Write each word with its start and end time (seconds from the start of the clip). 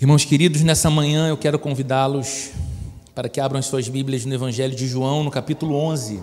Irmãos 0.00 0.24
queridos, 0.24 0.62
nessa 0.62 0.88
manhã 0.88 1.28
eu 1.28 1.36
quero 1.36 1.58
convidá-los 1.58 2.52
para 3.14 3.28
que 3.28 3.38
abram 3.38 3.58
as 3.58 3.66
suas 3.66 3.86
Bíblias 3.86 4.24
no 4.24 4.32
Evangelho 4.32 4.74
de 4.74 4.86
João, 4.86 5.22
no 5.22 5.30
capítulo 5.30 5.74
11. 5.74 6.22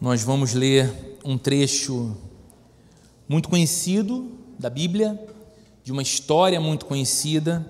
Nós 0.00 0.24
vamos 0.24 0.52
ler 0.52 0.92
um 1.24 1.38
trecho 1.38 2.16
muito 3.28 3.48
conhecido 3.48 4.32
da 4.58 4.68
Bíblia, 4.68 5.16
de 5.84 5.92
uma 5.92 6.02
história 6.02 6.60
muito 6.60 6.86
conhecida. 6.86 7.64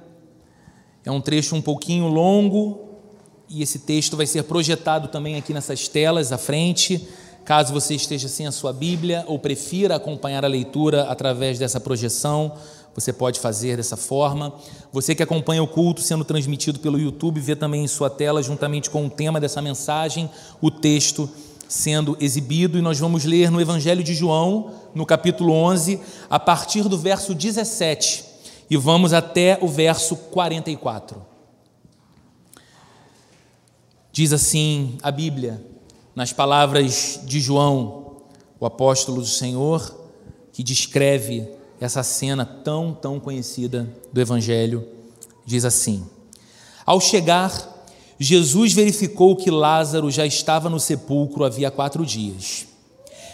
É 1.04 1.10
um 1.10 1.20
trecho 1.20 1.54
um 1.54 1.60
pouquinho 1.60 2.06
longo 2.08 2.88
e 3.50 3.60
esse 3.60 3.80
texto 3.80 4.16
vai 4.16 4.24
ser 4.24 4.44
projetado 4.44 5.08
também 5.08 5.36
aqui 5.36 5.52
nessas 5.52 5.88
telas 5.88 6.32
à 6.32 6.38
frente. 6.38 7.06
Caso 7.44 7.74
você 7.74 7.94
esteja 7.94 8.28
sem 8.28 8.46
a 8.46 8.52
sua 8.52 8.72
Bíblia 8.72 9.24
ou 9.26 9.38
prefira 9.38 9.96
acompanhar 9.96 10.42
a 10.42 10.48
leitura 10.48 11.02
através 11.02 11.58
dessa 11.58 11.78
projeção, 11.78 12.56
você 12.94 13.12
pode 13.12 13.38
fazer 13.38 13.76
dessa 13.76 13.96
forma. 13.96 14.52
Você 14.92 15.14
que 15.14 15.22
acompanha 15.22 15.62
o 15.62 15.68
culto 15.68 16.00
sendo 16.00 16.24
transmitido 16.24 16.80
pelo 16.80 16.98
YouTube, 16.98 17.40
vê 17.40 17.54
também 17.54 17.84
em 17.84 17.88
sua 17.88 18.10
tela, 18.10 18.42
juntamente 18.42 18.90
com 18.90 19.06
o 19.06 19.10
tema 19.10 19.40
dessa 19.40 19.62
mensagem, 19.62 20.28
o 20.60 20.70
texto 20.70 21.28
sendo 21.68 22.16
exibido. 22.18 22.78
E 22.78 22.82
nós 22.82 22.98
vamos 22.98 23.24
ler 23.24 23.50
no 23.50 23.60
Evangelho 23.60 24.02
de 24.02 24.14
João, 24.14 24.72
no 24.94 25.06
capítulo 25.06 25.52
11, 25.52 26.00
a 26.28 26.40
partir 26.40 26.88
do 26.88 26.98
verso 26.98 27.34
17, 27.34 28.24
e 28.70 28.76
vamos 28.76 29.12
até 29.12 29.58
o 29.60 29.68
verso 29.68 30.16
44. 30.16 31.22
Diz 34.10 34.32
assim 34.32 34.98
a 35.02 35.10
Bíblia, 35.10 35.64
nas 36.16 36.32
palavras 36.32 37.20
de 37.24 37.38
João, 37.38 38.16
o 38.58 38.66
apóstolo 38.66 39.20
do 39.20 39.26
Senhor, 39.26 39.96
que 40.52 40.64
descreve 40.64 41.57
essa 41.80 42.02
cena 42.02 42.44
tão, 42.44 42.92
tão 42.92 43.20
conhecida 43.20 43.88
do 44.12 44.20
Evangelho, 44.20 44.86
diz 45.44 45.64
assim: 45.64 46.04
Ao 46.84 47.00
chegar, 47.00 47.86
Jesus 48.18 48.72
verificou 48.72 49.36
que 49.36 49.50
Lázaro 49.50 50.10
já 50.10 50.26
estava 50.26 50.68
no 50.68 50.80
sepulcro 50.80 51.44
havia 51.44 51.70
quatro 51.70 52.04
dias. 52.04 52.66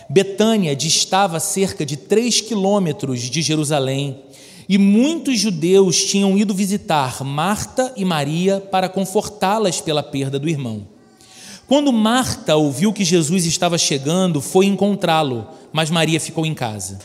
Betânia 0.08 0.76
distava 0.76 1.40
cerca 1.40 1.86
de 1.86 1.96
três 1.96 2.40
quilômetros 2.40 3.22
de 3.22 3.40
Jerusalém 3.40 4.20
e 4.68 4.76
muitos 4.76 5.38
judeus 5.38 6.04
tinham 6.04 6.36
ido 6.36 6.54
visitar 6.54 7.24
Marta 7.24 7.92
e 7.96 8.04
Maria 8.04 8.60
para 8.60 8.88
confortá-las 8.88 9.80
pela 9.80 10.02
perda 10.02 10.38
do 10.38 10.48
irmão. 10.48 10.86
Quando 11.66 11.92
Marta 11.92 12.56
ouviu 12.56 12.92
que 12.92 13.04
Jesus 13.04 13.46
estava 13.46 13.78
chegando, 13.78 14.40
foi 14.42 14.66
encontrá-lo, 14.66 15.48
mas 15.72 15.90
Maria 15.90 16.20
ficou 16.20 16.44
em 16.44 16.54
casa. 16.54 16.98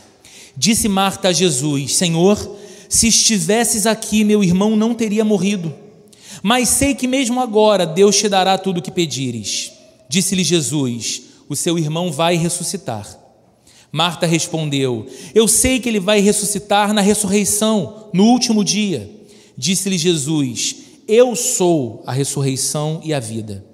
Disse 0.56 0.88
Marta 0.88 1.28
a 1.28 1.32
Jesus: 1.32 1.96
Senhor, 1.96 2.56
se 2.88 3.08
estivesses 3.08 3.86
aqui, 3.86 4.24
meu 4.24 4.42
irmão 4.42 4.76
não 4.76 4.94
teria 4.94 5.24
morrido. 5.24 5.72
Mas 6.42 6.68
sei 6.68 6.94
que 6.94 7.06
mesmo 7.06 7.40
agora 7.40 7.86
Deus 7.86 8.16
te 8.16 8.28
dará 8.28 8.56
tudo 8.56 8.78
o 8.78 8.82
que 8.82 8.90
pedires. 8.90 9.72
Disse-lhe 10.08 10.42
Jesus: 10.42 11.22
O 11.48 11.54
seu 11.54 11.78
irmão 11.78 12.10
vai 12.10 12.36
ressuscitar. 12.36 13.18
Marta 13.92 14.26
respondeu: 14.26 15.06
Eu 15.34 15.46
sei 15.46 15.80
que 15.80 15.88
ele 15.88 16.00
vai 16.00 16.20
ressuscitar 16.20 16.92
na 16.92 17.00
ressurreição, 17.00 18.08
no 18.12 18.24
último 18.24 18.64
dia. 18.64 19.10
Disse-lhe 19.56 19.98
Jesus: 19.98 20.76
Eu 21.06 21.36
sou 21.36 22.02
a 22.06 22.12
ressurreição 22.12 23.00
e 23.04 23.12
a 23.12 23.20
vida. 23.20 23.64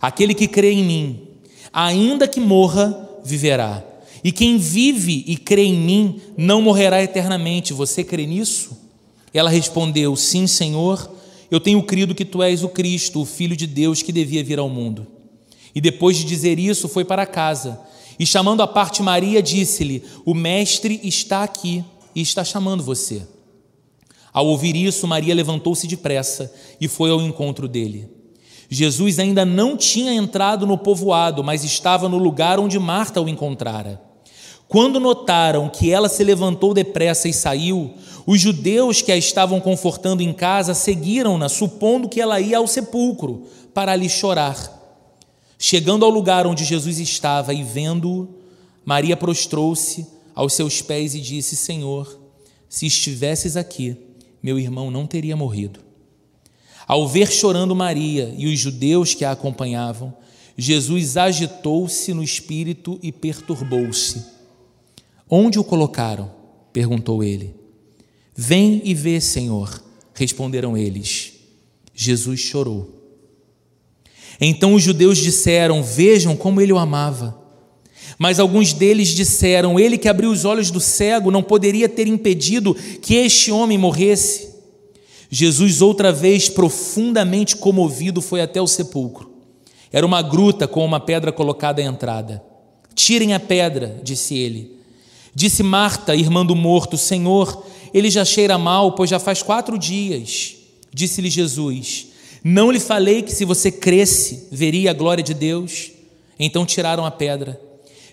Aquele 0.00 0.34
que 0.34 0.48
crê 0.48 0.72
em 0.72 0.84
mim, 0.84 1.28
ainda 1.72 2.28
que 2.28 2.40
morra, 2.40 3.08
viverá. 3.24 3.82
E 4.26 4.32
quem 4.32 4.58
vive 4.58 5.22
e 5.24 5.36
crê 5.36 5.62
em 5.62 5.78
mim 5.78 6.20
não 6.36 6.60
morrerá 6.60 7.00
eternamente. 7.00 7.72
Você 7.72 8.02
crê 8.02 8.26
nisso? 8.26 8.76
Ela 9.32 9.48
respondeu: 9.48 10.16
Sim, 10.16 10.48
Senhor. 10.48 11.08
Eu 11.48 11.60
tenho 11.60 11.80
crido 11.84 12.12
que 12.12 12.24
tu 12.24 12.42
és 12.42 12.64
o 12.64 12.68
Cristo, 12.68 13.20
o 13.20 13.24
Filho 13.24 13.56
de 13.56 13.68
Deus 13.68 14.02
que 14.02 14.10
devia 14.10 14.42
vir 14.42 14.58
ao 14.58 14.68
mundo. 14.68 15.06
E 15.72 15.80
depois 15.80 16.16
de 16.16 16.24
dizer 16.24 16.58
isso, 16.58 16.88
foi 16.88 17.04
para 17.04 17.24
casa. 17.24 17.78
E 18.18 18.26
chamando 18.26 18.64
a 18.64 18.66
parte 18.66 19.00
Maria, 19.00 19.40
disse-lhe: 19.40 20.02
O 20.24 20.34
Mestre 20.34 21.00
está 21.04 21.44
aqui 21.44 21.84
e 22.12 22.20
está 22.20 22.42
chamando 22.42 22.82
você. 22.82 23.22
Ao 24.32 24.44
ouvir 24.44 24.74
isso, 24.74 25.06
Maria 25.06 25.36
levantou-se 25.36 25.86
depressa 25.86 26.52
e 26.80 26.88
foi 26.88 27.10
ao 27.10 27.22
encontro 27.22 27.68
dele. 27.68 28.10
Jesus 28.68 29.20
ainda 29.20 29.44
não 29.44 29.76
tinha 29.76 30.12
entrado 30.12 30.66
no 30.66 30.76
povoado, 30.76 31.44
mas 31.44 31.62
estava 31.62 32.08
no 32.08 32.18
lugar 32.18 32.58
onde 32.58 32.76
Marta 32.76 33.20
o 33.22 33.28
encontrara. 33.28 34.04
Quando 34.68 34.98
notaram 34.98 35.68
que 35.68 35.90
ela 35.90 36.08
se 36.08 36.24
levantou 36.24 36.74
depressa 36.74 37.28
e 37.28 37.32
saiu, 37.32 37.94
os 38.26 38.40
judeus 38.40 39.00
que 39.00 39.12
a 39.12 39.16
estavam 39.16 39.60
confortando 39.60 40.22
em 40.22 40.32
casa 40.32 40.74
seguiram-na, 40.74 41.48
supondo 41.48 42.08
que 42.08 42.20
ela 42.20 42.40
ia 42.40 42.58
ao 42.58 42.66
sepulcro 42.66 43.44
para 43.72 43.92
ali 43.92 44.08
chorar. 44.08 44.74
Chegando 45.58 46.04
ao 46.04 46.10
lugar 46.10 46.46
onde 46.46 46.64
Jesus 46.64 46.98
estava 46.98 47.54
e 47.54 47.62
vendo-o, 47.62 48.28
Maria 48.84 49.16
prostrou-se 49.16 50.06
aos 50.34 50.52
seus 50.52 50.82
pés 50.82 51.14
e 51.14 51.20
disse: 51.20 51.56
Senhor, 51.56 52.20
se 52.68 52.86
estivesses 52.86 53.56
aqui, 53.56 53.96
meu 54.42 54.58
irmão 54.58 54.90
não 54.90 55.06
teria 55.06 55.36
morrido. 55.36 55.80
Ao 56.86 57.06
ver 57.08 57.30
chorando 57.30 57.74
Maria 57.74 58.34
e 58.36 58.46
os 58.46 58.58
judeus 58.58 59.14
que 59.14 59.24
a 59.24 59.32
acompanhavam, 59.32 60.14
Jesus 60.56 61.16
agitou-se 61.16 62.12
no 62.12 62.22
espírito 62.22 62.98
e 63.02 63.10
perturbou-se. 63.10 64.35
Onde 65.28 65.58
o 65.58 65.64
colocaram? 65.64 66.30
perguntou 66.72 67.24
ele. 67.24 67.54
Vem 68.34 68.82
e 68.84 68.94
vê, 68.94 69.20
Senhor, 69.20 69.82
responderam 70.14 70.76
eles. 70.76 71.32
Jesus 71.94 72.40
chorou. 72.40 72.96
Então 74.40 74.74
os 74.74 74.82
judeus 74.82 75.18
disseram: 75.18 75.82
Vejam 75.82 76.36
como 76.36 76.60
ele 76.60 76.72
o 76.72 76.78
amava. 76.78 77.42
Mas 78.18 78.38
alguns 78.38 78.72
deles 78.72 79.08
disseram: 79.08 79.80
Ele 79.80 79.96
que 79.98 80.08
abriu 80.08 80.30
os 80.30 80.44
olhos 80.44 80.70
do 80.70 80.80
cego 80.80 81.30
não 81.30 81.42
poderia 81.42 81.88
ter 81.88 82.06
impedido 82.06 82.74
que 82.74 83.14
este 83.14 83.50
homem 83.50 83.78
morresse. 83.78 84.54
Jesus, 85.28 85.82
outra 85.82 86.12
vez 86.12 86.48
profundamente 86.48 87.56
comovido, 87.56 88.22
foi 88.22 88.40
até 88.40 88.60
o 88.60 88.66
sepulcro. 88.66 89.34
Era 89.90 90.06
uma 90.06 90.22
gruta 90.22 90.68
com 90.68 90.84
uma 90.84 91.00
pedra 91.00 91.32
colocada 91.32 91.80
à 91.80 91.84
entrada. 91.84 92.42
Tirem 92.94 93.34
a 93.34 93.40
pedra, 93.40 94.00
disse 94.02 94.36
ele. 94.36 94.76
Disse 95.36 95.62
Marta, 95.62 96.16
irmã 96.16 96.46
do 96.46 96.56
morto: 96.56 96.96
Senhor, 96.96 97.62
ele 97.92 98.08
já 98.08 98.24
cheira 98.24 98.56
mal, 98.56 98.92
pois 98.92 99.10
já 99.10 99.18
faz 99.18 99.42
quatro 99.42 99.78
dias. 99.78 100.54
Disse-lhe 100.90 101.28
Jesus: 101.28 102.06
Não 102.42 102.70
lhe 102.70 102.80
falei 102.80 103.20
que 103.20 103.30
se 103.30 103.44
você 103.44 103.70
cresce, 103.70 104.48
veria 104.50 104.92
a 104.92 104.94
glória 104.94 105.22
de 105.22 105.34
Deus? 105.34 105.90
Então 106.38 106.64
tiraram 106.64 107.04
a 107.04 107.10
pedra. 107.10 107.60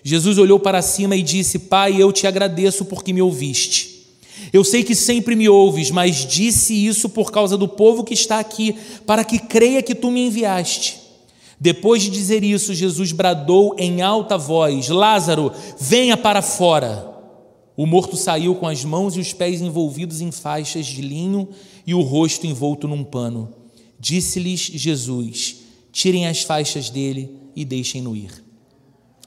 Jesus 0.02 0.36
olhou 0.36 0.60
para 0.60 0.82
cima 0.82 1.16
e 1.16 1.22
disse: 1.22 1.60
Pai, 1.60 1.96
eu 1.96 2.12
te 2.12 2.26
agradeço 2.26 2.84
porque 2.84 3.10
me 3.10 3.22
ouviste. 3.22 4.04
Eu 4.52 4.62
sei 4.62 4.84
que 4.84 4.94
sempre 4.94 5.34
me 5.34 5.48
ouves, 5.48 5.90
mas 5.90 6.26
disse 6.26 6.74
isso 6.74 7.08
por 7.08 7.32
causa 7.32 7.56
do 7.56 7.66
povo 7.66 8.04
que 8.04 8.12
está 8.12 8.38
aqui, 8.38 8.76
para 9.06 9.24
que 9.24 9.38
creia 9.38 9.82
que 9.82 9.94
tu 9.94 10.10
me 10.10 10.26
enviaste. 10.26 10.98
Depois 11.58 12.02
de 12.02 12.10
dizer 12.10 12.44
isso, 12.44 12.74
Jesus 12.74 13.12
bradou 13.12 13.74
em 13.78 14.02
alta 14.02 14.36
voz: 14.36 14.90
Lázaro, 14.90 15.50
venha 15.80 16.18
para 16.18 16.42
fora. 16.42 17.13
O 17.76 17.86
morto 17.86 18.16
saiu 18.16 18.54
com 18.54 18.68
as 18.68 18.84
mãos 18.84 19.16
e 19.16 19.20
os 19.20 19.32
pés 19.32 19.60
envolvidos 19.60 20.20
em 20.20 20.30
faixas 20.30 20.86
de 20.86 21.02
linho 21.02 21.48
e 21.86 21.94
o 21.94 22.00
rosto 22.02 22.46
envolto 22.46 22.86
num 22.86 23.02
pano. 23.02 23.52
Disse-lhes 23.98 24.60
Jesus: 24.60 25.56
Tirem 25.90 26.26
as 26.26 26.42
faixas 26.42 26.88
dele 26.88 27.36
e 27.56 27.64
deixem-no 27.64 28.14
ir. 28.14 28.44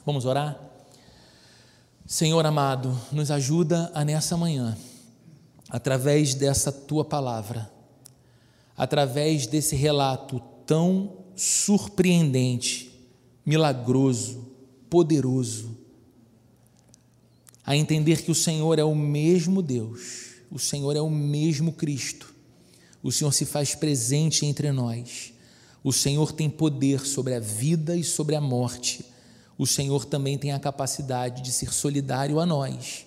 Vamos 0.05 0.25
orar? 0.25 0.57
Senhor 2.05 2.45
amado, 2.45 2.97
nos 3.11 3.29
ajuda 3.29 3.91
a 3.93 4.05
nessa 4.05 4.37
manhã, 4.37 4.77
através 5.69 6.33
dessa 6.33 6.71
tua 6.71 7.03
palavra, 7.03 7.69
através 8.77 9.45
desse 9.45 9.75
relato 9.75 10.41
tão 10.65 11.17
surpreendente, 11.35 12.89
milagroso, 13.45 14.47
poderoso, 14.89 15.77
a 17.67 17.75
entender 17.75 18.21
que 18.21 18.31
o 18.31 18.35
Senhor 18.35 18.79
é 18.79 18.83
o 18.85 18.95
mesmo 18.95 19.61
Deus, 19.61 20.37
o 20.49 20.57
Senhor 20.57 20.95
é 20.95 21.01
o 21.01 21.09
mesmo 21.09 21.73
Cristo, 21.73 22.33
o 23.03 23.11
Senhor 23.11 23.33
se 23.33 23.43
faz 23.43 23.75
presente 23.75 24.45
entre 24.45 24.71
nós, 24.71 25.33
o 25.83 25.91
Senhor 25.91 26.31
tem 26.31 26.49
poder 26.49 27.05
sobre 27.05 27.33
a 27.33 27.41
vida 27.41 27.93
e 27.97 28.05
sobre 28.05 28.37
a 28.37 28.41
morte, 28.41 29.05
o 29.57 29.67
Senhor 29.67 30.05
também 30.05 30.37
tem 30.37 30.53
a 30.53 30.59
capacidade 30.59 31.41
de 31.41 31.51
ser 31.51 31.73
solidário 31.73 32.39
a 32.39 32.45
nós. 32.45 33.05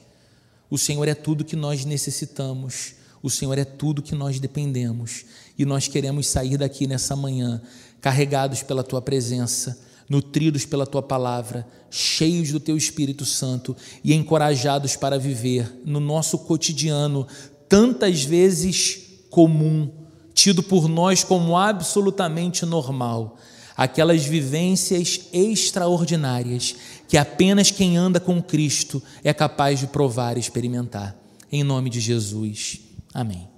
O 0.68 0.76
Senhor 0.76 1.08
é 1.08 1.14
tudo 1.14 1.44
que 1.44 1.56
nós 1.56 1.86
necessitamos, 1.86 2.96
o 3.22 3.30
Senhor 3.30 3.56
é 3.56 3.64
tudo 3.64 4.02
que 4.02 4.14
nós 4.14 4.38
dependemos, 4.38 5.24
e 5.58 5.64
nós 5.64 5.88
queremos 5.88 6.26
sair 6.26 6.58
daqui 6.58 6.86
nessa 6.86 7.16
manhã 7.16 7.62
carregados 7.98 8.62
pela 8.62 8.84
tua 8.84 9.00
presença 9.00 9.89
nutridos 10.10 10.66
pela 10.66 10.84
tua 10.84 11.00
palavra, 11.00 11.64
cheios 11.88 12.50
do 12.50 12.58
teu 12.58 12.76
Espírito 12.76 13.24
Santo 13.24 13.76
e 14.02 14.12
encorajados 14.12 14.96
para 14.96 15.16
viver 15.16 15.72
no 15.84 16.00
nosso 16.00 16.36
cotidiano, 16.38 17.28
tantas 17.68 18.24
vezes 18.24 19.02
comum, 19.30 19.88
tido 20.34 20.64
por 20.64 20.88
nós 20.88 21.22
como 21.22 21.56
absolutamente 21.56 22.66
normal, 22.66 23.38
aquelas 23.76 24.24
vivências 24.24 25.28
extraordinárias 25.32 26.74
que 27.08 27.16
apenas 27.16 27.70
quem 27.70 27.96
anda 27.96 28.18
com 28.18 28.42
Cristo 28.42 29.00
é 29.22 29.32
capaz 29.32 29.78
de 29.78 29.86
provar 29.86 30.36
e 30.36 30.40
experimentar. 30.40 31.16
Em 31.52 31.62
nome 31.62 31.88
de 31.88 32.00
Jesus. 32.00 32.80
Amém. 33.14 33.48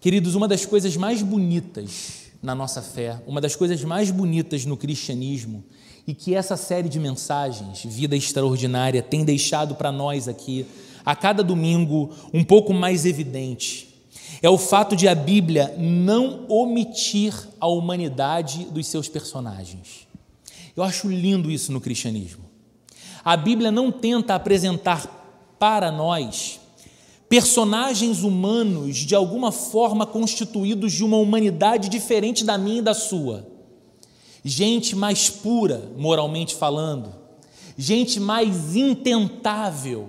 Queridos, 0.00 0.34
uma 0.34 0.48
das 0.48 0.64
coisas 0.64 0.96
mais 0.96 1.22
bonitas 1.22 2.27
na 2.42 2.54
nossa 2.54 2.80
fé, 2.80 3.20
uma 3.26 3.40
das 3.40 3.56
coisas 3.56 3.82
mais 3.82 4.10
bonitas 4.10 4.64
no 4.64 4.76
cristianismo 4.76 5.64
e 6.06 6.14
que 6.14 6.34
essa 6.34 6.56
série 6.56 6.88
de 6.88 6.98
mensagens, 6.98 7.84
Vida 7.84 8.16
Extraordinária, 8.16 9.02
tem 9.02 9.24
deixado 9.24 9.74
para 9.74 9.92
nós 9.92 10.26
aqui, 10.26 10.66
a 11.04 11.14
cada 11.14 11.42
domingo, 11.42 12.10
um 12.32 12.42
pouco 12.42 12.72
mais 12.72 13.04
evidente, 13.04 13.88
é 14.40 14.48
o 14.48 14.58
fato 14.58 14.94
de 14.94 15.08
a 15.08 15.14
Bíblia 15.14 15.74
não 15.78 16.46
omitir 16.48 17.34
a 17.60 17.66
humanidade 17.66 18.64
dos 18.66 18.86
seus 18.86 19.08
personagens. 19.08 20.06
Eu 20.76 20.82
acho 20.82 21.08
lindo 21.08 21.50
isso 21.50 21.72
no 21.72 21.80
cristianismo. 21.80 22.44
A 23.24 23.36
Bíblia 23.36 23.70
não 23.70 23.90
tenta 23.90 24.34
apresentar 24.34 25.56
para 25.58 25.90
nós 25.90 26.57
personagens 27.28 28.22
humanos 28.22 28.96
de 28.96 29.14
alguma 29.14 29.52
forma 29.52 30.06
constituídos 30.06 30.92
de 30.92 31.04
uma 31.04 31.18
humanidade 31.18 31.88
diferente 31.88 32.44
da 32.44 32.56
minha 32.56 32.78
e 32.78 32.82
da 32.82 32.94
sua. 32.94 33.46
Gente 34.42 34.96
mais 34.96 35.28
pura, 35.28 35.90
moralmente 35.96 36.54
falando, 36.54 37.14
gente 37.76 38.18
mais 38.18 38.74
intentável 38.74 40.08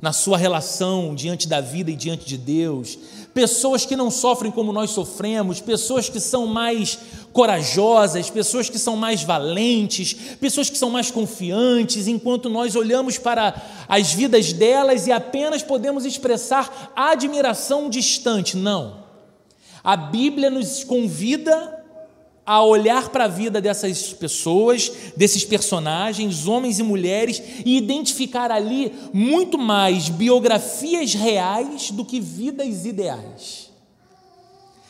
na 0.00 0.12
sua 0.12 0.36
relação 0.36 1.14
diante 1.14 1.46
da 1.46 1.60
vida 1.60 1.90
e 1.90 1.96
diante 1.96 2.26
de 2.26 2.36
Deus, 2.36 2.98
pessoas 3.34 3.84
que 3.86 3.96
não 3.96 4.10
sofrem 4.10 4.52
como 4.52 4.72
nós 4.72 4.90
sofremos, 4.90 5.60
pessoas 5.60 6.08
que 6.08 6.20
são 6.20 6.46
mais 6.46 6.98
corajosas, 7.32 8.28
pessoas 8.28 8.68
que 8.68 8.78
são 8.78 8.96
mais 8.96 9.22
valentes, 9.22 10.14
pessoas 10.38 10.68
que 10.68 10.76
são 10.76 10.90
mais 10.90 11.10
confiantes, 11.10 12.06
enquanto 12.06 12.50
nós 12.50 12.76
olhamos 12.76 13.18
para 13.18 13.54
as 13.88 14.12
vidas 14.12 14.52
delas 14.52 15.06
e 15.06 15.12
apenas 15.12 15.62
podemos 15.62 16.04
expressar 16.04 16.92
admiração 16.94 17.88
distante. 17.88 18.56
Não. 18.56 19.02
A 19.82 19.96
Bíblia 19.96 20.50
nos 20.50 20.84
convida 20.84 21.81
a 22.44 22.62
olhar 22.64 23.10
para 23.10 23.24
a 23.24 23.28
vida 23.28 23.60
dessas 23.60 24.12
pessoas, 24.12 24.90
desses 25.16 25.44
personagens, 25.44 26.46
homens 26.46 26.78
e 26.78 26.82
mulheres, 26.82 27.40
e 27.64 27.76
identificar 27.76 28.50
ali 28.50 28.92
muito 29.12 29.56
mais 29.56 30.08
biografias 30.08 31.14
reais 31.14 31.90
do 31.90 32.04
que 32.04 32.20
vidas 32.20 32.84
ideais. 32.84 33.61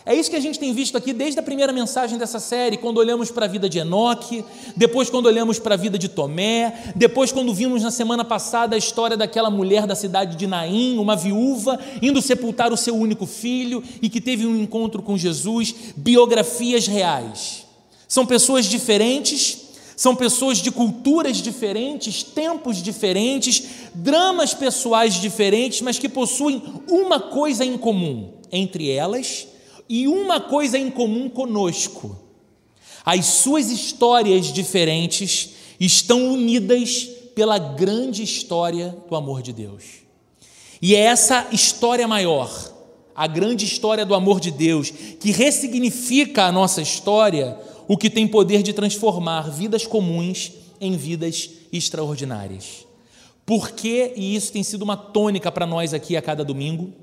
É 0.05 0.15
isso 0.17 0.29
que 0.29 0.37
a 0.37 0.41
gente 0.41 0.59
tem 0.59 0.73
visto 0.75 0.99
aqui 0.99 1.13
desde 1.13 1.39
a 1.39 1.43
primeira 1.43 1.73
mensagem 1.73 2.19
dessa 2.19 2.41
série, 2.41 2.77
quando 2.77 2.99
olhamos 2.99 3.31
para 3.31 3.45
a 3.45 3.49
vida 3.49 3.69
de 3.69 3.79
Enoque, 3.79 4.45
depois 4.77 5.09
quando 5.09 5.27
olhamos 5.27 5.61
para 5.61 5.75
a 5.75 5.79
vida 5.79 5.97
de 5.97 6.09
Tomé, 6.09 6.93
depois 6.97 7.31
quando 7.31 7.55
vimos 7.55 7.85
na 7.85 7.91
semana 7.93 8.25
passada 8.25 8.75
a 8.75 8.79
história 8.79 9.17
daquela 9.17 9.49
mulher 9.49 9.87
da 9.87 9.95
cidade 9.95 10.37
de 10.37 10.49
Naim, 10.49 10.99
uma 10.99 11.15
viúva, 11.15 11.79
indo 12.01 12.21
sepultar 12.21 12.73
o 12.73 12.77
seu 12.77 12.97
único 12.97 13.27
filho 13.27 13.83
e 14.03 14.09
que 14.09 14.21
teve 14.21 14.45
um 14.45 14.61
encontro 14.61 15.03
com 15.03 15.17
Jesus, 15.17 15.73
biografias 15.97 16.89
reais. 16.89 17.65
São 18.09 18.27
pessoas 18.27 18.67
diferentes, 18.67 19.57
são 19.97 20.17
pessoas 20.17 20.59
de 20.59 20.73
culturas 20.73 21.37
diferentes, 21.37 22.25
tempos 22.25 22.83
diferentes, 22.83 23.63
dramas 23.95 24.53
pessoais 24.53 25.15
diferentes, 25.15 25.81
mas 25.81 25.97
que 25.97 26.09
possuem 26.09 26.61
uma 26.91 27.21
coisa 27.21 27.65
em 27.65 27.79
comum 27.79 28.31
entre 28.51 28.91
elas 28.91 29.52
e 29.95 30.09
uma 30.09 30.41
coisa 30.41 30.79
em 30.79 30.91
comum 30.91 31.29
conosco: 31.29 32.19
as 33.05 33.27
suas 33.27 33.71
histórias 33.71 34.51
diferentes 34.51 35.51
estão 35.79 36.33
unidas 36.33 37.11
pela 37.35 37.59
grande 37.59 38.23
história 38.23 38.97
do 39.07 39.15
amor 39.15 39.43
de 39.43 39.53
Deus. 39.53 39.85
E 40.81 40.95
é 40.95 41.01
essa 41.01 41.47
história 41.53 42.09
maior, 42.09 42.51
a 43.15 43.27
grande 43.27 43.67
história 43.67 44.07
do 44.07 44.15
amor 44.15 44.41
de 44.41 44.51
Deus, 44.51 44.91
que 44.91 45.31
ressignifica 45.31 46.45
a 46.45 46.53
nossa 46.53 46.81
história, 46.81 47.59
o 47.87 47.99
que 47.99 48.09
tem 48.09 48.27
poder 48.27 48.63
de 48.63 48.73
transformar 48.73 49.51
vidas 49.51 49.87
comuns 49.87 50.53
em 50.81 50.97
vidas 50.97 51.51
extraordinárias. 51.71 52.87
Por 53.45 53.73
que, 53.73 54.15
e 54.17 54.35
isso 54.35 54.53
tem 54.53 54.63
sido 54.63 54.81
uma 54.81 54.97
tônica 54.97 55.53
para 55.53 55.67
nós 55.67 55.93
aqui 55.93 56.17
a 56.17 56.23
cada 56.23 56.43
domingo, 56.43 56.95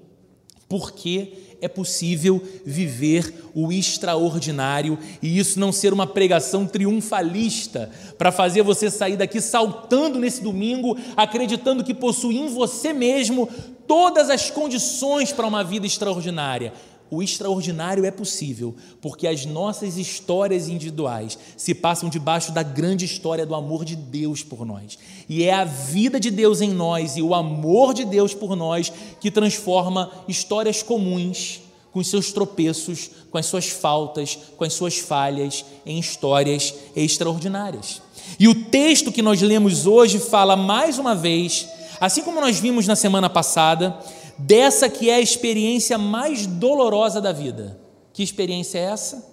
porque 0.68 1.34
é 1.62 1.68
possível 1.68 2.42
viver 2.66 3.34
o 3.54 3.72
extraordinário 3.72 4.98
e 5.22 5.38
isso 5.38 5.60
não 5.60 5.72
ser 5.72 5.94
uma 5.94 6.08
pregação 6.08 6.66
triunfalista 6.66 7.90
para 8.18 8.32
fazer 8.32 8.62
você 8.62 8.90
sair 8.90 9.18
daqui 9.18 9.42
saltando 9.42 10.20
nesse 10.20 10.42
domingo, 10.42 10.98
acreditando 11.16 11.84
que 11.84 11.94
possui 11.94 12.38
em 12.38 12.48
você 12.48 12.94
mesmo 12.94 13.48
todas 13.88 14.30
as 14.30 14.50
condições 14.50 15.32
para 15.32 15.48
uma 15.48 15.64
vida 15.64 15.86
extraordinária 15.86 16.74
o 17.12 17.24
extraordinário 17.24 18.06
é 18.06 18.12
possível, 18.12 18.76
porque 19.02 19.28
as 19.28 19.46
nossas 19.46 19.98
histórias 19.98 20.68
individuais 20.68 21.38
se 21.58 21.74
passam 21.74 22.10
debaixo 22.10 22.52
da 22.52 22.62
grande 22.62 23.06
história 23.06 23.46
do 23.46 23.56
amor 23.56 23.84
de 23.84 23.96
Deus 23.96 24.44
por 24.44 24.66
nós. 24.66 24.98
E 25.28 25.44
é 25.44 25.54
a 25.54 25.64
vida 25.64 26.20
de 26.20 26.30
Deus 26.30 26.62
em 26.62 26.72
nós 26.72 27.18
e 27.18 27.22
o 27.22 27.34
amor 27.34 27.94
de 27.94 28.06
Deus 28.06 28.34
por 28.34 28.56
nós 28.56 28.92
que 29.20 29.32
transforma 29.32 30.12
histórias 30.28 30.84
comuns, 30.84 31.62
com 31.92 32.04
seus 32.04 32.32
tropeços, 32.32 33.10
com 33.32 33.38
as 33.38 33.48
suas 33.48 33.68
faltas, 33.70 34.38
com 34.56 34.64
as 34.64 34.74
suas 34.74 35.00
falhas, 35.00 35.66
em 35.86 35.98
histórias 35.98 36.74
extraordinárias. 36.96 38.02
E 38.40 38.48
o 38.48 38.66
texto 38.66 39.12
que 39.12 39.22
nós 39.22 39.42
lemos 39.42 39.88
hoje 39.88 40.20
fala 40.20 40.56
mais 40.56 41.00
uma 41.00 41.16
vez, 41.16 41.68
assim 42.00 42.22
como 42.22 42.40
nós 42.40 42.60
vimos 42.60 42.86
na 42.86 42.96
semana 42.96 43.30
passada, 43.30 43.98
dessa 44.40 44.90
que 44.90 45.10
é 45.10 45.16
a 45.16 45.20
experiência 45.20 45.98
mais 45.98 46.48
dolorosa 46.48 47.20
da 47.20 47.34
vida. 47.34 47.78
Que 48.14 48.24
experiência 48.24 48.80
é 48.80 48.84
essa? 48.84 49.28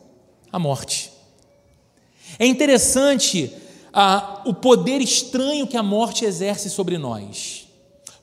A 0.53 0.59
morte. 0.59 1.13
É 2.39 2.47
interessante 2.47 3.53
ah, 3.93 4.43
o 4.45 4.53
poder 4.53 5.01
estranho 5.01 5.67
que 5.67 5.77
a 5.77 5.83
morte 5.83 6.25
exerce 6.25 6.69
sobre 6.69 6.99
nós. 6.99 7.69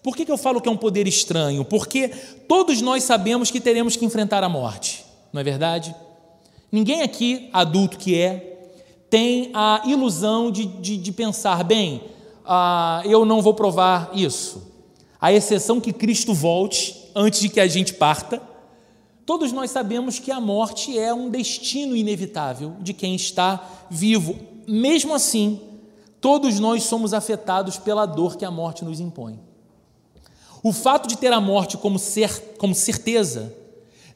Por 0.01 0.15
que, 0.15 0.25
que 0.25 0.31
eu 0.31 0.37
falo 0.37 0.59
que 0.59 0.67
é 0.67 0.71
um 0.71 0.77
poder 0.77 1.07
estranho? 1.07 1.63
Porque 1.63 2.09
todos 2.49 2.81
nós 2.81 3.03
sabemos 3.03 3.49
que 3.49 3.61
teremos 3.61 3.95
que 3.95 4.03
enfrentar 4.03 4.43
a 4.43 4.49
morte, 4.49 5.05
não 5.31 5.39
é 5.39 5.43
verdade? 5.43 5.95
Ninguém 6.69 7.01
aqui, 7.01 7.49
adulto 7.53 7.97
que 7.97 8.19
é, 8.19 8.75
tem 9.09 9.51
a 9.53 9.83
ilusão 9.85 10.51
de, 10.51 10.65
de, 10.65 10.97
de 10.97 11.11
pensar, 11.13 11.63
bem, 11.63 12.03
ah, 12.45 13.01
eu 13.05 13.23
não 13.23 13.41
vou 13.41 13.53
provar 13.53 14.11
isso 14.13 14.72
à 15.23 15.31
exceção 15.31 15.79
que 15.79 15.93
Cristo 15.93 16.33
volte 16.33 17.09
antes 17.15 17.39
de 17.39 17.47
que 17.47 17.61
a 17.61 17.65
gente 17.65 17.93
parta, 17.93 18.41
todos 19.25 19.53
nós 19.53 19.71
sabemos 19.71 20.19
que 20.19 20.29
a 20.29 20.41
morte 20.41 20.99
é 20.99 21.13
um 21.13 21.29
destino 21.29 21.95
inevitável 21.95 22.75
de 22.81 22.91
quem 22.93 23.15
está 23.15 23.85
vivo. 23.89 24.35
Mesmo 24.67 25.13
assim, 25.13 25.61
todos 26.19 26.59
nós 26.59 26.83
somos 26.83 27.13
afetados 27.13 27.77
pela 27.77 28.05
dor 28.05 28.35
que 28.35 28.43
a 28.43 28.51
morte 28.51 28.83
nos 28.83 28.99
impõe. 28.99 29.39
O 30.61 30.73
fato 30.73 31.07
de 31.07 31.17
ter 31.17 31.31
a 31.31 31.39
morte 31.39 31.77
como, 31.77 31.97
ser, 31.97 32.57
como 32.57 32.75
certeza 32.75 33.55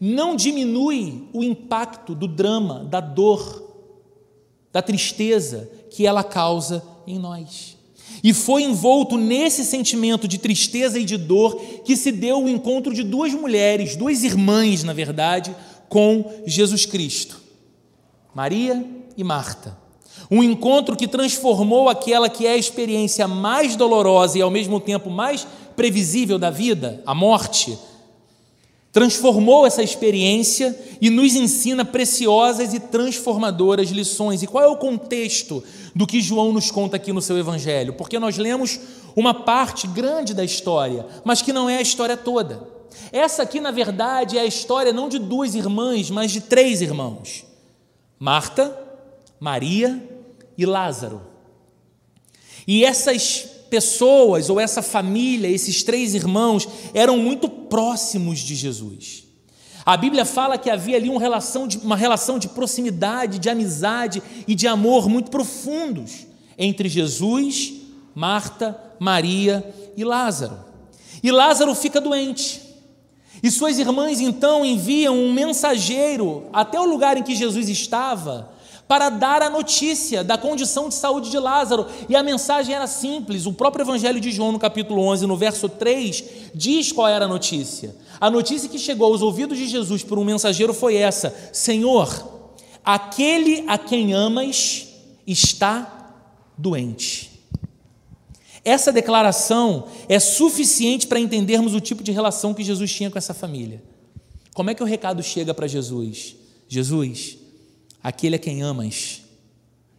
não 0.02 0.36
diminui 0.36 1.30
o 1.32 1.42
impacto 1.42 2.14
do 2.14 2.28
drama, 2.28 2.84
da 2.84 3.00
dor, 3.00 3.64
da 4.74 4.82
tristeza 4.82 5.72
que 5.90 6.06
ela 6.06 6.22
causa 6.22 6.84
em 7.08 7.18
nós. 7.18 7.77
E 8.24 8.34
foi 8.34 8.64
envolto 8.64 9.18
nesse 9.18 9.64
sentimento 9.64 10.28
de 10.28 10.38
tristeza 10.38 11.00
e 11.00 11.06
de 11.06 11.18
dor 11.18 11.56
que 11.84 11.96
se 11.96 12.12
deu 12.12 12.44
o 12.44 12.50
encontro 12.50 12.94
de 12.94 13.04
duas 13.04 13.34
mulheres, 13.34 13.96
duas 13.96 14.24
irmãs, 14.24 14.84
na 14.84 14.94
verdade, 14.94 15.56
com 15.90 16.32
Jesus 16.46 16.86
Cristo, 16.86 17.42
Maria 18.34 18.86
e 19.16 19.24
Marta. 19.24 19.78
Um 20.30 20.44
encontro 20.44 20.96
que 20.96 21.08
transformou 21.08 21.88
aquela 21.88 22.28
que 22.28 22.46
é 22.46 22.52
a 22.52 22.58
experiência 22.58 23.28
mais 23.28 23.76
dolorosa 23.76 24.38
e 24.38 24.42
ao 24.42 24.52
mesmo 24.52 24.80
tempo 24.80 25.10
mais 25.10 25.48
previsível 25.76 26.38
da 26.38 26.50
vida, 26.50 27.02
a 27.06 27.14
morte, 27.14 27.78
transformou 28.98 29.64
essa 29.64 29.84
experiência 29.84 30.76
e 31.00 31.12
nos 31.12 31.36
ensina 31.36 31.86
preciosas 31.86 32.74
e 32.74 32.80
transformadoras 32.80 33.92
lições. 33.92 34.42
E 34.42 34.48
qual 34.48 34.64
é 34.64 34.68
o 34.68 34.76
contexto 34.76 35.64
do 35.96 36.08
que 36.08 36.20
João 36.20 36.52
nos 36.52 36.72
conta 36.72 36.96
aqui 36.96 37.14
no 37.14 37.22
seu 37.22 37.38
Evangelho? 37.38 37.94
Porque 37.94 38.18
nós 38.18 38.40
lemos 38.40 38.80
uma 39.16 39.36
parte 39.36 39.86
grande 39.86 40.34
da 40.34 40.44
história, 40.44 41.06
mas 41.24 41.44
que 41.44 41.54
não 41.54 41.70
é 41.70 41.78
a 41.78 41.82
história 41.82 42.18
toda. 42.18 42.68
Essa 43.12 43.44
aqui, 43.44 43.62
na 43.62 43.70
verdade, 43.70 44.36
é 44.36 44.42
a 44.42 44.48
história 44.48 44.92
não 44.92 45.08
de 45.08 45.20
duas 45.20 45.54
irmãs, 45.54 46.10
mas 46.10 46.32
de 46.32 46.42
três 46.42 46.82
irmãos: 46.82 47.46
Marta, 48.18 48.76
Maria 49.40 50.04
e 50.58 50.66
Lázaro. 50.66 51.22
E 52.66 52.84
essas 52.84 53.57
pessoas 53.70 54.50
ou 54.50 54.60
essa 54.60 54.82
família, 54.82 55.48
esses 55.48 55.84
três 55.84 56.14
irmãos, 56.14 56.68
eram 56.94 57.18
muito 57.18 57.48
próximos 57.48 58.40
de 58.40 58.56
Jesus. 58.56 59.24
A 59.86 59.96
Bíblia 59.96 60.26
fala 60.26 60.58
que 60.58 60.70
havia 60.70 60.98
ali 60.98 61.10
uma 61.10 61.20
relação, 61.20 61.66
de, 61.68 61.78
uma 61.78 61.96
relação 61.96 62.38
de 62.38 62.50
proximidade, 62.50 63.40
de 63.40 63.50
amizade 63.50 64.22
e 64.46 64.54
de 64.54 64.68
amor 64.68 65.08
muito 65.08 65.32
profundos 65.32 66.28
entre 66.58 66.90
Jesus, 66.90 67.74
Marta, 68.14 68.78
Maria 69.00 69.64
e 69.96 70.04
Lázaro. 70.04 70.60
E 71.24 71.32
Lázaro 71.32 71.74
fica 71.74 72.02
doente. 72.02 72.62
E 73.42 73.50
suas 73.52 73.78
irmãs 73.80 74.20
então 74.20 74.66
enviam 74.66 75.16
um 75.16 75.32
mensageiro 75.32 76.48
até 76.52 76.80
o 76.80 76.86
lugar 76.86 77.18
em 77.18 77.24
que 77.24 77.36
Jesus 77.36 77.70
estava 77.70 78.57
para 78.88 79.10
dar 79.10 79.42
a 79.42 79.50
notícia 79.50 80.24
da 80.24 80.38
condição 80.38 80.88
de 80.88 80.96
saúde 80.96 81.30
de 81.30 81.38
Lázaro. 81.38 81.86
E 82.08 82.16
a 82.16 82.24
mensagem 82.24 82.74
era 82.74 82.88
simples. 82.88 83.46
O 83.46 83.54
próprio 83.54 83.84
Evangelho 83.84 84.20
de 84.20 84.32
João, 84.32 84.52
no 84.52 84.60
capítulo 84.60 85.02
11, 85.02 85.28
no 85.28 85.36
verso 85.36 85.68
3, 85.68 86.24
diz 86.54 86.92
qual 86.92 87.08
era 87.08 87.26
a 87.26 87.28
notícia. 87.28 87.96
A 88.20 88.30
notícia 88.30 88.70
que 88.70 88.80
chegou 88.80 89.12
aos 89.12 89.22
ouvidos 89.22 89.58
de 89.58 89.68
Jesus 89.68 90.04
por 90.04 90.18
um 90.18 90.24
mensageiro 90.24 90.74
foi 90.74 90.96
essa: 90.96 91.36
Senhor, 91.52 92.50
aquele 92.84 93.66
a 93.68 93.78
quem 93.78 94.14
amas 94.14 94.88
está 95.26 96.16
doente. 96.58 97.28
Essa 98.64 98.92
declaração 98.92 99.88
é 100.10 100.20
suficiente 100.20 101.08
para 101.08 101.20
entendermos 101.20 101.74
o 101.74 101.80
tipo 101.80 102.04
de 102.04 102.12
relação 102.12 102.54
que 102.54 102.64
Jesus 102.64 102.92
tinha 102.92 103.10
com 103.10 103.18
essa 103.18 103.34
família. 103.34 103.82
Como 104.54 104.70
é 104.70 104.74
que 104.74 104.84
o 104.84 104.86
recado 104.86 105.22
chega 105.22 105.54
para 105.54 105.68
Jesus? 105.68 106.36
Jesus, 106.68 107.38
Aquele 108.04 108.36
a 108.36 108.40
quem 108.40 108.62
amas 108.62 109.24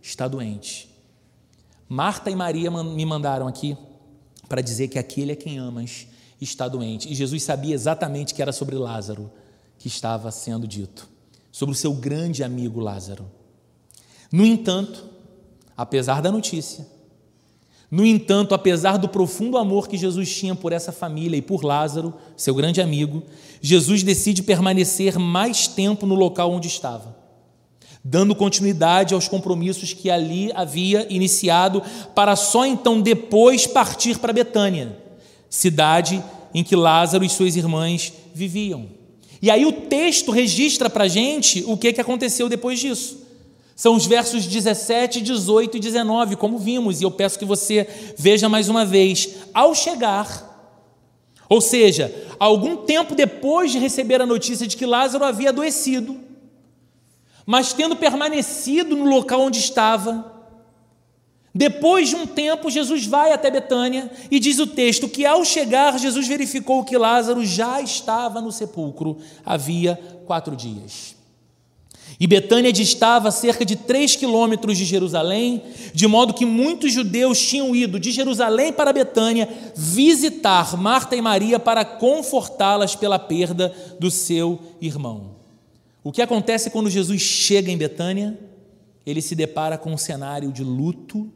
está 0.00 0.26
doente. 0.26 0.88
Marta 1.88 2.30
e 2.30 2.36
Maria 2.36 2.70
me 2.70 3.04
mandaram 3.04 3.46
aqui 3.46 3.76
para 4.48 4.60
dizer 4.60 4.88
que 4.88 4.98
aquele 4.98 5.32
a 5.32 5.36
quem 5.36 5.58
amas 5.58 6.06
está 6.40 6.68
doente. 6.68 7.10
E 7.10 7.14
Jesus 7.14 7.42
sabia 7.42 7.74
exatamente 7.74 8.34
que 8.34 8.42
era 8.42 8.52
sobre 8.52 8.76
Lázaro 8.76 9.30
que 9.78 9.88
estava 9.88 10.30
sendo 10.30 10.66
dito, 10.66 11.08
sobre 11.52 11.74
o 11.74 11.78
seu 11.78 11.92
grande 11.94 12.42
amigo 12.42 12.80
Lázaro. 12.80 13.30
No 14.30 14.44
entanto, 14.44 15.06
apesar 15.76 16.20
da 16.20 16.32
notícia, 16.32 16.86
no 17.90 18.04
entanto, 18.04 18.54
apesar 18.54 18.98
do 18.98 19.08
profundo 19.08 19.56
amor 19.56 19.88
que 19.88 19.96
Jesus 19.96 20.34
tinha 20.34 20.54
por 20.54 20.72
essa 20.72 20.92
família 20.92 21.38
e 21.38 21.42
por 21.42 21.64
Lázaro, 21.64 22.14
seu 22.36 22.54
grande 22.54 22.82
amigo, 22.82 23.22
Jesus 23.62 24.02
decide 24.02 24.42
permanecer 24.42 25.18
mais 25.18 25.66
tempo 25.66 26.04
no 26.04 26.14
local 26.14 26.52
onde 26.52 26.68
estava 26.68 27.17
dando 28.10 28.34
continuidade 28.34 29.12
aos 29.12 29.28
compromissos 29.28 29.92
que 29.92 30.08
ali 30.08 30.50
havia 30.54 31.06
iniciado, 31.10 31.82
para 32.14 32.36
só 32.36 32.64
então 32.64 33.02
depois 33.02 33.66
partir 33.66 34.18
para 34.18 34.32
Betânia, 34.32 34.96
cidade 35.50 36.24
em 36.54 36.64
que 36.64 36.74
Lázaro 36.74 37.22
e 37.22 37.28
suas 37.28 37.54
irmãs 37.54 38.14
viviam. 38.34 38.86
E 39.42 39.50
aí 39.50 39.66
o 39.66 39.72
texto 39.72 40.32
registra 40.32 40.88
para 40.88 41.04
a 41.04 41.08
gente 41.08 41.62
o 41.66 41.76
que, 41.76 41.92
que 41.92 42.00
aconteceu 42.00 42.48
depois 42.48 42.80
disso. 42.80 43.18
São 43.76 43.94
os 43.94 44.06
versos 44.06 44.46
17, 44.46 45.20
18 45.20 45.76
e 45.76 45.80
19, 45.80 46.36
como 46.36 46.58
vimos, 46.58 47.00
e 47.00 47.04
eu 47.04 47.10
peço 47.10 47.38
que 47.38 47.44
você 47.44 47.86
veja 48.16 48.48
mais 48.48 48.70
uma 48.70 48.86
vez. 48.86 49.28
Ao 49.52 49.74
chegar, 49.74 50.74
ou 51.46 51.60
seja, 51.60 52.12
algum 52.40 52.74
tempo 52.78 53.14
depois 53.14 53.70
de 53.70 53.78
receber 53.78 54.22
a 54.22 54.26
notícia 54.26 54.66
de 54.66 54.78
que 54.78 54.86
Lázaro 54.86 55.24
havia 55.24 55.50
adoecido, 55.50 56.27
mas 57.48 57.72
tendo 57.72 57.96
permanecido 57.96 58.94
no 58.94 59.06
local 59.06 59.40
onde 59.40 59.58
estava, 59.58 60.34
depois 61.54 62.10
de 62.10 62.14
um 62.14 62.26
tempo, 62.26 62.68
Jesus 62.68 63.06
vai 63.06 63.32
até 63.32 63.50
Betânia 63.50 64.10
e 64.30 64.38
diz 64.38 64.58
o 64.58 64.66
texto 64.66 65.08
que 65.08 65.24
ao 65.24 65.42
chegar, 65.46 65.98
Jesus 65.98 66.28
verificou 66.28 66.84
que 66.84 66.98
Lázaro 66.98 67.42
já 67.46 67.80
estava 67.80 68.42
no 68.42 68.52
sepulcro 68.52 69.16
havia 69.46 69.98
quatro 70.26 70.54
dias. 70.54 71.16
E 72.20 72.26
Betânia 72.26 72.70
distava 72.70 73.30
cerca 73.30 73.64
de 73.64 73.76
três 73.76 74.14
quilômetros 74.14 74.76
de 74.76 74.84
Jerusalém, 74.84 75.62
de 75.94 76.06
modo 76.06 76.34
que 76.34 76.44
muitos 76.44 76.92
judeus 76.92 77.40
tinham 77.40 77.74
ido 77.74 77.98
de 77.98 78.10
Jerusalém 78.10 78.74
para 78.74 78.92
Betânia 78.92 79.48
visitar 79.74 80.76
Marta 80.76 81.16
e 81.16 81.22
Maria 81.22 81.58
para 81.58 81.82
confortá-las 81.82 82.94
pela 82.94 83.18
perda 83.18 83.74
do 83.98 84.10
seu 84.10 84.58
irmão. 84.82 85.37
O 86.02 86.12
que 86.12 86.22
acontece 86.22 86.70
quando 86.70 86.90
Jesus 86.90 87.20
chega 87.20 87.70
em 87.70 87.76
Betânia? 87.76 88.38
Ele 89.04 89.20
se 89.20 89.34
depara 89.34 89.76
com 89.76 89.92
um 89.92 89.98
cenário 89.98 90.52
de 90.52 90.62
luto 90.62 91.30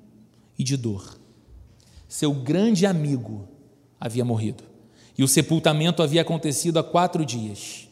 e 0.58 0.64
de 0.64 0.76
dor. 0.76 1.18
Seu 2.08 2.32
grande 2.32 2.86
amigo 2.86 3.48
havia 3.98 4.24
morrido 4.24 4.64
e 5.16 5.24
o 5.24 5.28
sepultamento 5.28 6.02
havia 6.02 6.22
acontecido 6.22 6.78
há 6.78 6.84
quatro 6.84 7.24
dias. 7.24 7.88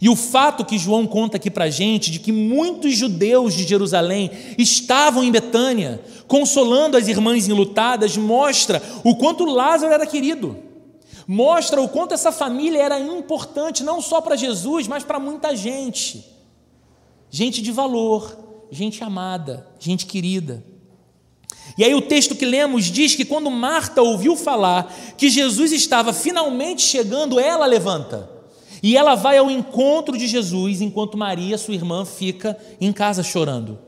E 0.00 0.08
o 0.08 0.14
fato 0.14 0.64
que 0.64 0.78
João 0.78 1.06
conta 1.06 1.38
aqui 1.38 1.50
para 1.50 1.64
a 1.64 1.70
gente 1.70 2.10
de 2.10 2.18
que 2.18 2.30
muitos 2.30 2.96
judeus 2.96 3.54
de 3.54 3.64
Jerusalém 3.64 4.30
estavam 4.58 5.24
em 5.24 5.32
Betânia, 5.32 6.00
consolando 6.26 6.96
as 6.96 7.08
irmãs 7.08 7.48
enlutadas, 7.48 8.16
mostra 8.16 8.82
o 9.02 9.16
quanto 9.16 9.44
Lázaro 9.44 9.92
era 9.92 10.06
querido 10.06 10.67
mostra 11.30 11.82
o 11.82 11.88
quanto 11.90 12.14
essa 12.14 12.32
família 12.32 12.82
era 12.82 12.98
importante, 12.98 13.84
não 13.84 14.00
só 14.00 14.18
para 14.22 14.34
Jesus, 14.34 14.88
mas 14.88 15.04
para 15.04 15.20
muita 15.20 15.54
gente. 15.54 16.24
Gente 17.30 17.60
de 17.60 17.70
valor, 17.70 18.34
gente 18.70 19.04
amada, 19.04 19.66
gente 19.78 20.06
querida. 20.06 20.64
E 21.76 21.84
aí 21.84 21.94
o 21.94 22.00
texto 22.00 22.34
que 22.34 22.46
lemos 22.46 22.86
diz 22.86 23.14
que 23.14 23.26
quando 23.26 23.50
Marta 23.50 24.00
ouviu 24.00 24.34
falar 24.34 24.90
que 25.18 25.28
Jesus 25.28 25.70
estava 25.70 26.14
finalmente 26.14 26.80
chegando, 26.80 27.38
ela 27.38 27.66
levanta. 27.66 28.30
E 28.82 28.96
ela 28.96 29.14
vai 29.14 29.36
ao 29.36 29.50
encontro 29.50 30.16
de 30.16 30.26
Jesus, 30.26 30.80
enquanto 30.80 31.18
Maria, 31.18 31.58
sua 31.58 31.74
irmã, 31.74 32.06
fica 32.06 32.58
em 32.80 32.90
casa 32.90 33.22
chorando. 33.22 33.78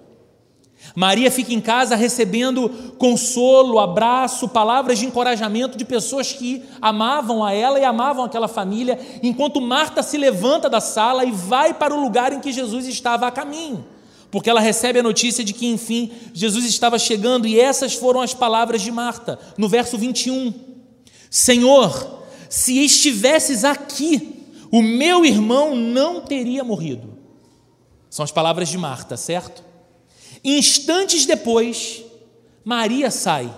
Maria 0.95 1.31
fica 1.31 1.53
em 1.53 1.61
casa 1.61 1.95
recebendo 1.95 2.69
consolo, 2.99 3.79
abraço, 3.79 4.49
palavras 4.49 4.99
de 4.99 5.07
encorajamento 5.07 5.79
de 5.79 5.85
pessoas 5.85 6.33
que 6.33 6.63
amavam 6.81 7.45
a 7.45 7.53
ela 7.53 7.79
e 7.79 7.85
amavam 7.85 8.25
aquela 8.25 8.49
família, 8.49 8.99
enquanto 9.23 9.61
Marta 9.61 10.03
se 10.03 10.19
levanta 10.19 10.69
da 10.69 10.81
sala 10.81 11.25
e 11.25 11.31
vai 11.31 11.75
para 11.75 11.95
o 11.95 12.01
lugar 12.01 12.33
em 12.33 12.41
que 12.41 12.53
Jesus 12.53 12.87
estava 12.87 13.27
a 13.27 13.31
caminho, 13.31 13.85
porque 14.31 14.51
ela 14.51 14.61
recebe 14.61 14.99
a 14.99 15.03
notícia 15.03 15.45
de 15.45 15.53
que, 15.53 15.67
enfim, 15.67 16.11
Jesus 16.35 16.65
estava 16.65 16.99
chegando, 16.99 17.47
e 17.47 17.61
essas 17.61 17.95
foram 17.95 18.21
as 18.21 18.35
palavras 18.35 18.83
de 18.83 18.91
Marta, 18.91 19.39
no 19.57 19.69
verso 19.69 19.97
21. 19.97 20.53
Senhor, 21.31 22.25
se 22.49 22.85
estivesses 22.85 23.65
aqui, 23.65 24.45
o 24.73 24.83
meu 24.83 25.25
irmão 25.25 25.77
não 25.77 26.21
teria 26.21 26.65
morrido. 26.65 27.17
São 28.09 28.25
as 28.25 28.33
palavras 28.33 28.69
de 28.69 28.77
Marta, 28.77 29.17
certo? 29.17 29.70
Instantes 30.45 31.27
depois, 31.27 32.03
Maria 32.65 33.11
sai. 33.11 33.53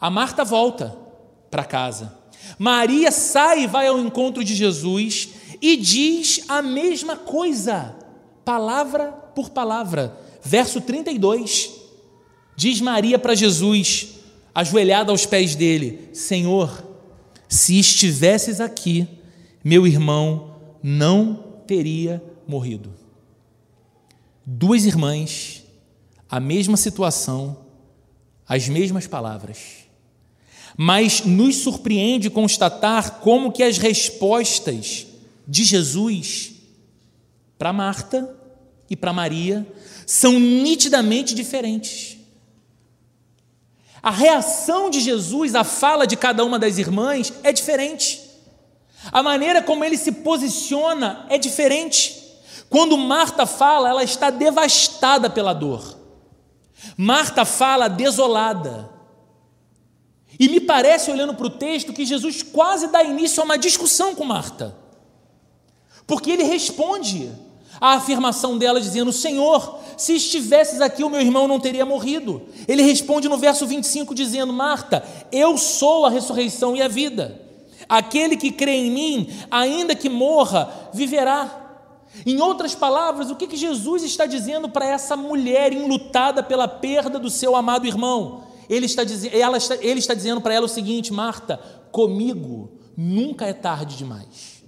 A 0.00 0.10
Marta 0.10 0.44
volta 0.44 0.96
para 1.50 1.64
casa. 1.64 2.18
Maria 2.58 3.10
sai 3.10 3.64
e 3.64 3.66
vai 3.66 3.86
ao 3.86 3.98
encontro 3.98 4.42
de 4.42 4.54
Jesus 4.54 5.28
e 5.60 5.76
diz 5.76 6.44
a 6.48 6.60
mesma 6.60 7.16
coisa, 7.16 7.96
palavra 8.44 9.12
por 9.34 9.50
palavra. 9.50 10.18
Verso 10.42 10.80
32. 10.80 11.70
Diz 12.56 12.80
Maria 12.80 13.18
para 13.18 13.34
Jesus, 13.34 14.08
ajoelhada 14.54 15.12
aos 15.12 15.24
pés 15.24 15.54
dele: 15.54 16.10
Senhor, 16.12 16.84
se 17.48 17.78
estivesses 17.78 18.60
aqui, 18.60 19.06
meu 19.64 19.86
irmão 19.86 20.56
não 20.82 21.44
teria 21.66 22.22
morrido. 22.46 22.92
Duas 24.44 24.84
irmãs 24.84 25.61
a 26.32 26.40
mesma 26.40 26.78
situação, 26.78 27.58
as 28.48 28.66
mesmas 28.66 29.06
palavras. 29.06 29.58
Mas 30.78 31.26
nos 31.26 31.56
surpreende 31.56 32.30
constatar 32.30 33.20
como 33.20 33.52
que 33.52 33.62
as 33.62 33.76
respostas 33.76 35.06
de 35.46 35.62
Jesus 35.62 36.52
para 37.58 37.70
Marta 37.70 38.34
e 38.88 38.96
para 38.96 39.12
Maria 39.12 39.70
são 40.06 40.40
nitidamente 40.40 41.34
diferentes. 41.34 42.16
A 44.02 44.10
reação 44.10 44.88
de 44.88 45.00
Jesus 45.00 45.54
à 45.54 45.64
fala 45.64 46.06
de 46.06 46.16
cada 46.16 46.46
uma 46.46 46.58
das 46.58 46.78
irmãs 46.78 47.30
é 47.42 47.52
diferente. 47.52 48.22
A 49.12 49.22
maneira 49.22 49.62
como 49.62 49.84
ele 49.84 49.98
se 49.98 50.10
posiciona 50.10 51.26
é 51.28 51.36
diferente. 51.36 52.22
Quando 52.70 52.96
Marta 52.96 53.44
fala, 53.44 53.90
ela 53.90 54.02
está 54.02 54.30
devastada 54.30 55.28
pela 55.28 55.52
dor. 55.52 56.00
Marta 56.96 57.44
fala 57.44 57.88
desolada. 57.88 58.90
E 60.38 60.48
me 60.48 60.60
parece, 60.60 61.10
olhando 61.10 61.34
para 61.34 61.46
o 61.46 61.50
texto, 61.50 61.92
que 61.92 62.04
Jesus 62.04 62.42
quase 62.42 62.88
dá 62.88 63.02
início 63.02 63.40
a 63.40 63.44
uma 63.44 63.58
discussão 63.58 64.14
com 64.14 64.24
Marta. 64.24 64.76
Porque 66.06 66.30
ele 66.30 66.42
responde 66.42 67.30
à 67.80 67.94
afirmação 67.94 68.58
dela, 68.58 68.80
dizendo: 68.80 69.12
Senhor, 69.12 69.78
se 69.96 70.14
estivesses 70.14 70.80
aqui, 70.80 71.04
o 71.04 71.10
meu 71.10 71.20
irmão 71.20 71.46
não 71.46 71.60
teria 71.60 71.86
morrido. 71.86 72.42
Ele 72.66 72.82
responde 72.82 73.28
no 73.28 73.38
verso 73.38 73.66
25, 73.66 74.14
dizendo: 74.14 74.52
Marta, 74.52 75.04
eu 75.30 75.56
sou 75.58 76.06
a 76.06 76.10
ressurreição 76.10 76.74
e 76.74 76.82
a 76.82 76.88
vida. 76.88 77.40
Aquele 77.88 78.36
que 78.36 78.50
crê 78.50 78.72
em 78.72 78.90
mim, 78.90 79.28
ainda 79.50 79.94
que 79.94 80.08
morra, 80.08 80.90
viverá. 80.92 81.61
Em 82.26 82.40
outras 82.40 82.74
palavras, 82.74 83.30
o 83.30 83.36
que, 83.36 83.46
que 83.46 83.56
Jesus 83.56 84.02
está 84.02 84.26
dizendo 84.26 84.68
para 84.68 84.86
essa 84.86 85.16
mulher 85.16 85.72
enlutada 85.72 86.42
pela 86.42 86.68
perda 86.68 87.18
do 87.18 87.30
seu 87.30 87.56
amado 87.56 87.86
irmão? 87.86 88.44
Ele 88.68 88.86
está, 88.86 89.02
ela 89.32 89.56
está, 89.56 89.76
ele 89.76 89.98
está 89.98 90.14
dizendo 90.14 90.40
para 90.40 90.54
ela 90.54 90.66
o 90.66 90.68
seguinte: 90.68 91.12
Marta, 91.12 91.58
comigo 91.90 92.72
nunca 92.96 93.46
é 93.46 93.52
tarde 93.52 93.96
demais. 93.96 94.62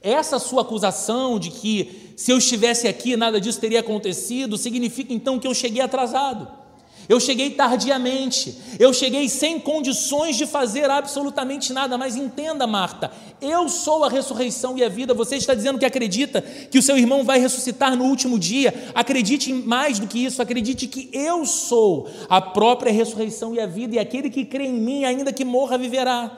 Essa 0.00 0.38
sua 0.38 0.62
acusação 0.62 1.38
de 1.38 1.50
que 1.50 2.12
se 2.16 2.30
eu 2.30 2.38
estivesse 2.38 2.86
aqui 2.86 3.16
nada 3.16 3.40
disso 3.40 3.58
teria 3.58 3.80
acontecido, 3.80 4.58
significa 4.58 5.12
então 5.12 5.38
que 5.38 5.46
eu 5.46 5.54
cheguei 5.54 5.80
atrasado. 5.80 6.63
Eu 7.08 7.20
cheguei 7.20 7.50
tardiamente, 7.50 8.56
eu 8.78 8.92
cheguei 8.92 9.28
sem 9.28 9.60
condições 9.60 10.36
de 10.36 10.46
fazer 10.46 10.90
absolutamente 10.90 11.72
nada, 11.72 11.98
mas 11.98 12.16
entenda, 12.16 12.66
Marta, 12.66 13.12
eu 13.40 13.68
sou 13.68 14.04
a 14.04 14.08
ressurreição 14.08 14.78
e 14.78 14.82
a 14.82 14.88
vida. 14.88 15.12
Você 15.12 15.36
está 15.36 15.54
dizendo 15.54 15.78
que 15.78 15.84
acredita 15.84 16.40
que 16.40 16.78
o 16.78 16.82
seu 16.82 16.96
irmão 16.96 17.22
vai 17.24 17.38
ressuscitar 17.38 17.96
no 17.96 18.04
último 18.04 18.38
dia. 18.38 18.90
Acredite 18.94 19.52
mais 19.52 19.98
do 19.98 20.06
que 20.06 20.24
isso, 20.24 20.40
acredite 20.40 20.86
que 20.86 21.10
eu 21.12 21.44
sou 21.44 22.08
a 22.28 22.40
própria 22.40 22.92
ressurreição 22.92 23.54
e 23.54 23.60
a 23.60 23.66
vida, 23.66 23.96
e 23.96 23.98
aquele 23.98 24.30
que 24.30 24.44
crê 24.44 24.64
em 24.64 24.80
mim, 24.80 25.04
ainda 25.04 25.32
que 25.32 25.44
morra, 25.44 25.76
viverá. 25.76 26.30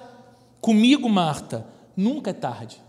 Comigo, 0.60 1.08
Marta, 1.08 1.64
nunca 1.96 2.30
é 2.30 2.34
tarde. 2.34 2.82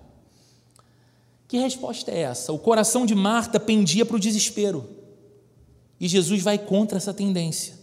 Que 1.48 1.58
resposta 1.58 2.12
é 2.12 2.22
essa? 2.22 2.52
O 2.52 2.60
coração 2.60 3.06
de 3.06 3.16
Marta 3.16 3.60
pendia 3.60 4.06
para 4.06 4.18
o 4.18 4.20
desespero. 4.20 4.97
E 6.00 6.08
Jesus 6.08 6.42
vai 6.42 6.58
contra 6.58 6.98
essa 6.98 7.13
tendência. 7.13 7.75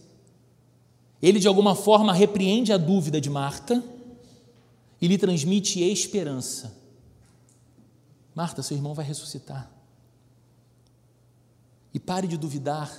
Ele, 1.21 1.39
de 1.39 1.47
alguma 1.47 1.75
forma, 1.75 2.13
repreende 2.13 2.71
a 2.71 2.77
dúvida 2.77 3.19
de 3.19 3.29
Marta 3.29 3.83
e 5.01 5.07
lhe 5.07 5.17
transmite 5.17 5.81
esperança. 5.81 6.75
Marta, 8.33 8.61
seu 8.61 8.75
irmão 8.77 8.93
vai 8.93 9.05
ressuscitar. 9.05 9.71
E 11.93 11.99
pare 11.99 12.27
de 12.27 12.37
duvidar, 12.37 12.91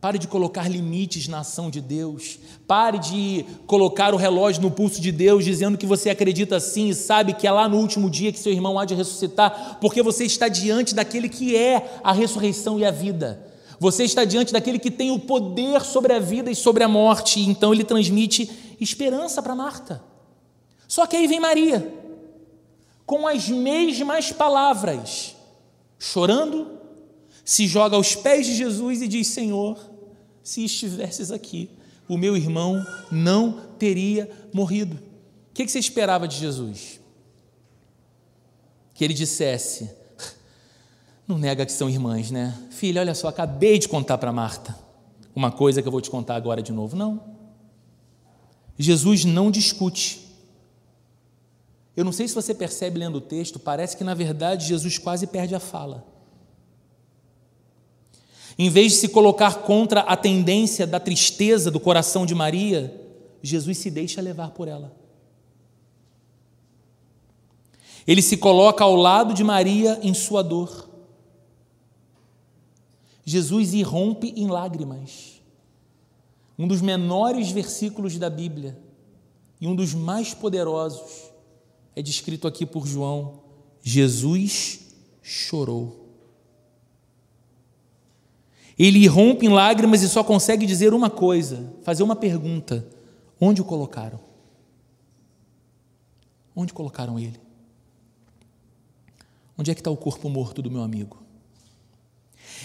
pare 0.00 0.18
de 0.18 0.26
colocar 0.26 0.68
limites 0.68 1.28
na 1.28 1.40
ação 1.40 1.70
de 1.70 1.80
Deus, 1.80 2.40
pare 2.66 2.98
de 2.98 3.46
colocar 3.68 4.12
o 4.12 4.16
relógio 4.16 4.60
no 4.60 4.70
pulso 4.70 5.00
de 5.00 5.12
Deus, 5.12 5.44
dizendo 5.44 5.78
que 5.78 5.86
você 5.86 6.10
acredita 6.10 6.58
sim 6.58 6.88
e 6.88 6.94
sabe 6.94 7.34
que 7.34 7.46
é 7.46 7.52
lá 7.52 7.68
no 7.68 7.78
último 7.78 8.10
dia 8.10 8.32
que 8.32 8.38
seu 8.40 8.52
irmão 8.52 8.78
há 8.78 8.84
de 8.84 8.94
ressuscitar, 8.94 9.78
porque 9.80 10.02
você 10.02 10.24
está 10.24 10.48
diante 10.48 10.94
daquele 10.94 11.28
que 11.28 11.56
é 11.56 12.00
a 12.02 12.12
ressurreição 12.12 12.80
e 12.80 12.84
a 12.84 12.90
vida. 12.90 13.51
Você 13.82 14.04
está 14.04 14.24
diante 14.24 14.52
daquele 14.52 14.78
que 14.78 14.92
tem 14.92 15.10
o 15.10 15.18
poder 15.18 15.80
sobre 15.80 16.12
a 16.12 16.20
vida 16.20 16.48
e 16.48 16.54
sobre 16.54 16.84
a 16.84 16.88
morte, 16.88 17.40
e 17.40 17.48
então 17.48 17.74
ele 17.74 17.82
transmite 17.82 18.48
esperança 18.80 19.42
para 19.42 19.56
Marta. 19.56 20.00
Só 20.86 21.04
que 21.04 21.16
aí 21.16 21.26
vem 21.26 21.40
Maria, 21.40 21.92
com 23.04 23.26
as 23.26 23.48
mesmas 23.48 24.30
palavras, 24.30 25.34
chorando, 25.98 26.78
se 27.44 27.66
joga 27.66 27.96
aos 27.96 28.14
pés 28.14 28.46
de 28.46 28.54
Jesus 28.54 29.02
e 29.02 29.08
diz: 29.08 29.26
Senhor, 29.26 29.76
se 30.44 30.64
estivesses 30.64 31.32
aqui, 31.32 31.68
o 32.08 32.16
meu 32.16 32.36
irmão 32.36 32.86
não 33.10 33.62
teria 33.80 34.30
morrido. 34.54 34.94
O 35.50 35.54
que 35.54 35.66
você 35.66 35.80
esperava 35.80 36.28
de 36.28 36.36
Jesus? 36.36 37.00
Que 38.94 39.02
ele 39.02 39.12
dissesse: 39.12 39.90
não 41.26 41.38
nega 41.38 41.64
que 41.64 41.72
são 41.72 41.88
irmãs, 41.88 42.30
né? 42.30 42.58
Filha, 42.70 43.00
olha 43.00 43.14
só, 43.14 43.28
acabei 43.28 43.78
de 43.78 43.88
contar 43.88 44.18
para 44.18 44.32
Marta 44.32 44.76
uma 45.34 45.50
coisa 45.50 45.80
que 45.80 45.88
eu 45.88 45.92
vou 45.92 46.00
te 46.00 46.10
contar 46.10 46.36
agora 46.36 46.62
de 46.62 46.72
novo. 46.72 46.96
Não. 46.96 47.20
Jesus 48.78 49.24
não 49.24 49.50
discute. 49.50 50.20
Eu 51.96 52.04
não 52.04 52.12
sei 52.12 52.26
se 52.26 52.34
você 52.34 52.54
percebe 52.54 52.98
lendo 52.98 53.16
o 53.16 53.20
texto, 53.20 53.58
parece 53.58 53.96
que 53.96 54.04
na 54.04 54.14
verdade 54.14 54.66
Jesus 54.66 54.98
quase 54.98 55.26
perde 55.26 55.54
a 55.54 55.60
fala. 55.60 56.06
Em 58.58 58.68
vez 58.68 58.92
de 58.92 58.98
se 58.98 59.08
colocar 59.08 59.62
contra 59.62 60.00
a 60.00 60.16
tendência 60.16 60.86
da 60.86 61.00
tristeza 61.00 61.70
do 61.70 61.80
coração 61.80 62.26
de 62.26 62.34
Maria, 62.34 62.94
Jesus 63.42 63.78
se 63.78 63.90
deixa 63.90 64.20
levar 64.20 64.50
por 64.50 64.68
ela. 64.68 64.94
Ele 68.06 68.20
se 68.20 68.36
coloca 68.36 68.84
ao 68.84 68.94
lado 68.94 69.32
de 69.32 69.44
Maria 69.44 69.98
em 70.02 70.12
sua 70.12 70.42
dor. 70.42 70.90
Jesus 73.24 73.72
irrompe 73.72 74.32
em 74.36 74.48
lágrimas. 74.48 75.40
Um 76.58 76.66
dos 76.66 76.80
menores 76.80 77.50
versículos 77.50 78.18
da 78.18 78.28
Bíblia 78.28 78.78
e 79.60 79.66
um 79.66 79.74
dos 79.74 79.94
mais 79.94 80.34
poderosos 80.34 81.30
é 81.94 82.02
descrito 82.02 82.48
aqui 82.48 82.66
por 82.66 82.86
João. 82.86 83.40
Jesus 83.82 84.80
chorou. 85.22 86.02
Ele 88.78 88.98
irrompe 88.98 89.46
em 89.46 89.50
lágrimas 89.50 90.02
e 90.02 90.08
só 90.08 90.24
consegue 90.24 90.66
dizer 90.66 90.94
uma 90.94 91.10
coisa, 91.10 91.72
fazer 91.82 92.02
uma 92.02 92.16
pergunta: 92.16 92.86
onde 93.40 93.60
o 93.60 93.64
colocaram? 93.64 94.18
Onde 96.54 96.72
colocaram 96.72 97.18
ele? 97.18 97.40
Onde 99.56 99.70
é 99.70 99.74
que 99.74 99.80
está 99.80 99.90
o 99.90 99.96
corpo 99.96 100.28
morto 100.28 100.60
do 100.60 100.70
meu 100.70 100.82
amigo? 100.82 101.21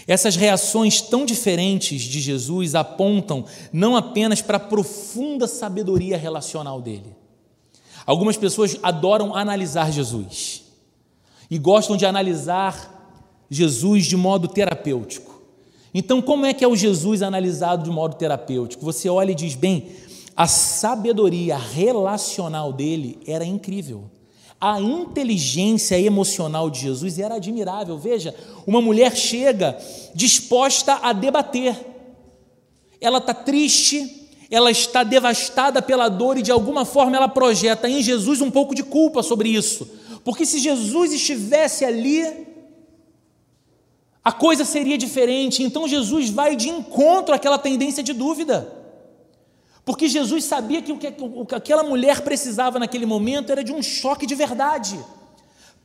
Essas 0.08 0.38
reações 0.38 1.02
tão 1.02 1.26
diferentes 1.26 2.02
de 2.02 2.22
Jesus 2.22 2.74
apontam 2.76 3.43
não 3.74 3.96
apenas 3.96 4.41
para 4.41 4.56
a 4.56 4.60
profunda 4.60 5.46
sabedoria 5.48 6.17
relacional 6.17 6.82
dele. 6.82 7.13
Algumas 8.06 8.38
pessoas 8.38 8.80
adoram 8.82 9.36
analisar 9.36 9.91
Jesus 9.91 10.63
e 11.52 11.58
gostam 11.58 11.98
de 11.98 12.06
analisar 12.06 12.96
Jesus 13.50 14.06
de 14.06 14.15
modo 14.15 14.48
terapêutico. 14.48 15.41
Então, 15.93 16.22
como 16.22 16.46
é 16.46 16.54
que 16.54 16.63
é 16.63 16.67
o 16.67 16.76
Jesus 16.76 17.22
analisado 17.22 17.84
de 17.84 17.89
modo 17.89 18.15
terapêutico? 18.15 18.86
Você 18.86 19.10
olha 19.10 19.32
e 19.32 19.36
diz: 19.36 19.56
bem, 19.56 19.91
a 20.38 20.48
sabedoria 20.48 21.58
relacional 21.58 22.72
dele 22.72 23.20
era 23.28 23.43
incrível. 23.43 24.06
A 24.60 24.82
inteligência 24.82 26.00
emocional 26.00 26.70
de 26.70 26.80
Jesus 26.80 27.20
era 27.20 27.36
admirável. 27.36 27.98
Veja, 27.98 28.34
uma 28.65 28.82
mulher 28.82 29.15
chega 29.15 29.78
disposta 30.15 31.00
a 31.02 31.13
debater. 31.13 31.76
Ela 33.00 33.20
está 33.20 33.36
triste, 33.36 34.28
ela 34.50 34.72
está 34.72 35.04
devastada 35.04 35.82
pela 35.82 36.10
dor 36.10 36.38
e 36.38 36.41
de 36.41 36.52
alguma 36.52 36.86
forma 36.86 37.15
ela 37.15 37.30
projeta 37.30 37.88
em 37.88 38.02
Jesus 38.02 38.41
um 38.41 38.50
pouco 38.50 38.74
de 38.74 38.82
culpa 38.82 39.22
sobre 39.22 39.50
isso. 39.50 39.88
Porque 40.24 40.46
se 40.46 40.60
Jesus 40.60 41.13
estivesse 41.13 41.86
ali, 41.86 42.48
a 44.24 44.32
coisa 44.32 44.65
seria 44.65 44.98
diferente. 44.98 45.62
Então 45.62 45.88
Jesus 45.88 46.30
vai 46.30 46.56
de 46.56 46.67
encontro 46.67 47.36
àquela 47.36 47.60
tendência 47.60 48.02
de 48.02 48.12
dúvida. 48.12 48.77
Porque 49.88 50.10
Jesus 50.10 50.43
sabia 50.43 50.82
que 50.82 50.91
o 50.91 50.97
que, 50.97 51.56
aquela 51.56 51.82
mulher 51.82 52.19
precisava 52.19 52.78
naquele 52.78 53.06
momento 53.06 53.54
era 53.54 53.63
de 53.63 53.71
um 53.71 53.82
choque 53.82 54.26
de 54.26 54.36
verdade, 54.36 55.00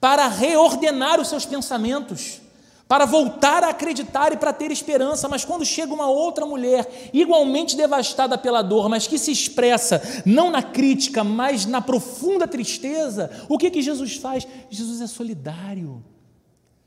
para 0.00 0.26
reordenar 0.26 1.20
os 1.20 1.28
seus 1.28 1.46
pensamentos, 1.46 2.40
para 2.88 3.06
voltar 3.06 3.62
a 3.62 3.68
acreditar 3.68 4.32
e 4.32 4.36
para 4.36 4.52
ter 4.52 4.72
esperança. 4.72 5.28
Mas 5.28 5.44
quando 5.44 5.64
chega 5.64 5.94
uma 5.94 6.10
outra 6.10 6.44
mulher, 6.44 7.10
igualmente 7.12 7.76
devastada 7.76 8.36
pela 8.36 8.60
dor, 8.60 8.88
mas 8.88 9.06
que 9.06 9.16
se 9.16 9.30
expressa 9.30 10.02
não 10.26 10.50
na 10.50 10.64
crítica, 10.64 11.22
mas 11.22 11.64
na 11.64 11.80
profunda 11.80 12.48
tristeza, 12.48 13.30
o 13.48 13.56
que, 13.56 13.70
que 13.70 13.80
Jesus 13.80 14.16
faz? 14.16 14.48
Jesus 14.68 15.00
é 15.00 15.06
solidário. 15.06 16.02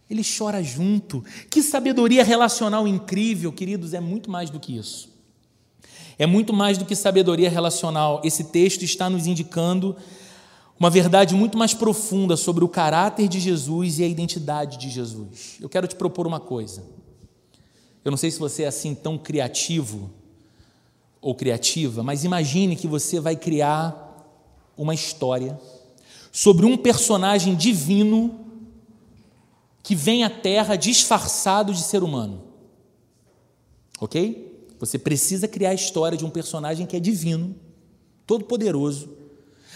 Ele 0.10 0.22
chora 0.22 0.62
junto. 0.62 1.24
Que 1.50 1.64
sabedoria 1.64 2.26
relacional 2.26 2.86
incrível, 2.86 3.54
queridos, 3.54 3.94
é 3.94 4.02
muito 4.02 4.30
mais 4.30 4.50
do 4.50 4.60
que 4.60 4.78
isso. 4.78 5.15
É 6.18 6.26
muito 6.26 6.54
mais 6.54 6.78
do 6.78 6.86
que 6.86 6.96
sabedoria 6.96 7.50
relacional. 7.50 8.22
Esse 8.24 8.46
texto 8.46 8.84
está 8.84 9.10
nos 9.10 9.28
indicando 9.28 9.96
uma 10.80 10.90
verdade 10.90 11.34
muito 11.34 11.58
mais 11.58 11.74
profunda 11.74 12.36
sobre 12.36 12.64
o 12.64 12.70
caráter 12.70 13.28
de 13.28 13.40
Jesus 13.40 14.00
e 14.00 14.04
a 14.04 14.08
identidade 14.08 14.78
de 14.78 14.90
Jesus. 14.90 15.58
Eu 15.62 15.70
quero 15.70 15.88
te 15.88 15.96
propor 15.96 16.28
uma 16.28 16.40
coisa. 16.40 16.84
Eu 18.04 18.12
não 18.12 18.18
sei 18.18 18.30
se 18.30 18.40
você 18.40 18.64
é 18.64 18.68
assim 18.68 18.94
tão 18.94 19.18
criativo 19.18 20.12
ou 21.22 21.34
criativa, 21.34 22.04
mas 22.04 22.24
imagine 22.24 22.76
que 22.76 22.88
você 22.88 23.20
vai 23.20 23.36
criar 23.36 24.04
uma 24.78 24.94
história 24.94 25.60
sobre 26.32 26.66
um 26.66 26.78
personagem 26.78 27.56
divino 27.56 28.42
que 29.82 29.96
vem 29.96 30.24
à 30.24 30.30
Terra 30.30 30.76
disfarçado 30.76 31.74
de 31.74 31.82
ser 31.82 32.04
humano. 32.04 32.44
Ok? 34.00 34.55
Você 34.80 35.00
precisa 35.00 35.48
criar 35.48 35.70
a 35.70 35.74
história 35.74 36.18
de 36.18 36.26
um 36.26 36.30
personagem 36.30 36.86
que 36.86 36.96
é 36.96 37.00
divino, 37.00 37.56
todo 38.26 38.46
poderoso, 38.46 39.10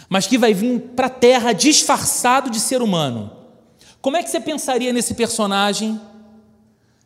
mas 0.08 0.26
que 0.26 0.36
vai 0.36 0.52
vir 0.52 0.80
para 0.94 1.06
a 1.06 1.10
terra 1.10 1.52
disfarçado 1.52 2.50
de 2.50 2.60
ser 2.60 2.82
humano. 2.82 3.30
Como 4.00 4.16
é 4.16 4.22
que 4.22 4.30
você 4.30 4.40
pensaria 4.40 4.92
nesse 4.92 5.14
personagem 5.14 6.00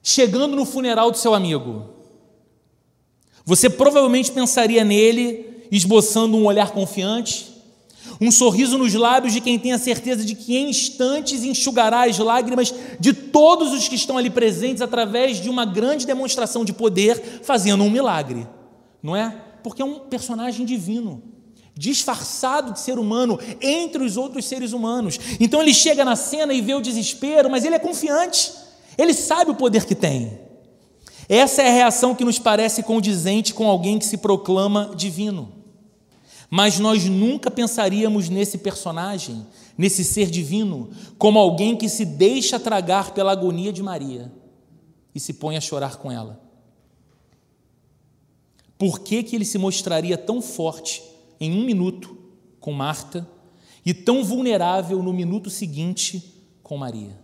chegando 0.03 0.57
no 0.57 0.65
funeral 0.65 1.11
do 1.11 1.19
seu 1.19 1.35
amigo? 1.35 1.91
Você 3.45 3.69
provavelmente 3.69 4.33
pensaria 4.33 4.85
nele 4.85 5.67
esboçando 5.71 6.37
um 6.37 6.47
olhar 6.47 6.71
confiante, 6.71 7.54
Um 8.21 8.31
sorriso 8.31 8.79
nos 8.79 8.95
lábios 8.95 9.33
de 9.33 9.40
quem 9.40 9.59
tem 9.59 9.73
a 9.73 9.79
certeza 9.79 10.25
de 10.25 10.35
que 10.35 10.57
em 10.57 10.71
instantes 10.71 11.43
enxugará 11.43 12.05
as 12.05 12.19
lágrimas 12.19 12.73
de 13.01 13.12
todos 13.12 13.73
os 13.73 13.88
que 13.88 13.95
estão 13.95 14.17
ali 14.17 14.31
presentes 14.31 14.83
através 14.83 15.40
de 15.40 15.51
uma 15.51 15.64
grande 15.64 16.07
demonstração 16.07 16.64
de 16.64 16.73
poder, 16.73 17.40
fazendo 17.43 17.83
um 17.83 17.90
milagre. 17.90 18.47
Não 19.03 19.17
é? 19.17 19.37
Porque 19.62 19.83
é 19.83 19.85
um 19.85 20.01
personagem 20.01 20.64
divino, 20.64 21.23
disfarçado 21.77 22.73
de 22.73 22.81
ser 22.81 22.99
humano 22.99 23.38
entre 23.61 24.05
os 24.05 24.17
outros 24.17 24.45
seres 24.45 24.73
humanos. 24.73 25.19
Então 25.40 25.61
ele 25.61 25.75
chega 25.75 26.05
na 26.05 26.17
cena 26.17 26.53
e 26.53 26.61
vê 26.61 26.75
o 26.75 26.81
desespero, 26.81 27.51
mas 27.51 27.64
ele 27.64 27.75
é 27.75 27.79
confiante. 27.79 28.53
Ele 28.97 29.12
sabe 29.12 29.51
o 29.51 29.55
poder 29.55 29.85
que 29.85 29.95
tem. 29.95 30.38
Essa 31.29 31.62
é 31.62 31.69
a 31.69 31.73
reação 31.73 32.14
que 32.14 32.25
nos 32.25 32.38
parece 32.38 32.83
condizente 32.83 33.55
com 33.55 33.67
alguém 33.67 33.99
que 33.99 34.05
se 34.05 34.19
proclama 34.19 34.93
divino. 34.95 35.63
Mas 36.51 36.79
nós 36.79 37.05
nunca 37.05 37.51
pensaríamos 37.51 38.29
nesse 38.29 38.59
personagem, 38.59 39.47
nesse 39.77 40.05
ser 40.05 40.31
divino, 40.31 40.91
como 41.19 41.39
alguém 41.39 41.77
que 41.77 41.89
se 41.89 42.05
deixa 42.05 42.61
tragar 42.61 43.13
pela 43.13 43.33
agonia 43.33 43.73
de 43.73 43.83
Maria 43.83 44.33
e 45.15 45.21
se 45.21 45.35
põe 45.35 45.57
a 45.57 45.61
chorar 45.61 45.97
com 45.97 46.11
ela. 46.11 46.41
Por 48.77 49.01
que, 49.01 49.23
que 49.23 49.37
ele 49.37 49.45
se 49.45 49.57
mostraria 49.57 50.19
tão 50.19 50.43
forte 50.43 51.03
em 51.41 51.53
um 51.53 51.65
minuto 51.65 52.17
com 52.61 52.73
Marta 52.73 53.27
e 53.85 53.95
tão 53.95 54.25
vulnerável 54.25 55.03
no 55.03 55.13
minuto 55.13 55.49
seguinte 55.49 56.43
com 56.63 56.77
Maria? 56.77 57.19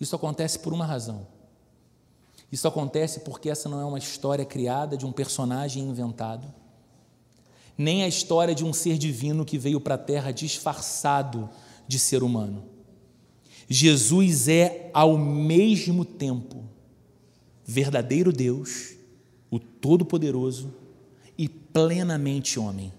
Isso 0.00 0.14
acontece 0.14 0.58
por 0.58 0.72
uma 0.72 0.86
razão. 0.86 1.26
Isso 2.50 2.68
acontece 2.68 3.20
porque 3.20 3.50
essa 3.50 3.68
não 3.68 3.80
é 3.80 3.84
uma 3.84 3.98
história 3.98 4.44
criada 4.44 4.96
de 4.96 5.04
um 5.04 5.12
personagem 5.12 5.82
inventado 5.82 6.46
nem 7.76 8.02
a 8.02 8.08
história 8.08 8.54
de 8.54 8.64
um 8.64 8.72
ser 8.72 8.96
divino 8.96 9.44
que 9.44 9.58
veio 9.58 9.80
para 9.80 9.96
a 9.96 9.98
terra 9.98 10.30
disfarçado 10.30 11.48
de 11.86 11.98
ser 11.98 12.22
humano. 12.22 12.64
Jesus 13.68 14.48
é, 14.48 14.90
ao 14.94 15.18
mesmo 15.18 16.04
tempo, 16.04 16.64
verdadeiro 17.64 18.32
Deus, 18.32 18.94
o 19.50 19.58
Todo-Poderoso 19.58 20.72
e 21.36 21.48
plenamente 21.48 22.58
homem. 22.58 22.92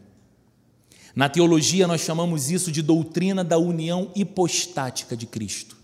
Na 1.15 1.27
teologia, 1.27 1.87
nós 1.87 2.01
chamamos 2.01 2.51
isso 2.51 2.71
de 2.71 2.81
doutrina 2.81 3.43
da 3.43 3.57
união 3.57 4.11
hipostática 4.15 5.17
de 5.17 5.25
Cristo. 5.25 5.75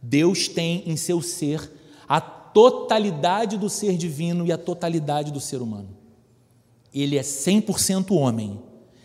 Deus 0.00 0.46
tem 0.46 0.84
em 0.86 0.96
seu 0.96 1.20
ser 1.20 1.70
a 2.08 2.20
totalidade 2.20 3.58
do 3.58 3.68
ser 3.68 3.96
divino 3.96 4.46
e 4.46 4.52
a 4.52 4.58
totalidade 4.58 5.32
do 5.32 5.40
ser 5.40 5.60
humano. 5.60 5.99
Ele 6.94 7.16
é 7.16 7.22
100% 7.22 8.10
homem 8.12 8.58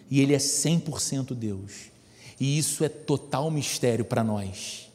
e 0.09 0.21
ele 0.21 0.33
é 0.33 0.37
100% 0.37 1.33
Deus. 1.33 1.71
E 2.39 2.57
isso 2.57 2.83
é 2.83 2.89
total 2.89 3.49
mistério 3.49 4.03
para 4.05 4.23
nós 4.23 4.89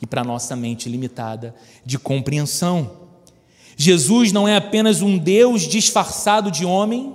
e 0.00 0.06
para 0.06 0.24
nossa 0.24 0.54
mente 0.56 0.88
limitada 0.88 1.54
de 1.84 1.98
compreensão. 1.98 3.08
Jesus 3.76 4.32
não 4.32 4.48
é 4.48 4.56
apenas 4.56 5.02
um 5.02 5.18
Deus 5.18 5.62
disfarçado 5.62 6.50
de 6.50 6.64
homem, 6.64 7.14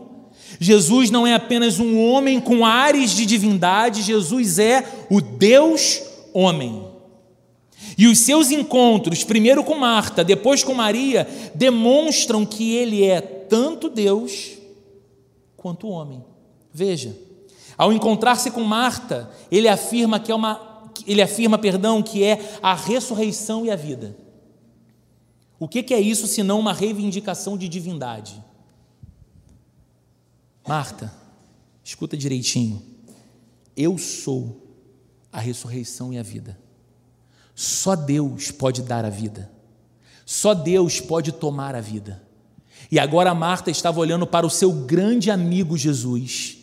Jesus 0.59 1.09
não 1.09 1.25
é 1.25 1.33
apenas 1.33 1.79
um 1.79 1.99
homem 1.99 2.39
com 2.39 2.65
ares 2.65 3.11
de 3.11 3.25
divindade, 3.25 4.03
Jesus 4.03 4.59
é 4.59 5.05
o 5.09 5.19
Deus 5.19 6.01
homem. 6.33 6.87
E 7.97 8.07
os 8.07 8.19
seus 8.19 8.49
encontros, 8.51 9.23
primeiro 9.23 9.63
com 9.63 9.75
Marta, 9.75 10.23
depois 10.23 10.63
com 10.63 10.73
Maria, 10.73 11.27
demonstram 11.53 12.45
que 12.45 12.75
ele 12.75 13.03
é 13.03 13.19
tanto 13.19 13.89
Deus 13.89 14.62
quanto 15.63 15.87
homem. 15.87 16.21
Veja, 16.73 17.17
ao 17.77 17.93
encontrar-se 17.93 18.51
com 18.51 18.61
Marta, 18.61 19.31
ele 19.49 19.69
afirma 19.69 20.19
que 20.19 20.29
é 20.31 20.35
uma 20.35 20.73
ele 21.07 21.23
afirma, 21.23 21.57
perdão, 21.57 22.03
que 22.03 22.23
é 22.23 22.59
a 22.61 22.75
ressurreição 22.75 23.65
e 23.65 23.71
a 23.71 23.75
vida. 23.75 24.15
O 25.57 25.67
que, 25.67 25.81
que 25.81 25.93
é 25.93 25.99
isso 25.99 26.27
senão 26.27 26.59
uma 26.59 26.71
reivindicação 26.71 27.57
de 27.57 27.67
divindade? 27.67 28.43
Marta, 30.67 31.11
escuta 31.83 32.15
direitinho. 32.15 32.83
Eu 33.75 33.97
sou 33.97 34.61
a 35.31 35.39
ressurreição 35.39 36.13
e 36.13 36.19
a 36.19 36.23
vida. 36.23 36.59
Só 37.55 37.95
Deus 37.95 38.51
pode 38.51 38.83
dar 38.83 39.03
a 39.03 39.09
vida. 39.09 39.51
Só 40.25 40.53
Deus 40.53 40.99
pode 40.99 41.31
tomar 41.31 41.75
a 41.75 41.81
vida. 41.81 42.21
E 42.91 42.99
agora 42.99 43.33
Marta 43.33 43.71
estava 43.71 43.99
olhando 43.99 44.27
para 44.27 44.45
o 44.45 44.49
seu 44.49 44.71
grande 44.71 45.31
amigo 45.31 45.77
Jesus, 45.77 46.57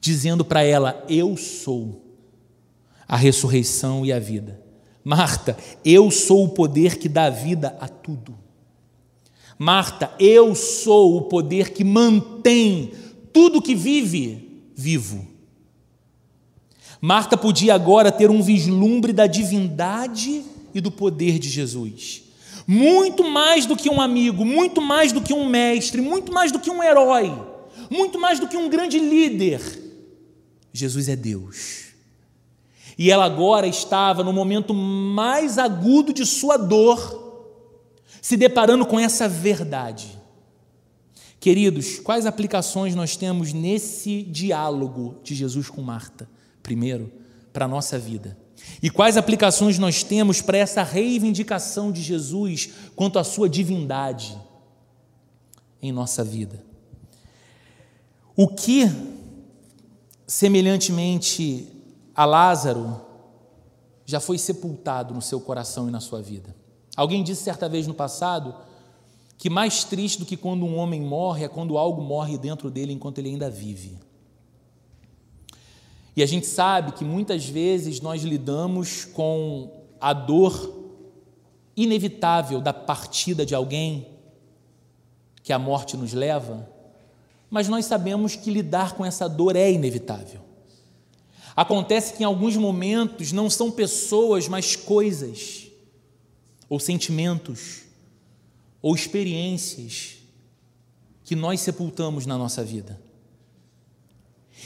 dizendo 0.00 0.44
para 0.44 0.62
ela: 0.62 1.04
Eu 1.08 1.36
sou 1.36 2.02
a 3.06 3.16
ressurreição 3.16 4.04
e 4.04 4.12
a 4.12 4.18
vida. 4.18 4.60
Marta, 5.02 5.56
eu 5.84 6.10
sou 6.10 6.44
o 6.44 6.48
poder 6.50 6.98
que 6.98 7.08
dá 7.08 7.28
vida 7.28 7.76
a 7.80 7.88
tudo. 7.88 8.36
Marta, 9.58 10.12
eu 10.18 10.54
sou 10.54 11.16
o 11.16 11.22
poder 11.22 11.70
que 11.70 11.84
mantém 11.84 12.92
tudo 13.32 13.62
que 13.62 13.74
vive 13.74 14.64
vivo. 14.74 15.26
Marta 17.00 17.36
podia 17.36 17.74
agora 17.74 18.10
ter 18.10 18.30
um 18.30 18.42
vislumbre 18.42 19.12
da 19.12 19.26
divindade 19.26 20.42
e 20.74 20.80
do 20.80 20.90
poder 20.90 21.38
de 21.38 21.50
Jesus 21.50 22.23
muito 22.66 23.24
mais 23.24 23.66
do 23.66 23.76
que 23.76 23.90
um 23.90 24.00
amigo, 24.00 24.44
muito 24.44 24.80
mais 24.80 25.12
do 25.12 25.20
que 25.20 25.32
um 25.32 25.48
mestre, 25.48 26.00
muito 26.00 26.32
mais 26.32 26.50
do 26.50 26.58
que 26.58 26.70
um 26.70 26.82
herói, 26.82 27.32
muito 27.90 28.18
mais 28.18 28.40
do 28.40 28.48
que 28.48 28.56
um 28.56 28.68
grande 28.68 28.98
líder. 28.98 29.60
Jesus 30.72 31.08
é 31.08 31.16
Deus. 31.16 31.84
E 32.96 33.10
ela 33.10 33.24
agora 33.24 33.66
estava 33.66 34.22
no 34.22 34.32
momento 34.32 34.72
mais 34.72 35.58
agudo 35.58 36.12
de 36.12 36.24
sua 36.24 36.56
dor, 36.56 37.22
se 38.22 38.36
deparando 38.36 38.86
com 38.86 38.98
essa 38.98 39.28
verdade. 39.28 40.18
Queridos, 41.40 41.98
quais 41.98 42.24
aplicações 42.24 42.94
nós 42.94 43.16
temos 43.16 43.52
nesse 43.52 44.22
diálogo 44.22 45.20
de 45.22 45.34
Jesus 45.34 45.68
com 45.68 45.82
Marta? 45.82 46.28
Primeiro, 46.62 47.12
para 47.52 47.66
a 47.66 47.68
nossa 47.68 47.98
vida. 47.98 48.43
E 48.82 48.90
quais 48.90 49.16
aplicações 49.16 49.78
nós 49.78 50.02
temos 50.02 50.40
para 50.40 50.58
essa 50.58 50.82
reivindicação 50.82 51.90
de 51.90 52.02
Jesus 52.02 52.70
quanto 52.94 53.18
à 53.18 53.24
sua 53.24 53.48
divindade 53.48 54.38
em 55.80 55.92
nossa 55.92 56.22
vida? 56.22 56.62
O 58.36 58.48
que, 58.48 58.90
semelhantemente 60.26 61.68
a 62.14 62.24
Lázaro, 62.24 63.00
já 64.04 64.20
foi 64.20 64.38
sepultado 64.38 65.14
no 65.14 65.22
seu 65.22 65.40
coração 65.40 65.88
e 65.88 65.90
na 65.90 66.00
sua 66.00 66.20
vida? 66.20 66.54
Alguém 66.96 67.22
disse 67.22 67.42
certa 67.42 67.68
vez 67.68 67.86
no 67.86 67.94
passado 67.94 68.54
que 69.38 69.50
mais 69.50 69.84
triste 69.84 70.18
do 70.18 70.26
que 70.26 70.36
quando 70.36 70.64
um 70.64 70.76
homem 70.76 71.00
morre 71.00 71.44
é 71.44 71.48
quando 71.48 71.76
algo 71.76 72.02
morre 72.02 72.38
dentro 72.38 72.70
dele 72.70 72.92
enquanto 72.92 73.18
ele 73.18 73.30
ainda 73.30 73.50
vive. 73.50 73.98
E 76.16 76.22
a 76.22 76.26
gente 76.26 76.46
sabe 76.46 76.92
que 76.92 77.04
muitas 77.04 77.46
vezes 77.46 78.00
nós 78.00 78.22
lidamos 78.22 79.04
com 79.04 79.70
a 80.00 80.12
dor 80.12 80.82
inevitável 81.76 82.60
da 82.60 82.72
partida 82.72 83.44
de 83.44 83.54
alguém 83.54 84.08
que 85.42 85.52
a 85.52 85.58
morte 85.58 85.96
nos 85.96 86.12
leva, 86.12 86.68
mas 87.50 87.68
nós 87.68 87.84
sabemos 87.84 88.36
que 88.36 88.50
lidar 88.50 88.94
com 88.94 89.04
essa 89.04 89.28
dor 89.28 89.56
é 89.56 89.70
inevitável. 89.70 90.40
Acontece 91.56 92.14
que 92.14 92.22
em 92.22 92.26
alguns 92.26 92.56
momentos 92.56 93.32
não 93.32 93.50
são 93.50 93.70
pessoas, 93.70 94.48
mas 94.48 94.76
coisas, 94.76 95.68
ou 96.68 96.78
sentimentos, 96.78 97.82
ou 98.80 98.94
experiências 98.94 100.18
que 101.24 101.34
nós 101.34 101.60
sepultamos 101.60 102.24
na 102.24 102.38
nossa 102.38 102.62
vida 102.62 103.03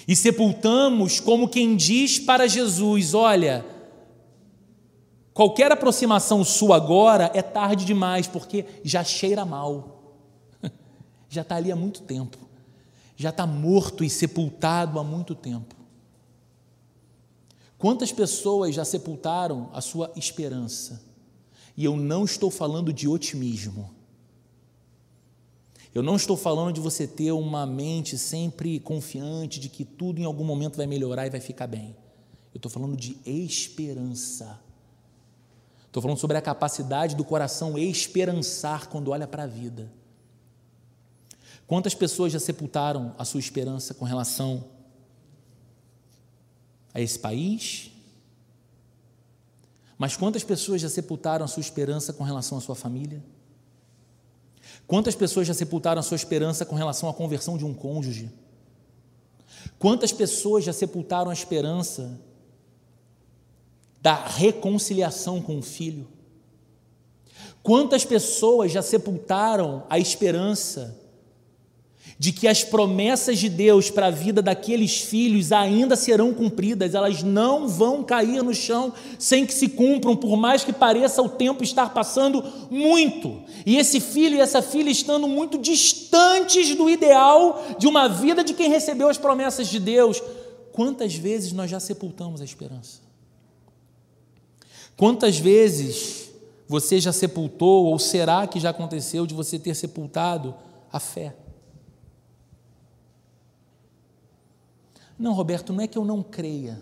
e 0.06 0.14
sepultamos 0.14 1.20
como 1.20 1.48
quem 1.48 1.76
diz 1.76 2.18
para 2.18 2.46
Jesus: 2.46 3.14
Olha, 3.14 3.64
qualquer 5.32 5.72
aproximação 5.72 6.44
sua 6.44 6.76
agora 6.76 7.30
é 7.34 7.42
tarde 7.42 7.84
demais, 7.84 8.26
porque 8.26 8.64
já 8.84 9.02
cheira 9.02 9.44
mal, 9.44 10.14
já 11.28 11.42
está 11.42 11.56
ali 11.56 11.72
há 11.72 11.76
muito 11.76 12.02
tempo, 12.02 12.38
já 13.16 13.30
está 13.30 13.46
morto 13.46 14.04
e 14.04 14.11
sepultado 14.11 14.98
há 14.98 15.04
muito 15.04 15.34
tempo. 15.34 15.74
Quantas 17.78 18.11
pessoas 18.11 18.74
já 18.74 18.84
sepultaram 18.84 19.70
a 19.72 19.80
sua 19.80 20.11
esperança? 20.16 21.00
E 21.76 21.84
eu 21.84 21.96
não 21.96 22.24
estou 22.24 22.50
falando 22.50 22.92
de 22.92 23.06
otimismo. 23.06 23.97
Eu 25.98 26.02
não 26.04 26.14
estou 26.14 26.37
falando 26.37 26.72
de 26.72 26.80
você 26.80 27.08
ter 27.08 27.32
uma 27.32 27.66
mente 27.66 28.16
sempre 28.16 28.78
confiante 28.78 29.58
de 29.58 29.68
que 29.68 29.84
tudo 29.84 30.20
em 30.20 30.24
algum 30.24 30.44
momento 30.44 30.76
vai 30.76 30.87
melhorar 30.87 31.26
e 31.26 31.30
vai 31.30 31.40
ficar 31.40 31.66
bem. 31.66 31.96
Eu 32.54 32.58
estou 32.58 32.70
falando 32.70 32.96
de 32.96 33.18
esperança. 33.26 34.61
Estou 35.87 36.00
falando 36.00 36.18
sobre 36.18 36.37
a 36.37 36.40
capacidade 36.40 37.16
do 37.16 37.24
coração 37.24 37.76
esperançar 37.76 38.87
quando 38.87 39.11
olha 39.11 39.26
para 39.26 39.42
a 39.42 39.46
vida. 39.48 39.90
Quantas 41.66 41.96
pessoas 41.96 42.32
já 42.32 42.38
sepultaram 42.38 43.12
a 43.18 43.24
sua 43.24 43.40
esperança 43.40 43.92
com 43.92 44.04
relação 44.04 44.66
a 46.94 47.00
esse 47.00 47.18
país? 47.18 47.90
Mas 49.98 50.16
quantas 50.16 50.44
pessoas 50.44 50.80
já 50.80 50.88
sepultaram 50.88 51.44
a 51.44 51.48
sua 51.48 51.61
esperança 51.61 52.12
com 52.12 52.22
relação 52.22 52.56
à 52.56 52.61
sua 52.61 52.76
família? 52.76 53.20
Quantas 54.88 55.14
pessoas 55.14 55.46
já 55.46 55.53
sepultaram 55.53 56.01
a 56.01 56.03
sua 56.03 56.16
esperança 56.16 56.64
com 56.64 56.74
relação 56.74 57.11
à 57.11 57.14
conversão 57.14 57.59
de 57.59 57.64
um 57.64 57.74
cônjuge? 57.74 58.33
Quantas 59.79 60.12
pessoas 60.12 60.64
já 60.64 60.72
sepultaram 60.72 61.31
a 61.31 61.35
esperança 61.35 62.18
da 64.01 64.14
reconciliação 64.14 65.42
com 65.42 65.59
o 65.59 65.62
filho? 65.62 66.09
Quantas 67.62 68.03
pessoas 68.07 68.72
já 68.72 68.81
sepultaram 68.81 69.85
a 69.90 69.98
esperança 69.98 70.98
de 72.18 72.33
que 72.33 72.48
as 72.48 72.64
promessas 72.64 73.38
de 73.38 73.48
Deus 73.48 73.90
para 73.90 74.07
a 74.07 74.11
vida 74.11 74.42
daqueles 74.42 75.00
filhos 75.00 75.52
ainda 75.52 75.94
serão 75.94 76.35
cumpridas, 76.35 76.94
elas 76.94 77.22
não 77.22 77.68
vão 77.68 78.02
cair 78.02 78.42
no 78.42 78.52
chão 78.52 78.92
sem 79.18 79.46
que 79.46 79.54
se 79.54 79.68
cumpram, 79.68 80.16
por 80.16 80.37
mais 80.37 80.64
que 80.64 80.72
pareça 80.72 81.22
o 81.22 81.28
tempo 81.28 81.62
estar 81.62 81.94
passando 81.94 82.42
muito, 82.70 83.40
e 83.64 83.76
esse 83.76 84.00
filho 84.00 84.37
e 84.37 84.40
essa 84.40 84.61
filha 84.61 84.90
estando 84.90 85.28
muito 85.28 85.59
distantes 85.59 86.74
do 86.74 86.90
ideal 86.90 87.64
de 87.78 87.87
uma 87.87 88.09
vida 88.09 88.42
de 88.42 88.52
quem 88.52 88.68
recebeu 88.68 89.09
as 89.09 89.18
promessas 89.18 89.68
de 89.68 89.78
Deus. 89.78 90.20
Quantas 90.72 91.14
vezes 91.14 91.52
nós 91.52 91.70
já 91.70 91.78
sepultamos 91.78 92.40
a 92.40 92.44
esperança? 92.44 93.00
Quantas 94.96 95.38
vezes 95.38 96.31
você 96.66 97.00
já 97.00 97.12
sepultou, 97.12 97.87
ou 97.87 97.98
será 97.98 98.44
que 98.46 98.59
já 98.59 98.70
aconteceu 98.70 99.24
de 99.24 99.35
você 99.35 99.57
ter 99.59 99.74
sepultado 99.74 100.54
a 100.92 100.98
fé? 100.98 101.35
Não, 105.18 105.33
Roberto, 105.33 105.72
não 105.72 105.81
é 105.83 105.87
que 105.87 105.98
eu 105.98 106.04
não 106.04 106.22
creia. 106.22 106.81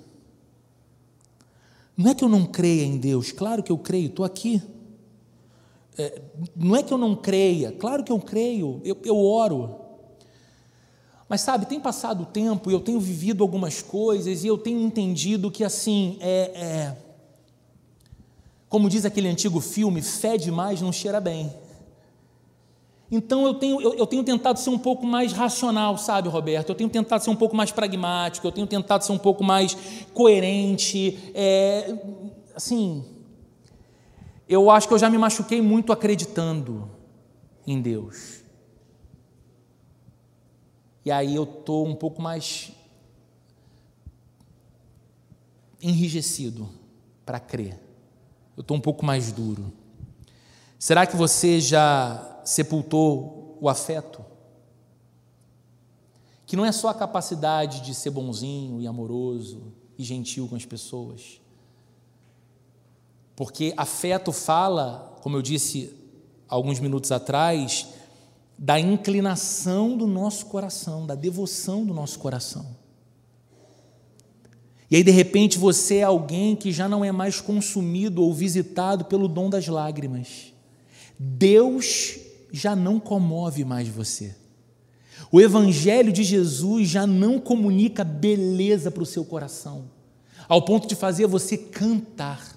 Não 1.96 2.10
é 2.10 2.14
que 2.14 2.22
eu 2.22 2.28
não 2.28 2.44
creia 2.44 2.84
em 2.84 2.98
Deus, 2.98 3.32
claro 3.32 3.62
que 3.62 3.72
eu 3.72 3.78
creio, 3.78 4.08
estou 4.08 4.24
aqui. 4.24 4.62
É, 5.96 6.20
não 6.54 6.76
é 6.76 6.82
que 6.82 6.92
eu 6.92 6.98
não 6.98 7.16
creia, 7.16 7.72
claro 7.72 8.04
que 8.04 8.12
eu 8.12 8.20
creio, 8.20 8.82
eu, 8.84 8.98
eu 9.02 9.16
oro. 9.16 9.76
Mas 11.26 11.40
sabe, 11.40 11.64
tem 11.66 11.80
passado 11.80 12.24
o 12.24 12.26
tempo 12.26 12.70
e 12.70 12.74
eu 12.74 12.80
tenho 12.80 13.00
vivido 13.00 13.42
algumas 13.42 13.80
coisas 13.80 14.44
e 14.44 14.46
eu 14.46 14.58
tenho 14.58 14.80
entendido 14.82 15.50
que 15.50 15.64
assim, 15.64 16.18
é, 16.20 16.52
é 16.54 16.96
como 18.68 18.90
diz 18.90 19.04
aquele 19.04 19.28
antigo 19.28 19.60
filme, 19.60 20.02
fé 20.02 20.36
demais 20.36 20.82
não 20.82 20.92
cheira 20.92 21.20
bem. 21.20 21.52
Então 23.10 23.46
eu 23.46 23.54
tenho, 23.54 23.80
eu, 23.80 23.94
eu, 23.94 24.06
tenho 24.06 24.24
tentado 24.24 24.58
ser 24.58 24.70
um 24.70 24.78
pouco 24.78 25.06
mais 25.06 25.32
racional, 25.32 25.96
sabe, 25.96 26.28
Roberto? 26.28 26.70
Eu 26.70 26.74
tenho 26.74 26.90
tentado 26.90 27.22
ser 27.22 27.30
um 27.30 27.36
pouco 27.36 27.54
mais 27.54 27.70
pragmático, 27.70 28.46
eu 28.46 28.52
tenho 28.52 28.66
tentado 28.66 29.04
ser 29.04 29.12
um 29.12 29.18
pouco 29.18 29.44
mais 29.44 29.76
coerente. 30.12 31.18
É, 31.32 31.94
assim, 32.54 33.04
eu 34.48 34.70
acho 34.70 34.88
que 34.88 34.94
eu 34.94 34.98
já 34.98 35.08
me 35.08 35.18
machuquei 35.18 35.62
muito 35.62 35.92
acreditando 35.92 36.90
em 37.66 37.80
Deus. 37.80 38.42
E 41.04 41.10
aí 41.12 41.36
eu 41.36 41.44
estou 41.44 41.86
um 41.86 41.94
pouco 41.94 42.20
mais 42.20 42.72
enrijecido 45.80 46.68
para 47.24 47.38
crer. 47.38 47.78
Eu 48.56 48.62
estou 48.62 48.76
um 48.76 48.80
pouco 48.80 49.06
mais 49.06 49.30
duro. 49.30 49.72
Será 50.78 51.06
que 51.06 51.16
você 51.16 51.60
já 51.60 52.35
sepultou 52.46 53.58
o 53.60 53.68
afeto. 53.68 54.24
Que 56.46 56.56
não 56.56 56.64
é 56.64 56.70
só 56.70 56.88
a 56.88 56.94
capacidade 56.94 57.80
de 57.80 57.92
ser 57.92 58.10
bonzinho 58.10 58.80
e 58.80 58.86
amoroso 58.86 59.72
e 59.98 60.04
gentil 60.04 60.46
com 60.46 60.54
as 60.54 60.64
pessoas. 60.64 61.40
Porque 63.34 63.74
afeto 63.76 64.32
fala, 64.32 65.18
como 65.22 65.36
eu 65.36 65.42
disse 65.42 65.92
alguns 66.48 66.78
minutos 66.78 67.10
atrás, 67.10 67.88
da 68.56 68.78
inclinação 68.78 69.96
do 69.96 70.06
nosso 70.06 70.46
coração, 70.46 71.04
da 71.04 71.16
devoção 71.16 71.84
do 71.84 71.92
nosso 71.92 72.18
coração. 72.18 72.76
E 74.88 74.94
aí, 74.94 75.02
de 75.02 75.10
repente, 75.10 75.58
você 75.58 75.96
é 75.96 76.02
alguém 76.04 76.54
que 76.54 76.70
já 76.70 76.88
não 76.88 77.04
é 77.04 77.10
mais 77.10 77.40
consumido 77.40 78.22
ou 78.22 78.32
visitado 78.32 79.06
pelo 79.06 79.26
dom 79.26 79.50
das 79.50 79.66
lágrimas. 79.66 80.52
Deus 81.18 82.20
já 82.56 82.74
não 82.74 82.98
comove 82.98 83.64
mais 83.64 83.86
você. 83.86 84.34
O 85.30 85.40
Evangelho 85.40 86.12
de 86.12 86.22
Jesus 86.22 86.88
já 86.88 87.06
não 87.06 87.38
comunica 87.38 88.02
beleza 88.02 88.90
para 88.90 89.02
o 89.02 89.06
seu 89.06 89.24
coração, 89.24 89.84
ao 90.48 90.62
ponto 90.62 90.86
de 90.86 90.94
fazer 90.94 91.26
você 91.26 91.56
cantar, 91.58 92.56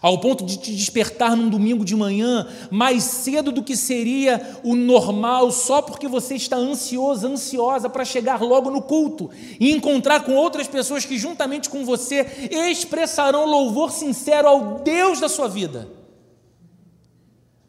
ao 0.00 0.18
ponto 0.18 0.44
de 0.44 0.58
te 0.58 0.74
despertar 0.74 1.36
num 1.36 1.48
domingo 1.48 1.84
de 1.84 1.94
manhã 1.94 2.46
mais 2.70 3.04
cedo 3.04 3.52
do 3.52 3.62
que 3.62 3.76
seria 3.76 4.58
o 4.64 4.74
normal, 4.74 5.50
só 5.52 5.80
porque 5.80 6.08
você 6.08 6.34
está 6.34 6.56
ansioso, 6.56 7.26
ansiosa 7.26 7.88
para 7.88 8.04
chegar 8.04 8.42
logo 8.42 8.70
no 8.70 8.82
culto 8.82 9.30
e 9.60 9.70
encontrar 9.70 10.24
com 10.24 10.34
outras 10.34 10.66
pessoas 10.66 11.04
que, 11.04 11.18
juntamente 11.18 11.70
com 11.70 11.84
você, 11.84 12.48
expressarão 12.50 13.46
louvor 13.46 13.92
sincero 13.92 14.48
ao 14.48 14.80
Deus 14.80 15.20
da 15.20 15.28
sua 15.28 15.48
vida. 15.48 16.01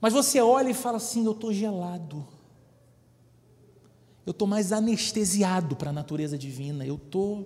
Mas 0.03 0.11
você 0.11 0.41
olha 0.41 0.69
e 0.69 0.73
fala 0.73 0.97
assim: 0.97 1.23
eu 1.23 1.31
estou 1.31 1.53
gelado. 1.53 2.27
Eu 4.25 4.31
estou 4.31 4.45
mais 4.45 4.73
anestesiado 4.73 5.77
para 5.77 5.91
a 5.91 5.93
natureza 5.93 6.37
divina. 6.37 6.85
Eu 6.85 6.97
tô, 6.97 7.45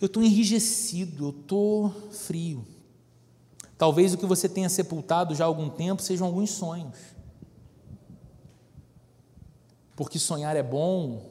eu 0.00 0.06
estou 0.06 0.22
enrijecido. 0.22 1.24
Eu 1.24 1.30
estou 1.30 1.90
frio. 2.12 2.64
Talvez 3.76 4.14
o 4.14 4.18
que 4.18 4.24
você 4.24 4.48
tenha 4.48 4.68
sepultado 4.68 5.34
já 5.34 5.42
há 5.42 5.48
algum 5.48 5.68
tempo 5.68 6.00
sejam 6.00 6.28
alguns 6.28 6.50
sonhos. 6.50 6.96
Porque 9.96 10.16
sonhar 10.16 10.54
é 10.54 10.62
bom, 10.62 11.28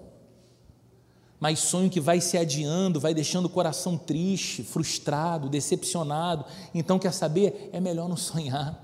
mas 1.39 1.59
sonho 1.59 1.89
que 1.89 2.01
vai 2.01 2.19
se 2.19 2.37
adiando, 2.37 2.99
vai 2.99 3.13
deixando 3.13 3.45
o 3.45 3.49
coração 3.49 3.97
triste, 3.97 4.61
frustrado, 4.61 5.47
decepcionado. 5.47 6.43
Então, 6.75 6.99
quer 6.99 7.13
saber? 7.13 7.69
É 7.71 7.79
melhor 7.79 8.09
não 8.09 8.17
sonhar 8.17 8.82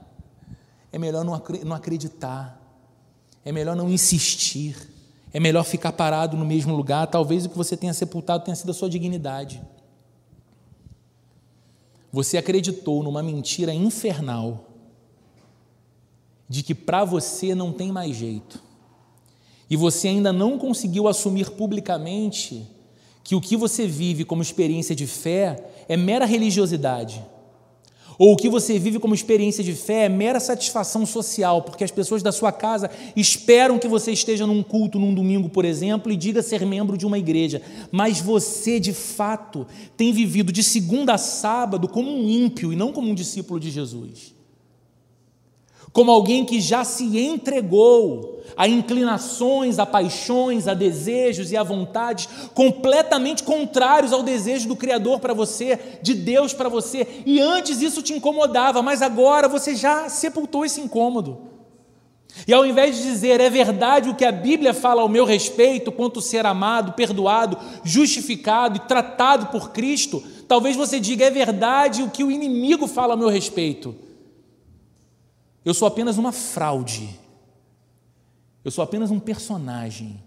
é 0.91 0.97
melhor 0.97 1.23
não 1.23 1.73
acreditar, 1.73 2.59
é 3.45 3.51
melhor 3.51 3.75
não 3.75 3.89
insistir, 3.89 4.75
é 5.31 5.39
melhor 5.39 5.63
ficar 5.63 5.91
parado 5.91 6.35
no 6.35 6.45
mesmo 6.45 6.75
lugar. 6.75 7.07
Talvez 7.07 7.45
o 7.45 7.49
que 7.49 7.57
você 7.57 7.77
tenha 7.77 7.93
sepultado 7.93 8.43
tenha 8.43 8.55
sido 8.55 8.71
a 8.71 8.73
sua 8.73 8.89
dignidade. 8.89 9.61
Você 12.11 12.37
acreditou 12.37 13.03
numa 13.03 13.21
mentira 13.21 13.73
infernal 13.73 14.65
de 16.47 16.63
que 16.63 16.73
para 16.73 17.05
você 17.05 17.53
não 17.53 17.71
tem 17.71 17.91
mais 17.91 18.15
jeito. 18.15 18.59
E 19.69 19.75
você 19.75 20.07
ainda 20.07 20.33
não 20.33 20.57
conseguiu 20.57 21.07
assumir 21.07 21.51
publicamente 21.51 22.67
que 23.23 23.35
o 23.35 23.41
que 23.41 23.55
você 23.55 23.85
vive 23.85 24.25
como 24.25 24.41
experiência 24.41 24.95
de 24.95 25.05
fé 25.05 25.71
é 25.87 25.95
mera 25.95 26.25
religiosidade 26.25 27.23
ou 28.19 28.33
o 28.33 28.35
que 28.35 28.49
você 28.49 28.77
vive 28.77 28.99
como 28.99 29.15
experiência 29.15 29.63
de 29.63 29.73
fé 29.73 30.05
é 30.05 30.09
mera 30.09 30.41
satisfação 30.41 31.05
social, 31.05 31.61
porque 31.61 31.85
as 31.85 31.89
pessoas 31.89 32.21
da 32.21 32.33
sua 32.33 32.51
casa 32.51 32.91
esperam 33.15 33.79
que 33.79 33.87
você 33.87 34.11
esteja 34.11 34.45
num 34.45 34.61
culto 34.61 34.99
num 34.99 35.15
domingo, 35.15 35.47
por 35.47 35.63
exemplo, 35.63 36.11
e 36.11 36.17
diga 36.17 36.43
ser 36.43 36.65
membro 36.65 36.97
de 36.97 37.05
uma 37.05 37.17
igreja, 37.17 37.61
mas 37.91 38.19
você 38.19 38.77
de 38.77 38.91
fato 38.91 39.65
tem 39.95 40.11
vivido 40.11 40.51
de 40.51 40.61
segunda 40.61 41.13
a 41.13 41.17
sábado 41.17 41.87
como 41.87 42.11
um 42.11 42.29
ímpio 42.29 42.73
e 42.73 42.75
não 42.75 42.91
como 42.91 43.09
um 43.09 43.15
discípulo 43.15 43.57
de 43.57 43.71
Jesus 43.71 44.37
como 45.91 46.11
alguém 46.11 46.45
que 46.45 46.59
já 46.61 46.83
se 46.83 47.19
entregou 47.19 48.39
a 48.55 48.67
inclinações, 48.67 49.79
a 49.79 49.85
paixões, 49.85 50.67
a 50.67 50.73
desejos 50.73 51.51
e 51.51 51.57
a 51.57 51.63
vontades 51.63 52.27
completamente 52.53 53.43
contrários 53.43 54.11
ao 54.11 54.23
desejo 54.23 54.67
do 54.67 54.75
Criador 54.75 55.19
para 55.19 55.33
você, 55.33 55.79
de 56.01 56.13
Deus 56.13 56.53
para 56.53 56.69
você, 56.69 57.07
e 57.25 57.39
antes 57.39 57.81
isso 57.81 58.01
te 58.01 58.13
incomodava, 58.13 58.81
mas 58.81 59.01
agora 59.01 59.47
você 59.47 59.75
já 59.75 60.09
sepultou 60.09 60.65
esse 60.65 60.81
incômodo. 60.81 61.49
E 62.47 62.53
ao 62.53 62.65
invés 62.65 62.97
de 62.97 63.03
dizer 63.03 63.41
é 63.41 63.49
verdade 63.49 64.09
o 64.09 64.15
que 64.15 64.25
a 64.25 64.31
Bíblia 64.31 64.73
fala 64.73 65.01
ao 65.01 65.09
meu 65.09 65.25
respeito, 65.25 65.91
quanto 65.91 66.21
ser 66.21 66.45
amado, 66.45 66.93
perdoado, 66.93 67.57
justificado 67.83 68.77
e 68.77 68.87
tratado 68.87 69.47
por 69.47 69.71
Cristo, 69.71 70.23
talvez 70.47 70.75
você 70.75 70.99
diga 70.99 71.25
é 71.25 71.31
verdade 71.31 72.03
o 72.03 72.09
que 72.09 72.23
o 72.23 72.29
inimigo 72.29 72.87
fala 72.87 73.13
ao 73.13 73.17
meu 73.17 73.29
respeito 73.29 74.08
eu 75.63 75.73
sou 75.73 75.87
apenas 75.87 76.17
uma 76.17 76.31
fraude. 76.31 77.19
Eu 78.63 78.71
sou 78.71 78.83
apenas 78.83 79.11
um 79.11 79.19
personagem. 79.19 80.23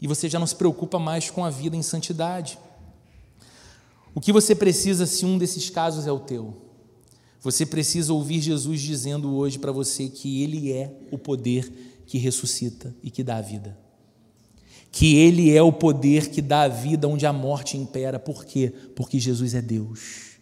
E 0.00 0.06
você 0.06 0.28
já 0.28 0.38
não 0.38 0.46
se 0.46 0.56
preocupa 0.56 0.98
mais 0.98 1.30
com 1.30 1.44
a 1.44 1.50
vida 1.50 1.76
em 1.76 1.82
santidade. 1.82 2.58
O 4.14 4.20
que 4.20 4.32
você 4.32 4.54
precisa 4.54 5.06
se 5.06 5.24
um 5.24 5.38
desses 5.38 5.70
casos 5.70 6.06
é 6.06 6.12
o 6.12 6.20
teu? 6.20 6.54
Você 7.40 7.66
precisa 7.66 8.12
ouvir 8.12 8.40
Jesus 8.40 8.80
dizendo 8.80 9.34
hoje 9.34 9.58
para 9.58 9.72
você 9.72 10.08
que 10.08 10.42
Ele 10.42 10.72
é 10.72 10.96
o 11.10 11.18
poder 11.18 11.70
que 12.06 12.18
ressuscita 12.18 12.94
e 13.02 13.10
que 13.10 13.22
dá 13.22 13.36
a 13.36 13.42
vida. 13.42 13.78
que 14.94 15.16
Ele 15.16 15.50
é 15.50 15.60
o 15.60 15.72
poder 15.72 16.30
que 16.30 16.40
dá 16.40 16.62
a 16.62 16.68
vida 16.68 17.08
onde 17.08 17.26
a 17.26 17.32
morte 17.32 17.76
impera. 17.76 18.16
Por 18.16 18.44
quê? 18.44 18.72
Porque 18.94 19.18
Jesus 19.18 19.52
é 19.52 19.60
Deus. 19.60 20.38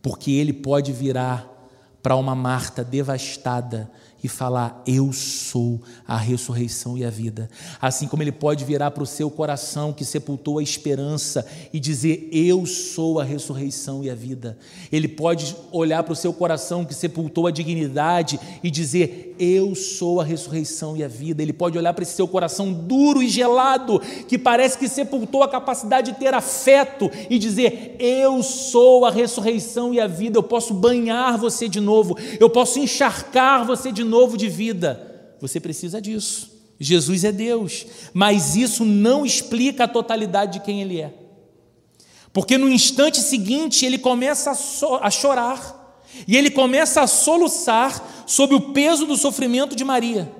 Porque 0.00 0.30
Ele 0.30 0.52
pode 0.52 0.92
virar 0.92 1.59
para 2.02 2.16
uma 2.16 2.34
Marta 2.34 2.82
devastada 2.82 3.90
e 4.22 4.28
falar: 4.28 4.82
Eu 4.86 5.12
sou 5.12 5.80
a 6.06 6.16
ressurreição 6.16 6.96
e 6.96 7.04
a 7.04 7.10
vida. 7.10 7.48
Assim 7.80 8.06
como 8.06 8.22
ele 8.22 8.32
pode 8.32 8.64
virar 8.64 8.90
para 8.90 9.02
o 9.02 9.06
seu 9.06 9.30
coração 9.30 9.92
que 9.92 10.04
sepultou 10.04 10.58
a 10.58 10.62
esperança 10.62 11.46
e 11.72 11.80
dizer: 11.80 12.28
Eu 12.32 12.66
sou 12.66 13.18
a 13.18 13.24
ressurreição 13.24 14.04
e 14.04 14.10
a 14.10 14.14
vida. 14.14 14.58
Ele 14.92 15.08
pode 15.08 15.56
olhar 15.72 16.02
para 16.02 16.12
o 16.12 16.16
seu 16.16 16.32
coração 16.32 16.84
que 16.84 16.94
sepultou 16.94 17.46
a 17.46 17.50
dignidade 17.50 18.38
e 18.62 18.70
dizer: 18.70 19.34
Eu 19.38 19.74
sou 19.74 20.20
a 20.20 20.24
ressurreição 20.24 20.96
e 20.96 21.04
a 21.04 21.08
vida. 21.08 21.42
Ele 21.42 21.52
pode 21.52 21.78
olhar 21.78 21.94
para 21.94 22.02
esse 22.02 22.14
seu 22.14 22.28
coração 22.28 22.72
duro 22.72 23.22
e 23.22 23.28
gelado 23.28 24.00
que 24.28 24.38
parece 24.38 24.78
que 24.78 24.88
sepultou 24.88 25.42
a 25.42 25.48
capacidade 25.48 26.12
de 26.12 26.18
ter 26.18 26.34
afeto 26.34 27.10
e 27.28 27.38
dizer: 27.38 27.96
Eu 27.98 28.42
sou 28.42 29.04
a 29.04 29.10
ressurreição 29.10 29.94
e 29.94 30.00
a 30.00 30.06
vida. 30.06 30.38
Eu 30.38 30.42
posso 30.42 30.74
banhar 30.74 31.38
você 31.38 31.68
de 31.68 31.80
novo, 31.80 32.16
eu 32.38 32.50
posso 32.50 32.78
encharcar 32.78 33.64
você 33.64 33.90
de 33.90 34.04
novo 34.04 34.09
novo 34.10 34.36
de 34.36 34.48
vida. 34.48 35.34
Você 35.40 35.58
precisa 35.58 36.00
disso. 36.02 36.50
Jesus 36.78 37.24
é 37.24 37.30
Deus, 37.32 37.86
mas 38.12 38.56
isso 38.56 38.84
não 38.84 39.24
explica 39.24 39.84
a 39.84 39.88
totalidade 39.88 40.54
de 40.54 40.60
quem 40.60 40.82
Ele 40.82 41.00
é. 41.00 41.14
Porque 42.32 42.56
no 42.56 42.68
instante 42.68 43.20
seguinte 43.20 43.84
ele 43.84 43.98
começa 43.98 44.52
a, 44.52 44.54
so 44.54 44.94
a 44.94 45.10
chorar 45.10 46.04
e 46.26 46.36
ele 46.36 46.50
começa 46.50 47.02
a 47.02 47.06
soluçar 47.06 48.24
sob 48.26 48.54
o 48.54 48.72
peso 48.72 49.04
do 49.04 49.16
sofrimento 49.16 49.74
de 49.74 49.84
Maria. 49.84 50.30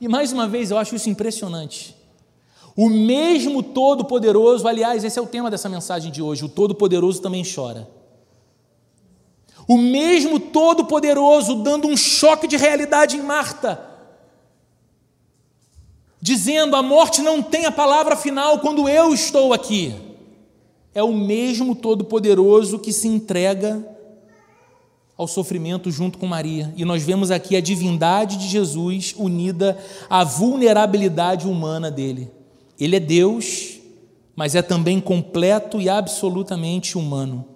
E 0.00 0.08
mais 0.08 0.32
uma 0.32 0.48
vez 0.48 0.70
eu 0.70 0.78
acho 0.78 0.96
isso 0.96 1.08
impressionante. 1.08 1.96
O 2.76 2.88
mesmo 2.88 3.62
Todo-Poderoso, 3.62 4.66
aliás, 4.66 5.04
esse 5.04 5.18
é 5.18 5.22
o 5.22 5.26
tema 5.26 5.50
dessa 5.50 5.68
mensagem 5.68 6.10
de 6.10 6.20
hoje: 6.20 6.44
o 6.44 6.48
Todo-Poderoso 6.48 7.22
também 7.22 7.44
chora 7.44 7.99
o 9.70 9.78
mesmo 9.78 10.40
Todo-Poderoso 10.40 11.54
dando 11.62 11.86
um 11.86 11.96
choque 11.96 12.48
de 12.48 12.56
realidade 12.56 13.16
em 13.16 13.22
Marta, 13.22 13.80
dizendo: 16.20 16.74
a 16.74 16.82
morte 16.82 17.22
não 17.22 17.40
tem 17.40 17.66
a 17.66 17.70
palavra 17.70 18.16
final 18.16 18.58
quando 18.58 18.88
eu 18.88 19.14
estou 19.14 19.52
aqui. 19.52 19.94
É 20.92 21.04
o 21.04 21.12
mesmo 21.12 21.76
Todo-Poderoso 21.76 22.80
que 22.80 22.92
se 22.92 23.06
entrega 23.06 23.80
ao 25.16 25.28
sofrimento 25.28 25.88
junto 25.88 26.18
com 26.18 26.26
Maria. 26.26 26.74
E 26.76 26.84
nós 26.84 27.04
vemos 27.04 27.30
aqui 27.30 27.54
a 27.54 27.60
divindade 27.60 28.38
de 28.38 28.48
Jesus 28.48 29.14
unida 29.16 29.78
à 30.08 30.24
vulnerabilidade 30.24 31.46
humana 31.46 31.92
dele. 31.92 32.28
Ele 32.76 32.96
é 32.96 33.00
Deus, 33.00 33.78
mas 34.34 34.56
é 34.56 34.62
também 34.62 35.00
completo 35.00 35.80
e 35.80 35.88
absolutamente 35.88 36.98
humano. 36.98 37.49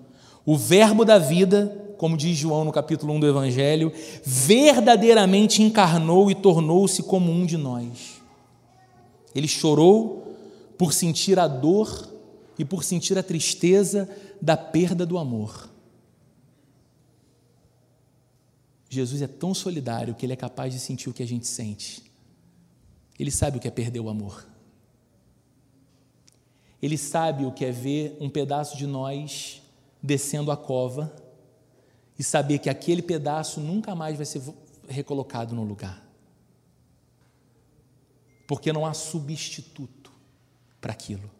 O 0.44 0.57
Verbo 0.57 1.04
da 1.04 1.18
vida 1.18 1.85
como 2.04 2.16
diz 2.16 2.37
João 2.37 2.64
no 2.64 2.72
capítulo 2.72 3.14
1 3.14 3.20
do 3.20 3.26
Evangelho, 3.26 3.92
verdadeiramente 4.22 5.62
encarnou 5.62 6.30
e 6.30 6.35
tornou-se 6.35 7.02
como 7.02 7.33
um 7.33 7.46
de 7.46 7.57
nós. 7.57 8.20
Ele 9.35 9.48
chorou 9.48 10.37
por 10.76 10.92
sentir 10.92 11.38
a 11.38 11.48
dor 11.48 12.12
e 12.59 12.64
por 12.64 12.85
sentir 12.85 13.16
a 13.18 13.22
tristeza 13.22 14.09
da 14.40 14.57
perda 14.57 15.07
do 15.07 15.18
amor. 15.18 15.70
Jesus 18.88 19.22
é 19.22 19.26
tão 19.26 19.54
solidário 19.54 20.14
que 20.14 20.26
ele 20.26 20.35
é 20.35 20.37
capaz 20.37 20.72
de 20.72 20.78
sentir 20.78 21.09
o 21.09 21.12
que 21.14 21.22
a 21.22 21.26
gente 21.26 21.46
sente. 21.46 22.02
Ele 23.18 23.30
sabe 23.30 23.57
o 23.57 23.61
que 23.61 23.66
é 23.66 23.70
perder 23.70 24.00
o 24.00 24.09
amor. 24.09 24.46
Ele 26.83 26.98
sabe 26.98 27.44
o 27.44 27.50
que 27.50 27.64
é 27.64 27.72
ver 27.72 28.16
um 28.20 28.28
pedaço 28.28 28.76
de 28.76 28.87
nós 28.87 29.63
descendo 30.05 30.53
a 30.53 30.57
cova 30.57 31.17
e 32.19 32.23
saber 32.23 32.59
que 32.59 32.69
aquele 32.69 33.01
pedaço 33.01 33.59
nunca 33.59 33.95
mais 33.95 34.19
vai 34.19 34.27
ser 34.27 34.43
recolocado 34.87 35.55
no 35.55 35.64
lugar. 35.64 36.07
Porque 38.47 38.71
não 38.71 38.85
há 38.85 38.93
substituto 38.93 40.12
para 40.79 40.93
aquilo. 40.93 41.31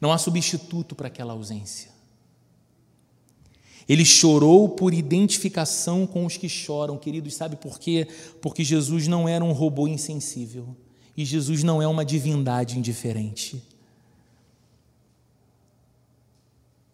Não 0.00 0.10
há 0.10 0.16
substituto 0.16 0.94
para 0.94 1.08
aquela 1.08 1.34
ausência. 1.34 1.92
Ele 3.86 4.04
chorou 4.04 4.70
por 4.70 4.94
identificação 4.94 6.06
com 6.06 6.24
os 6.24 6.38
que 6.38 6.48
choram, 6.48 6.96
queridos, 6.96 7.34
sabe 7.34 7.56
por 7.56 7.78
quê? 7.78 8.08
Porque 8.40 8.64
Jesus 8.64 9.06
não 9.06 9.28
era 9.28 9.44
um 9.44 9.52
robô 9.52 9.86
insensível 9.86 10.74
e 11.14 11.22
Jesus 11.22 11.62
não 11.62 11.82
é 11.82 11.86
uma 11.86 12.02
divindade 12.02 12.78
indiferente. 12.78 13.62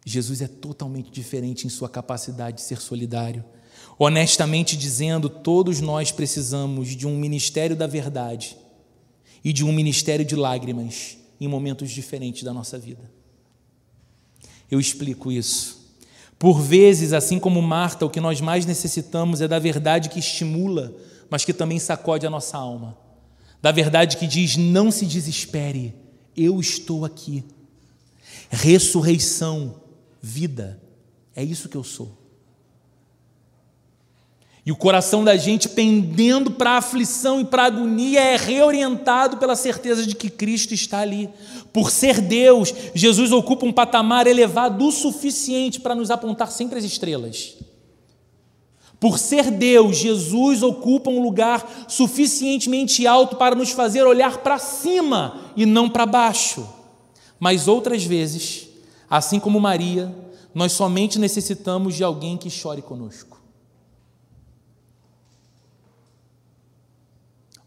Jesus 0.05 0.41
é 0.41 0.49
totalmente 0.49 1.11
diferente 1.11 1.67
em 1.67 1.71
sua 1.71 1.89
capacidade 1.89 2.59
de 2.59 2.63
ser 2.63 2.81
solidário. 2.81 3.45
Honestamente 3.99 4.77
dizendo, 4.77 5.29
todos 5.29 5.81
nós 5.81 6.11
precisamos 6.11 6.89
de 6.97 7.07
um 7.07 7.17
ministério 7.17 7.77
da 7.77 7.87
verdade 7.87 8.57
e 9.45 9.53
de 9.53 9.65
um 9.65 9.73
ministério 9.73 10.25
de 10.25 10.35
lágrimas 10.35 11.19
em 11.41 11.49
momentos 11.49 11.91
diferentes 11.91 12.43
da 12.43 12.53
nossa 12.53 12.79
vida. 12.79 13.11
Eu 14.71 14.81
explico 14.81 15.31
isso. 15.31 15.81
Por 16.39 16.61
vezes, 16.61 17.13
assim 17.13 17.39
como 17.39 17.61
Marta, 17.61 18.07
o 18.07 18.11
que 18.11 18.21
nós 18.21 18.41
mais 18.41 18.65
necessitamos 18.65 19.43
é 19.43 19.49
da 19.49 19.59
verdade 19.59 20.09
que 20.09 20.19
estimula, 20.19 20.95
mas 21.29 21.45
que 21.45 21.53
também 21.53 21.79
sacode 21.79 22.27
a 22.27 22.31
nossa 22.31 22.57
alma. 22.57 22.97
Da 23.61 23.71
verdade 23.71 24.17
que 24.17 24.27
diz: 24.27 24.57
não 24.57 24.91
se 24.91 25.05
desespere, 25.05 25.95
eu 26.35 26.59
estou 26.59 27.05
aqui. 27.05 27.45
Ressurreição 28.51 29.80
vida. 30.21 30.81
É 31.35 31.43
isso 31.43 31.69
que 31.69 31.77
eu 31.77 31.85
sou. 31.85 32.21
E 34.65 34.71
o 34.71 34.77
coração 34.77 35.25
da 35.25 35.37
gente 35.37 35.69
pendendo 35.69 36.51
para 36.51 36.73
a 36.73 36.79
aflição 36.79 37.41
e 37.41 37.45
para 37.45 37.63
a 37.63 37.67
agonia 37.67 38.21
é 38.21 38.37
reorientado 38.37 39.39
pela 39.39 39.57
certeza 39.57 40.07
de 40.07 40.15
que 40.15 40.29
Cristo 40.29 40.75
está 40.75 40.99
ali. 40.99 41.31
Por 41.73 41.91
ser 41.91 42.21
Deus, 42.21 42.73
Jesus 42.95 43.33
ocupa 43.33 43.65
um 43.65 43.73
patamar 43.73 44.27
elevado 44.27 44.87
o 44.87 44.93
suficiente 44.93 45.81
para 45.81 45.95
nos 45.95 46.11
apontar 46.11 46.51
sempre 46.51 46.79
as 46.79 46.85
estrelas. 46.85 47.57
Por 49.01 49.19
ser 49.19 49.51
Deus, 49.51 49.97
Jesus 49.97 50.63
ocupa 50.63 51.09
um 51.09 51.23
lugar 51.23 51.87
suficientemente 51.89 53.07
alto 53.07 53.37
para 53.37 53.55
nos 53.55 53.71
fazer 53.71 54.03
olhar 54.03 54.39
para 54.39 54.59
cima 54.59 55.53
e 55.57 55.65
não 55.65 55.89
para 55.89 56.05
baixo. 56.05 56.69
Mas 57.39 57.67
outras 57.67 58.05
vezes, 58.05 58.69
Assim 59.11 59.41
como 59.41 59.61
Maria, 59.61 60.15
nós 60.55 60.73
somente 60.73 61.19
necessitamos 61.19 61.97
de 61.97 62.05
alguém 62.05 62.39
que 62.39 62.49
chore 62.49 62.81
conosco. 62.81 63.43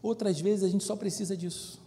Outras 0.02 0.40
vezes 0.40 0.64
a 0.64 0.68
gente 0.68 0.82
só 0.82 0.96
precisa 0.96 1.36
disso 1.36 1.84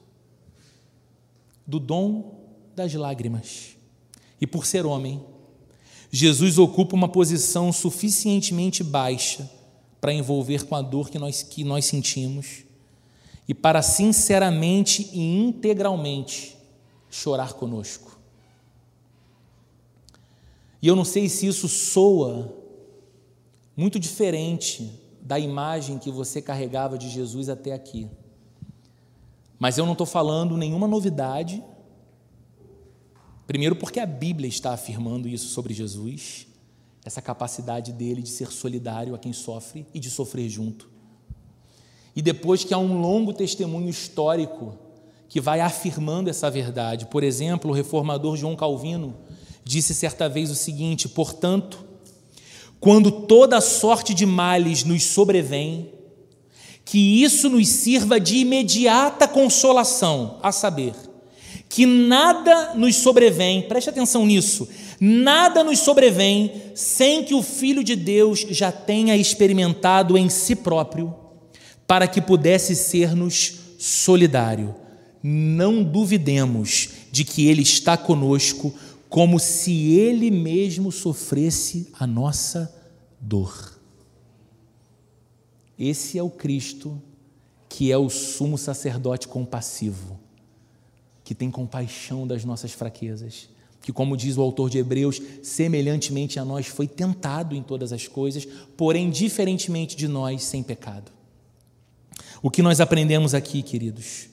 do 1.67 1.79
dom 1.79 2.47
das 2.73 2.93
lágrimas. 2.93 3.75
E 4.39 4.47
por 4.47 4.65
ser 4.65 4.85
homem, 4.85 5.21
Jesus 6.09 6.57
ocupa 6.57 6.95
uma 6.95 7.09
posição 7.09 7.73
suficientemente 7.73 8.83
baixa 8.83 9.51
para 9.99 10.13
envolver 10.13 10.65
com 10.65 10.75
a 10.75 10.81
dor 10.81 11.09
que 11.09 11.19
nós, 11.19 11.43
que 11.43 11.63
nós 11.65 11.85
sentimos 11.85 12.63
e 13.47 13.53
para 13.53 13.81
sinceramente 13.81 15.09
e 15.11 15.19
integralmente 15.19 16.57
chorar 17.09 17.53
conosco. 17.53 18.06
E 20.87 20.89
eu 20.89 20.95
não 20.95 21.03
sei 21.03 21.27
se 21.27 21.45
isso 21.45 21.67
soa 21.67 22.49
muito 23.75 23.99
diferente 23.99 24.89
da 25.21 25.37
imagem 25.37 25.99
que 25.99 26.09
você 26.09 26.41
carregava 26.41 26.97
de 26.97 27.09
Jesus 27.09 27.49
até 27.49 27.73
aqui. 27.73 28.09
Mas 29.59 29.77
eu 29.77 29.85
não 29.85 29.91
estou 29.91 30.07
falando 30.07 30.55
nenhuma 30.55 30.87
novidade. 30.87 31.61
Primeiro, 33.45 33.75
porque 33.75 33.99
a 33.99 34.05
Bíblia 34.05 34.47
está 34.47 34.71
afirmando 34.71 35.27
isso 35.27 35.49
sobre 35.49 35.73
Jesus, 35.73 36.47
essa 37.03 37.21
capacidade 37.21 37.91
dele 37.91 38.21
de 38.21 38.29
ser 38.29 38.49
solidário 38.49 39.13
a 39.13 39.19
quem 39.19 39.33
sofre 39.33 39.85
e 39.93 39.99
de 39.99 40.09
sofrer 40.09 40.47
junto. 40.47 40.89
E 42.15 42.21
depois 42.21 42.63
que 42.63 42.73
há 42.73 42.77
um 42.77 43.01
longo 43.01 43.33
testemunho 43.33 43.89
histórico 43.89 44.77
que 45.27 45.41
vai 45.41 45.59
afirmando 45.59 46.29
essa 46.29 46.49
verdade. 46.49 47.07
Por 47.07 47.25
exemplo, 47.25 47.71
o 47.71 47.73
reformador 47.73 48.37
João 48.37 48.55
Calvino 48.55 49.26
disse 49.67 49.93
certa 49.93 50.29
vez 50.29 50.49
o 50.49 50.55
seguinte: 50.55 51.07
portanto, 51.09 51.85
quando 52.79 53.11
toda 53.11 53.61
sorte 53.61 54.13
de 54.13 54.25
males 54.25 54.83
nos 54.83 55.03
sobrevém, 55.03 55.91
que 56.85 57.21
isso 57.21 57.49
nos 57.49 57.67
sirva 57.67 58.19
de 58.19 58.37
imediata 58.37 59.27
consolação, 59.27 60.39
a 60.41 60.51
saber, 60.51 60.93
que 61.67 61.85
nada 61.85 62.73
nos 62.75 62.95
sobrevém, 62.95 63.63
preste 63.63 63.89
atenção 63.89 64.25
nisso, 64.25 64.69
nada 64.99 65.63
nos 65.63 65.79
sobrevém 65.79 66.51
sem 66.73 67.23
que 67.23 67.33
o 67.33 67.43
Filho 67.43 67.83
de 67.83 67.95
Deus 67.95 68.45
já 68.49 68.71
tenha 68.71 69.17
experimentado 69.17 70.17
em 70.17 70.29
si 70.29 70.55
próprio, 70.55 71.13
para 71.85 72.07
que 72.07 72.21
pudesse 72.21 72.75
ser-nos 72.75 73.55
solidário. 73.77 74.75
Não 75.21 75.83
duvidemos 75.83 76.89
de 77.11 77.23
que 77.23 77.47
Ele 77.47 77.63
está 77.63 77.97
conosco, 77.97 78.73
como 79.17 79.39
se 79.39 79.95
Ele 79.95 80.29
mesmo 80.29 80.91
sofresse 80.91 81.87
a 81.97 82.05
nossa 82.05 82.71
dor. 83.19 83.81
Esse 85.79 86.19
é 86.19 86.21
o 86.21 86.29
Cristo 86.29 87.01
que 87.67 87.91
é 87.91 87.97
o 87.97 88.11
sumo 88.11 88.59
sacerdote 88.59 89.27
compassivo, 89.27 90.19
que 91.23 91.33
tem 91.33 91.49
compaixão 91.49 92.27
das 92.27 92.45
nossas 92.45 92.73
fraquezas, 92.73 93.49
que, 93.81 93.91
como 93.91 94.15
diz 94.15 94.37
o 94.37 94.41
autor 94.43 94.69
de 94.69 94.77
Hebreus, 94.77 95.19
semelhantemente 95.41 96.37
a 96.37 96.45
nós 96.45 96.67
foi 96.67 96.87
tentado 96.87 97.55
em 97.55 97.63
todas 97.63 97.91
as 97.91 98.07
coisas, 98.07 98.47
porém 98.77 99.09
diferentemente 99.09 99.95
de 99.95 100.07
nós, 100.07 100.43
sem 100.43 100.61
pecado. 100.61 101.11
O 102.39 102.51
que 102.51 102.61
nós 102.61 102.79
aprendemos 102.79 103.33
aqui, 103.33 103.63
queridos? 103.63 104.27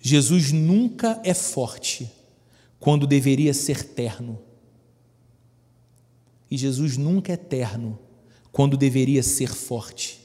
Jesus 0.00 0.52
nunca 0.52 1.20
é 1.22 1.34
forte 1.34 2.10
quando 2.80 3.06
deveria 3.06 3.52
ser 3.52 3.84
terno. 3.84 4.40
E 6.50 6.56
Jesus 6.56 6.96
nunca 6.96 7.34
é 7.34 7.36
terno 7.36 7.98
quando 8.50 8.76
deveria 8.76 9.22
ser 9.22 9.50
forte. 9.50 10.18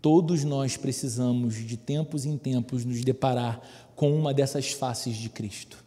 Todos 0.00 0.44
nós 0.44 0.76
precisamos, 0.76 1.56
de 1.56 1.76
tempos 1.76 2.24
em 2.24 2.38
tempos, 2.38 2.84
nos 2.84 3.02
deparar 3.02 3.60
com 3.96 4.16
uma 4.16 4.32
dessas 4.32 4.70
faces 4.70 5.16
de 5.16 5.28
Cristo. 5.28 5.84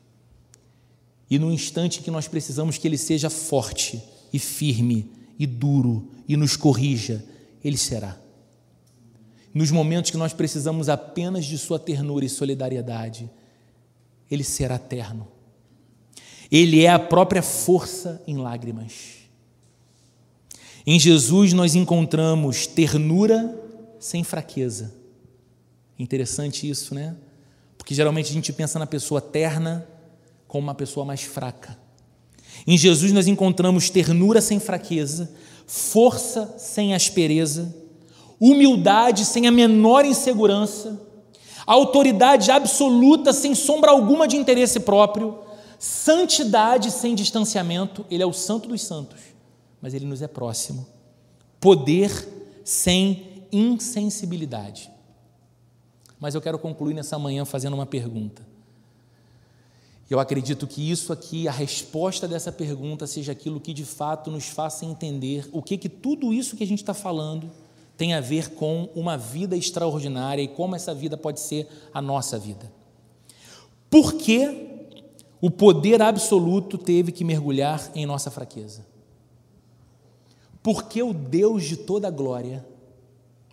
E 1.29 1.39
no 1.39 1.49
instante 1.49 2.01
que 2.01 2.11
nós 2.11 2.27
precisamos 2.27 2.77
que 2.77 2.85
Ele 2.85 2.97
seja 2.97 3.29
forte 3.29 4.03
e 4.33 4.39
firme 4.39 5.09
e 5.39 5.47
duro 5.47 6.09
e 6.27 6.35
nos 6.35 6.57
corrija, 6.57 7.23
Ele 7.63 7.77
será. 7.77 8.19
Nos 9.53 9.71
momentos 9.71 10.11
que 10.11 10.17
nós 10.17 10.33
precisamos 10.33 10.89
apenas 10.89 11.45
de 11.45 11.57
Sua 11.57 11.79
ternura 11.79 12.25
e 12.25 12.29
solidariedade, 12.29 13.29
Ele 14.31 14.43
será 14.43 14.79
terno. 14.79 15.27
Ele 16.49 16.83
é 16.83 16.89
a 16.89 16.97
própria 16.97 17.43
força 17.43 18.23
em 18.25 18.37
lágrimas. 18.37 19.19
Em 20.87 20.99
Jesus 20.99 21.53
nós 21.53 21.75
encontramos 21.75 22.65
ternura 22.65 23.57
sem 23.99 24.23
fraqueza. 24.23 24.93
Interessante 25.99 26.67
isso, 26.67 26.95
né? 26.95 27.15
Porque 27.77 27.93
geralmente 27.93 28.31
a 28.31 28.33
gente 28.33 28.51
pensa 28.51 28.79
na 28.79 28.87
pessoa 28.87 29.21
terna 29.21 29.87
como 30.47 30.63
uma 30.63 30.75
pessoa 30.75 31.05
mais 31.05 31.21
fraca. 31.21 31.77
Em 32.65 32.77
Jesus 32.77 33.11
nós 33.11 33.27
encontramos 33.27 33.89
ternura 33.89 34.41
sem 34.41 34.59
fraqueza, 34.59 35.31
força 35.65 36.55
sem 36.57 36.93
aspereza, 36.93 37.73
humildade 38.39 39.23
sem 39.23 39.47
a 39.47 39.51
menor 39.51 40.03
insegurança, 40.03 40.99
autoridade 41.65 42.51
absoluta 42.51 43.33
sem 43.33 43.55
sombra 43.55 43.91
alguma 43.91 44.27
de 44.27 44.37
interesse 44.37 44.79
próprio, 44.79 45.39
santidade 45.77 46.91
sem 46.91 47.15
distanciamento. 47.15 48.05
Ele 48.09 48.23
é 48.23 48.25
o 48.25 48.33
santo 48.33 48.67
dos 48.67 48.81
santos, 48.81 49.19
mas 49.81 49.93
ele 49.93 50.05
nos 50.05 50.21
é 50.21 50.27
próximo. 50.27 50.87
Poder 51.59 52.11
sem 52.63 53.45
insensibilidade. 53.51 54.89
Mas 56.19 56.35
eu 56.35 56.41
quero 56.41 56.59
concluir 56.59 56.93
nessa 56.93 57.17
manhã 57.17 57.45
fazendo 57.45 57.73
uma 57.73 57.85
pergunta. 57.85 58.45
Eu 60.09 60.19
acredito 60.19 60.67
que 60.67 60.91
isso 60.91 61.13
aqui, 61.13 61.47
a 61.47 61.51
resposta 61.51 62.27
dessa 62.27 62.51
pergunta, 62.51 63.07
seja 63.07 63.31
aquilo 63.31 63.61
que 63.61 63.73
de 63.73 63.85
fato 63.85 64.29
nos 64.29 64.47
faça 64.47 64.85
entender 64.85 65.47
o 65.53 65.61
que, 65.63 65.77
que 65.77 65.87
tudo 65.87 66.33
isso 66.33 66.57
que 66.57 66.63
a 66.63 66.67
gente 66.67 66.81
está 66.81 66.93
falando 66.93 67.49
tem 68.01 68.15
a 68.15 68.19
ver 68.19 68.55
com 68.55 68.89
uma 68.95 69.15
vida 69.15 69.55
extraordinária 69.55 70.41
e 70.41 70.47
como 70.47 70.75
essa 70.75 70.91
vida 70.91 71.15
pode 71.15 71.39
ser 71.39 71.67
a 71.93 72.01
nossa 72.01 72.39
vida. 72.39 72.71
Por 73.91 74.13
que 74.13 74.87
o 75.39 75.51
poder 75.51 76.01
absoluto 76.01 76.79
teve 76.79 77.11
que 77.11 77.23
mergulhar 77.23 77.91
em 77.93 78.07
nossa 78.07 78.31
fraqueza? 78.31 78.83
Porque 80.63 81.03
o 81.03 81.13
Deus 81.13 81.65
de 81.65 81.77
toda 81.77 82.09
glória 82.09 82.65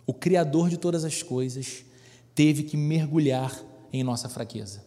o 0.09 0.13
Criador 0.13 0.71
de 0.71 0.77
todas 0.77 1.05
as 1.05 1.21
coisas, 1.21 1.85
teve 2.33 2.63
que 2.63 2.75
mergulhar 2.75 3.63
em 3.93 4.03
nossa 4.03 4.27
fraqueza. 4.27 4.83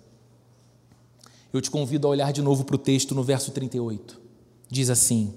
Eu 1.53 1.61
te 1.61 1.71
convido 1.71 2.09
a 2.09 2.11
olhar 2.11 2.33
de 2.33 2.43
novo 2.43 2.65
para 2.65 2.75
o 2.75 2.79
texto 2.79 3.15
no 3.15 3.23
verso 3.23 3.53
38. 3.53 4.21
Diz 4.69 4.91
assim: 4.91 5.33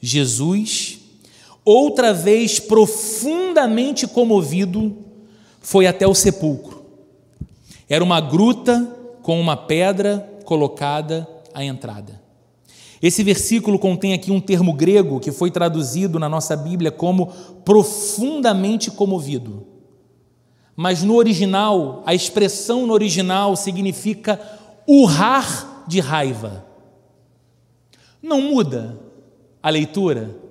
Jesus, 0.00 1.00
outra 1.64 2.12
vez 2.12 2.60
profundamente 2.60 4.06
comovido, 4.06 4.96
foi 5.60 5.86
até 5.86 6.06
o 6.06 6.14
sepulcro. 6.14 6.84
Era 7.88 8.04
uma 8.04 8.20
gruta 8.20 8.86
com 9.22 9.40
uma 9.40 9.56
pedra 9.56 10.28
colocada 10.44 11.28
à 11.54 11.64
entrada. 11.64 12.22
Esse 13.00 13.22
versículo 13.22 13.78
contém 13.78 14.14
aqui 14.14 14.30
um 14.30 14.40
termo 14.40 14.72
grego 14.72 15.20
que 15.20 15.30
foi 15.30 15.50
traduzido 15.50 16.18
na 16.18 16.28
nossa 16.28 16.56
Bíblia 16.56 16.90
como 16.90 17.26
profundamente 17.64 18.90
comovido. 18.90 19.66
Mas 20.76 21.02
no 21.02 21.14
original, 21.14 22.02
a 22.06 22.14
expressão 22.14 22.86
no 22.86 22.92
original 22.92 23.56
significa 23.56 24.40
urrar 24.86 25.84
de 25.86 26.00
raiva. 26.00 26.64
Não 28.22 28.40
muda 28.40 28.98
a 29.62 29.70
leitura. 29.70 30.43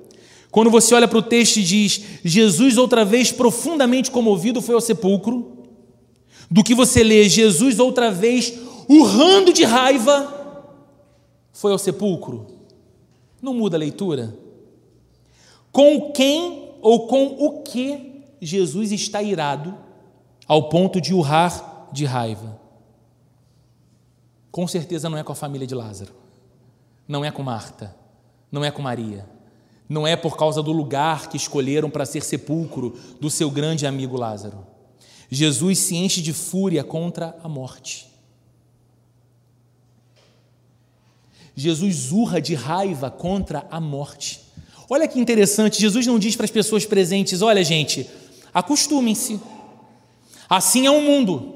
Quando 0.54 0.70
você 0.70 0.94
olha 0.94 1.08
para 1.08 1.18
o 1.18 1.24
texto 1.24 1.58
e 1.58 1.64
diz: 1.64 2.00
Jesus, 2.24 2.78
outra 2.78 3.04
vez 3.04 3.32
profundamente 3.32 4.12
comovido, 4.12 4.62
foi 4.62 4.76
ao 4.76 4.82
sepulcro, 4.82 5.66
do 6.50 6.64
que 6.64 6.76
você 6.76 7.04
lê, 7.04 7.28
Jesus, 7.28 7.80
outra 7.80 8.12
vez 8.12 8.54
urrando 8.88 9.52
de 9.52 9.64
raiva, 9.64 10.70
foi 11.52 11.72
ao 11.72 11.80
sepulcro? 11.80 12.46
Não 13.42 13.52
muda 13.52 13.78
a 13.78 13.80
leitura? 13.80 14.38
Com 15.72 16.12
quem 16.12 16.70
ou 16.84 17.08
com 17.08 17.26
o 17.40 17.64
que 17.64 18.24
Jesus 18.40 18.92
está 18.92 19.24
irado 19.24 19.76
ao 20.48 20.70
ponto 20.70 21.02
de 21.02 21.16
urrar 21.16 21.90
de 21.92 22.06
raiva? 22.06 22.62
Com 24.52 24.68
certeza 24.68 25.10
não 25.10 25.18
é 25.18 25.24
com 25.24 25.32
a 25.32 25.36
família 25.36 25.66
de 25.66 25.74
Lázaro, 25.74 26.14
não 27.08 27.26
é 27.26 27.32
com 27.32 27.42
Marta, 27.42 27.96
não 28.52 28.64
é 28.64 28.70
com 28.70 28.84
Maria, 28.84 29.33
não 29.94 30.08
é 30.08 30.16
por 30.16 30.36
causa 30.36 30.64
do 30.64 30.72
lugar 30.72 31.30
que 31.30 31.38
escolheram 31.38 31.88
para 31.88 32.04
ser 32.04 32.24
sepulcro 32.24 32.98
do 33.22 33.30
seu 33.30 33.52
grande 33.52 33.86
amigo 33.86 34.18
Lázaro. 34.18 34.66
Jesus 35.30 35.78
se 35.78 35.96
enche 35.96 36.20
de 36.20 36.34
fúria 36.34 36.84
contra 36.84 37.38
a 37.44 37.48
morte. 37.48 38.08
Jesus 41.56 42.12
urra 42.12 42.42
de 42.42 42.56
raiva 42.56 43.12
contra 43.12 43.68
a 43.70 43.80
morte. 43.80 44.42
Olha 44.90 45.08
que 45.08 45.20
interessante, 45.20 45.80
Jesus 45.80 46.08
não 46.08 46.18
diz 46.18 46.36
para 46.36 46.46
as 46.46 46.52
pessoas 46.52 46.88
presentes: 46.88 47.44
olha, 47.44 47.64
gente, 47.64 48.10
acostumem-se, 48.52 49.40
assim 50.50 50.88
é 50.88 50.92
o 50.92 51.04
mundo, 51.04 51.54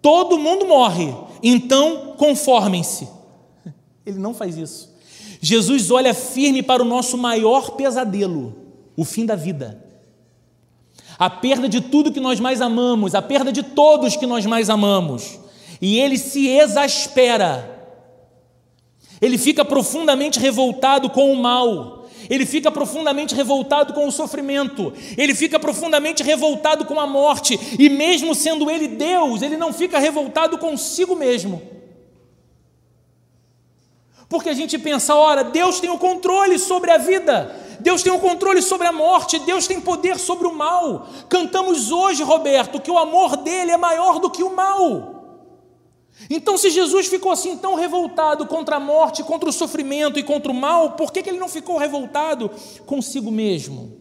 todo 0.00 0.38
mundo 0.38 0.66
morre, 0.66 1.14
então 1.42 2.14
conformem-se. 2.16 3.06
Ele 4.06 4.18
não 4.18 4.32
faz 4.32 4.56
isso. 4.56 4.87
Jesus 5.40 5.90
olha 5.90 6.14
firme 6.14 6.62
para 6.62 6.82
o 6.82 6.86
nosso 6.86 7.16
maior 7.16 7.72
pesadelo, 7.72 8.54
o 8.96 9.04
fim 9.04 9.24
da 9.24 9.36
vida. 9.36 9.84
A 11.18 11.28
perda 11.28 11.68
de 11.68 11.80
tudo 11.80 12.12
que 12.12 12.20
nós 12.20 12.38
mais 12.38 12.60
amamos, 12.60 13.14
a 13.14 13.22
perda 13.22 13.52
de 13.52 13.62
todos 13.62 14.16
que 14.16 14.26
nós 14.26 14.46
mais 14.46 14.70
amamos. 14.70 15.38
E 15.80 15.98
ele 15.98 16.18
se 16.18 16.48
exaspera 16.48 17.78
ele 19.20 19.36
fica 19.38 19.64
profundamente 19.64 20.38
revoltado 20.38 21.10
com 21.10 21.32
o 21.32 21.36
mal, 21.36 22.06
ele 22.30 22.46
fica 22.46 22.70
profundamente 22.70 23.34
revoltado 23.34 23.92
com 23.92 24.06
o 24.06 24.12
sofrimento, 24.12 24.92
ele 25.16 25.34
fica 25.34 25.58
profundamente 25.58 26.22
revoltado 26.22 26.84
com 26.84 26.98
a 27.00 27.06
morte, 27.06 27.58
e 27.78 27.88
mesmo 27.88 28.34
sendo 28.34 28.70
ele 28.70 28.88
Deus, 28.88 29.42
ele 29.42 29.56
não 29.56 29.72
fica 29.72 29.98
revoltado 29.98 30.58
consigo 30.58 31.16
mesmo. 31.16 31.60
Porque 34.28 34.50
a 34.50 34.54
gente 34.54 34.78
pensa, 34.78 35.14
ora, 35.14 35.42
Deus 35.42 35.80
tem 35.80 35.88
o 35.88 35.98
controle 35.98 36.58
sobre 36.58 36.90
a 36.90 36.98
vida, 36.98 37.54
Deus 37.80 38.02
tem 38.02 38.12
o 38.12 38.18
controle 38.18 38.60
sobre 38.60 38.86
a 38.86 38.92
morte, 38.92 39.38
Deus 39.38 39.66
tem 39.66 39.80
poder 39.80 40.18
sobre 40.18 40.46
o 40.46 40.54
mal. 40.54 41.08
Cantamos 41.28 41.90
hoje, 41.90 42.22
Roberto, 42.22 42.80
que 42.80 42.90
o 42.90 42.98
amor 42.98 43.38
dele 43.38 43.70
é 43.70 43.76
maior 43.76 44.18
do 44.18 44.30
que 44.30 44.42
o 44.42 44.54
mal. 44.54 45.16
Então, 46.28 46.58
se 46.58 46.68
Jesus 46.68 47.06
ficou 47.06 47.30
assim 47.30 47.56
tão 47.56 47.74
revoltado 47.74 48.46
contra 48.46 48.76
a 48.76 48.80
morte, 48.80 49.22
contra 49.22 49.48
o 49.48 49.52
sofrimento 49.52 50.18
e 50.18 50.22
contra 50.22 50.50
o 50.50 50.54
mal, 50.54 50.92
por 50.92 51.12
que, 51.12 51.22
que 51.22 51.30
ele 51.30 51.38
não 51.38 51.48
ficou 51.48 51.78
revoltado 51.78 52.50
consigo 52.84 53.30
mesmo? 53.30 53.96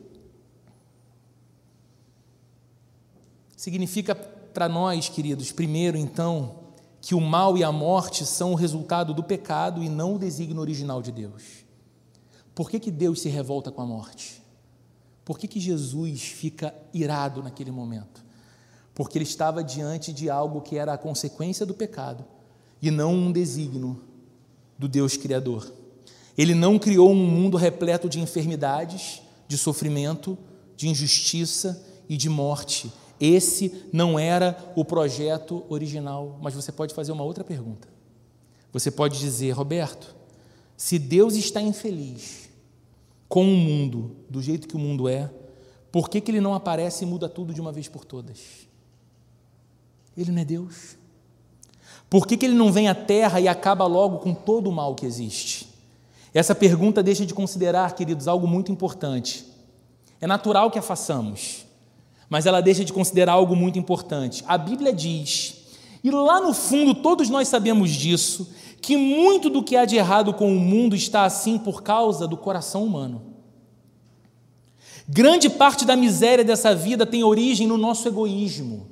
Significa 3.55 4.15
para 4.15 4.67
nós, 4.67 5.07
queridos, 5.07 5.51
primeiro, 5.51 5.97
então, 5.97 6.66
que 7.01 7.15
o 7.15 7.21
mal 7.21 7.57
e 7.57 7.63
a 7.63 7.71
morte 7.71 8.25
são 8.25 8.51
o 8.51 8.55
resultado 8.55 9.13
do 9.13 9.23
pecado 9.23 9.83
e 9.83 9.89
não 9.89 10.15
o 10.15 10.19
desígnio 10.19 10.61
original 10.61 11.01
de 11.01 11.11
Deus. 11.11 11.43
Por 12.53 12.69
que, 12.69 12.79
que 12.79 12.91
Deus 12.91 13.21
se 13.21 13.29
revolta 13.29 13.71
com 13.71 13.81
a 13.81 13.85
morte? 13.85 14.41
Por 15.23 15.37
que, 15.37 15.47
que 15.47 15.59
Jesus 15.59 16.21
fica 16.21 16.73
irado 16.93 17.43
naquele 17.43 17.71
momento? 17.71 18.27
porque 18.97 19.15
ele 19.15 19.25
estava 19.25 19.63
diante 19.63 20.11
de 20.11 20.27
algo 20.27 20.59
que 20.59 20.75
era 20.75 20.91
a 20.91 20.97
consequência 20.97 21.67
do 21.67 21.75
pecado 21.75 22.25
e 22.81 22.89
não 22.89 23.13
um 23.13 23.31
desígnio 23.31 24.01
do 24.75 24.87
Deus 24.87 25.15
Criador. 25.15 25.71
Ele 26.35 26.55
não 26.55 26.79
criou 26.79 27.11
um 27.11 27.27
mundo 27.27 27.57
repleto 27.57 28.09
de 28.09 28.19
enfermidades, 28.19 29.21
de 29.47 29.55
sofrimento, 29.55 30.35
de 30.75 30.89
injustiça 30.89 31.79
e 32.09 32.17
de 32.17 32.27
morte. 32.27 32.91
Esse 33.19 33.85
não 33.91 34.17
era 34.17 34.57
o 34.75 34.85
projeto 34.85 35.65
original. 35.69 36.37
Mas 36.41 36.53
você 36.53 36.71
pode 36.71 36.93
fazer 36.93 37.11
uma 37.11 37.23
outra 37.23 37.43
pergunta. 37.43 37.87
Você 38.71 38.91
pode 38.91 39.19
dizer, 39.19 39.51
Roberto, 39.51 40.15
se 40.75 40.99
Deus 40.99 41.35
está 41.35 41.61
infeliz 41.61 42.49
com 43.27 43.43
o 43.43 43.57
mundo 43.57 44.15
do 44.29 44.41
jeito 44.41 44.67
que 44.67 44.75
o 44.75 44.79
mundo 44.79 45.09
é, 45.09 45.29
por 45.91 46.09
que, 46.09 46.21
que 46.21 46.31
ele 46.31 46.41
não 46.41 46.53
aparece 46.53 47.03
e 47.03 47.07
muda 47.07 47.27
tudo 47.27 47.53
de 47.53 47.61
uma 47.61 47.71
vez 47.71 47.87
por 47.87 48.05
todas? 48.05 48.67
Ele 50.15 50.31
não 50.31 50.41
é 50.41 50.45
Deus. 50.45 50.97
Por 52.09 52.25
que, 52.25 52.37
que 52.37 52.45
ele 52.45 52.55
não 52.55 52.71
vem 52.71 52.87
à 52.87 52.95
terra 52.95 53.39
e 53.39 53.47
acaba 53.47 53.85
logo 53.85 54.19
com 54.19 54.33
todo 54.33 54.69
o 54.69 54.71
mal 54.71 54.95
que 54.95 55.05
existe? 55.05 55.67
Essa 56.33 56.55
pergunta 56.55 57.03
deixa 57.03 57.25
de 57.25 57.33
considerar, 57.33 57.95
queridos, 57.95 58.27
algo 58.27 58.47
muito 58.47 58.71
importante. 58.71 59.45
É 60.19 60.27
natural 60.27 60.71
que 60.71 60.79
a 60.79 60.81
façamos, 60.81 61.65
mas 62.29 62.45
ela 62.45 62.61
deixa 62.61 62.83
de 62.83 62.93
considerar 62.93 63.33
algo 63.33 63.55
muito 63.55 63.79
importante. 63.79 64.43
A 64.47 64.57
Bíblia 64.57 64.91
diz, 64.93 65.55
e 66.03 66.11
lá 66.11 66.39
no 66.39 66.53
fundo 66.53 66.95
todos 66.95 67.29
nós 67.29 67.47
sabemos 67.47 67.91
disso, 67.91 68.49
que 68.81 68.95
muito 68.95 69.49
do 69.49 69.63
que 69.63 69.75
há 69.75 69.85
de 69.85 69.95
errado 69.95 70.33
com 70.33 70.51
o 70.51 70.59
mundo 70.59 70.95
está 70.95 71.25
assim 71.25 71.57
por 71.57 71.83
causa 71.83 72.27
do 72.27 72.37
coração 72.37 72.83
humano. 72.83 73.21
Grande 75.07 75.49
parte 75.49 75.85
da 75.85 75.95
miséria 75.95 76.43
dessa 76.43 76.75
vida 76.75 77.05
tem 77.05 77.23
origem 77.23 77.65
no 77.65 77.77
nosso 77.77 78.07
egoísmo. 78.07 78.87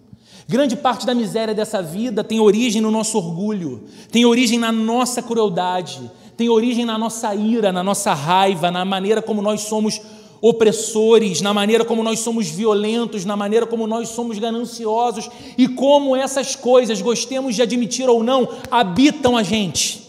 Grande 0.47 0.75
parte 0.75 1.05
da 1.05 1.13
miséria 1.13 1.53
dessa 1.53 1.81
vida 1.81 2.23
tem 2.23 2.39
origem 2.39 2.81
no 2.81 2.91
nosso 2.91 3.17
orgulho, 3.17 3.85
tem 4.11 4.25
origem 4.25 4.59
na 4.59 4.71
nossa 4.71 5.21
crueldade, 5.21 6.09
tem 6.37 6.49
origem 6.49 6.85
na 6.85 6.97
nossa 6.97 7.33
ira, 7.33 7.71
na 7.71 7.83
nossa 7.83 8.13
raiva, 8.13 8.69
na 8.69 8.85
maneira 8.85 9.21
como 9.21 9.41
nós 9.41 9.61
somos 9.61 9.99
opressores, 10.47 11.41
na 11.41 11.55
maneira 11.55 11.83
como 11.83 12.03
nós 12.03 12.19
somos 12.19 12.47
violentos, 12.47 13.25
na 13.25 13.35
maneira 13.35 13.65
como 13.65 13.87
nós 13.87 14.09
somos 14.09 14.37
gananciosos 14.37 15.27
e 15.57 15.67
como 15.67 16.15
essas 16.15 16.55
coisas, 16.55 17.01
gostemos 17.01 17.55
de 17.55 17.63
admitir 17.63 18.07
ou 18.07 18.23
não, 18.23 18.47
habitam 18.69 19.35
a 19.35 19.41
gente. 19.41 20.03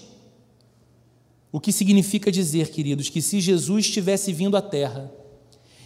O 1.50 1.58
que 1.58 1.72
significa 1.72 2.30
dizer, 2.30 2.70
queridos, 2.70 3.08
que 3.08 3.22
se 3.22 3.40
Jesus 3.40 3.88
tivesse 3.88 4.30
vindo 4.30 4.58
à 4.58 4.60
terra, 4.60 5.10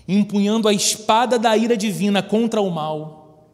empunhando 0.08 0.66
a 0.66 0.72
espada 0.72 1.38
da 1.38 1.56
ira 1.56 1.76
divina 1.76 2.20
contra 2.20 2.60
o 2.60 2.68
mal, 2.72 3.46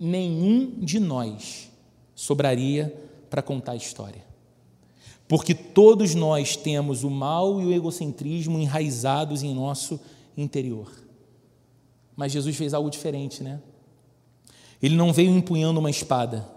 nenhum 0.00 0.72
de 0.78 0.98
nós 0.98 1.68
sobraria 2.14 2.98
para 3.28 3.42
contar 3.42 3.72
a 3.72 3.76
história. 3.76 4.24
Porque 5.28 5.52
todos 5.52 6.14
nós 6.14 6.56
temos 6.56 7.04
o 7.04 7.10
mal 7.10 7.60
e 7.60 7.66
o 7.66 7.72
egocentrismo 7.74 8.58
enraizados 8.58 9.42
em 9.42 9.54
nosso 9.54 10.00
interior. 10.42 10.90
Mas 12.16 12.32
Jesus 12.32 12.56
fez 12.56 12.72
algo 12.74 12.90
diferente, 12.90 13.42
né? 13.42 13.60
Ele 14.80 14.96
não 14.96 15.12
veio 15.12 15.30
empunhando 15.30 15.80
uma 15.80 15.90
espada, 15.90 16.48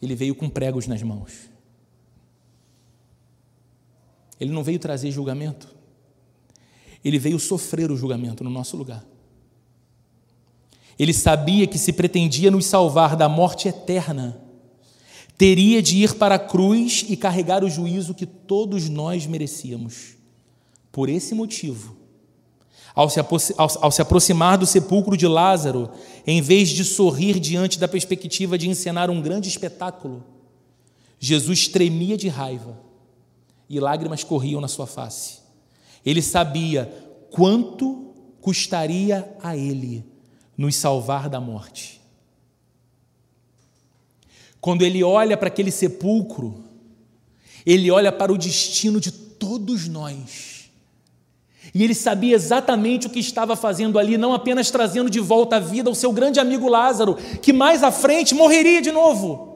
ele 0.00 0.14
veio 0.14 0.34
com 0.34 0.48
pregos 0.48 0.86
nas 0.86 1.02
mãos. 1.02 1.50
Ele 4.38 4.52
não 4.52 4.62
veio 4.62 4.78
trazer 4.78 5.10
julgamento, 5.10 5.68
ele 7.04 7.18
veio 7.18 7.38
sofrer 7.38 7.90
o 7.90 7.96
julgamento 7.96 8.42
no 8.44 8.50
nosso 8.50 8.76
lugar. 8.76 9.04
Ele 10.98 11.12
sabia 11.12 11.66
que 11.66 11.78
se 11.78 11.92
pretendia 11.92 12.50
nos 12.50 12.66
salvar 12.66 13.16
da 13.16 13.28
morte 13.28 13.66
eterna, 13.66 14.40
teria 15.36 15.82
de 15.82 15.98
ir 15.98 16.14
para 16.14 16.36
a 16.36 16.38
cruz 16.38 17.04
e 17.08 17.16
carregar 17.16 17.64
o 17.64 17.70
juízo 17.70 18.14
que 18.14 18.26
todos 18.26 18.88
nós 18.88 19.26
merecíamos. 19.26 20.14
Por 20.92 21.08
esse 21.08 21.34
motivo, 21.34 22.03
ao 22.94 23.10
se, 23.10 23.18
ao 23.58 23.90
se 23.90 24.00
aproximar 24.00 24.56
do 24.56 24.66
sepulcro 24.66 25.16
de 25.16 25.26
Lázaro, 25.26 25.90
em 26.24 26.40
vez 26.40 26.68
de 26.68 26.84
sorrir 26.84 27.40
diante 27.40 27.78
da 27.78 27.88
perspectiva 27.88 28.56
de 28.56 28.68
encenar 28.68 29.10
um 29.10 29.20
grande 29.20 29.48
espetáculo, 29.48 30.22
Jesus 31.18 31.66
tremia 31.66 32.16
de 32.16 32.28
raiva 32.28 32.78
e 33.68 33.80
lágrimas 33.80 34.22
corriam 34.22 34.60
na 34.60 34.68
sua 34.68 34.86
face. 34.86 35.38
Ele 36.06 36.22
sabia 36.22 36.92
quanto 37.30 38.14
custaria 38.40 39.36
a 39.42 39.56
ele 39.56 40.04
nos 40.56 40.76
salvar 40.76 41.28
da 41.28 41.40
morte. 41.40 42.00
Quando 44.60 44.82
ele 44.82 45.02
olha 45.02 45.36
para 45.36 45.48
aquele 45.48 45.70
sepulcro, 45.70 46.62
ele 47.66 47.90
olha 47.90 48.12
para 48.12 48.32
o 48.32 48.38
destino 48.38 49.00
de 49.00 49.10
todos 49.10 49.88
nós 49.88 50.53
e 51.72 51.82
ele 51.82 51.94
sabia 51.94 52.34
exatamente 52.34 53.06
o 53.06 53.10
que 53.10 53.20
estava 53.20 53.56
fazendo 53.56 53.98
ali, 53.98 54.18
não 54.18 54.34
apenas 54.34 54.70
trazendo 54.70 55.08
de 55.08 55.20
volta 55.20 55.56
à 55.56 55.60
vida 55.60 55.90
o 55.90 55.94
seu 55.94 56.12
grande 56.12 56.40
amigo 56.40 56.68
Lázaro, 56.68 57.16
que 57.40 57.52
mais 57.52 57.82
à 57.82 57.90
frente 57.90 58.34
morreria 58.34 58.82
de 58.82 58.90
novo. 58.90 59.54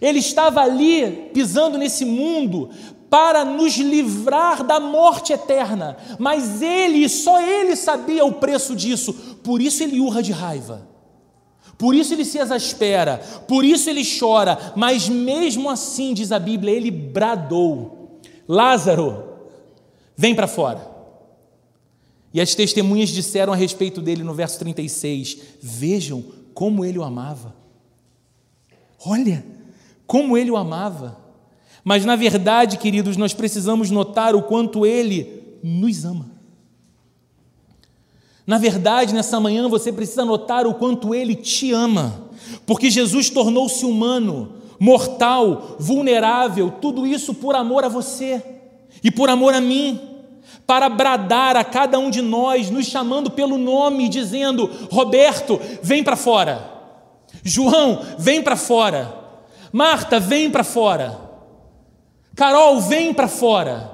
Ele 0.00 0.18
estava 0.18 0.62
ali 0.62 1.30
pisando 1.34 1.78
nesse 1.78 2.04
mundo 2.04 2.70
para 3.10 3.44
nos 3.44 3.76
livrar 3.76 4.64
da 4.64 4.80
morte 4.80 5.34
eterna, 5.34 5.98
mas 6.18 6.62
ele, 6.62 7.08
só 7.08 7.40
ele 7.40 7.76
sabia 7.76 8.24
o 8.24 8.32
preço 8.32 8.74
disso, 8.74 9.12
por 9.44 9.60
isso 9.60 9.82
ele 9.82 10.00
urra 10.00 10.22
de 10.22 10.32
raiva. 10.32 10.88
Por 11.76 11.94
isso 11.94 12.14
ele 12.14 12.24
se 12.24 12.38
exaspera, 12.38 13.20
por 13.48 13.64
isso 13.64 13.90
ele 13.90 14.02
chora, 14.18 14.72
mas 14.76 15.08
mesmo 15.08 15.68
assim, 15.68 16.14
diz 16.14 16.30
a 16.30 16.38
Bíblia, 16.38 16.74
ele 16.74 16.90
bradou: 16.90 18.20
Lázaro, 18.48 19.31
Vem 20.16 20.34
para 20.34 20.46
fora. 20.46 20.90
E 22.34 22.40
as 22.40 22.54
testemunhas 22.54 23.10
disseram 23.10 23.52
a 23.52 23.56
respeito 23.56 24.00
dele 24.00 24.22
no 24.22 24.34
verso 24.34 24.58
36: 24.58 25.38
Vejam 25.60 26.24
como 26.54 26.84
ele 26.84 26.98
o 26.98 27.04
amava. 27.04 27.54
Olha, 29.04 29.44
como 30.06 30.36
ele 30.36 30.50
o 30.50 30.56
amava. 30.56 31.18
Mas 31.84 32.04
na 32.04 32.16
verdade, 32.16 32.78
queridos, 32.78 33.16
nós 33.16 33.34
precisamos 33.34 33.90
notar 33.90 34.34
o 34.34 34.42
quanto 34.42 34.86
ele 34.86 35.58
nos 35.62 36.04
ama. 36.04 36.30
Na 38.46 38.58
verdade, 38.58 39.14
nessa 39.14 39.38
manhã 39.38 39.68
você 39.68 39.92
precisa 39.92 40.24
notar 40.24 40.66
o 40.66 40.74
quanto 40.74 41.14
ele 41.14 41.34
te 41.34 41.72
ama, 41.72 42.28
porque 42.66 42.90
Jesus 42.90 43.30
tornou-se 43.30 43.84
humano, 43.84 44.54
mortal, 44.80 45.76
vulnerável, 45.78 46.70
tudo 46.80 47.06
isso 47.06 47.34
por 47.34 47.54
amor 47.54 47.84
a 47.84 47.88
você 47.88 48.51
e 49.02 49.10
por 49.10 49.28
amor 49.28 49.54
a 49.54 49.60
mim, 49.60 50.00
para 50.66 50.88
bradar 50.88 51.56
a 51.56 51.64
cada 51.64 51.98
um 51.98 52.10
de 52.10 52.22
nós, 52.22 52.70
nos 52.70 52.86
chamando 52.86 53.30
pelo 53.30 53.58
nome, 53.58 54.08
dizendo: 54.08 54.70
Roberto, 54.90 55.60
vem 55.82 56.02
para 56.02 56.16
fora. 56.16 56.70
João, 57.44 58.00
vem 58.18 58.42
para 58.42 58.56
fora. 58.56 59.14
Marta, 59.72 60.20
vem 60.20 60.50
para 60.50 60.64
fora. 60.64 61.18
Carol, 62.34 62.80
vem 62.80 63.12
para 63.12 63.28
fora. 63.28 63.90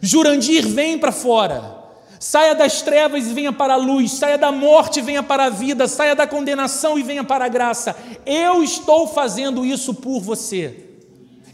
Jurandir, 0.00 0.66
vem 0.66 0.98
para 0.98 1.12
fora. 1.12 1.78
Saia 2.18 2.54
das 2.54 2.82
trevas 2.82 3.26
e 3.26 3.32
venha 3.32 3.50
para 3.52 3.74
a 3.74 3.78
luz, 3.78 4.12
saia 4.12 4.36
da 4.36 4.52
morte 4.52 4.98
e 4.98 5.02
venha 5.02 5.22
para 5.22 5.44
a 5.44 5.48
vida, 5.48 5.88
saia 5.88 6.14
da 6.14 6.26
condenação 6.26 6.98
e 6.98 7.02
venha 7.02 7.24
para 7.24 7.46
a 7.46 7.48
graça. 7.48 7.96
Eu 8.26 8.62
estou 8.62 9.06
fazendo 9.06 9.64
isso 9.64 9.94
por 9.94 10.20
você. 10.20 10.86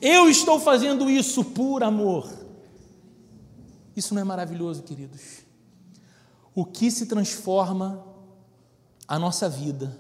Eu 0.03 0.29
estou 0.29 0.59
fazendo 0.59 1.09
isso 1.09 1.45
por 1.45 1.85
amor. 1.85 2.46
Isso 3.97 4.15
não 4.15 4.21
é 4.21 4.25
maravilhoso, 4.25 4.83
queridos? 4.83 5.47
O 6.55 6.67
que 6.67 6.91
se 6.91 7.07
transforma 7.07 8.05
a 9.09 9.19
nossa 9.19 9.49
vida 9.49 9.99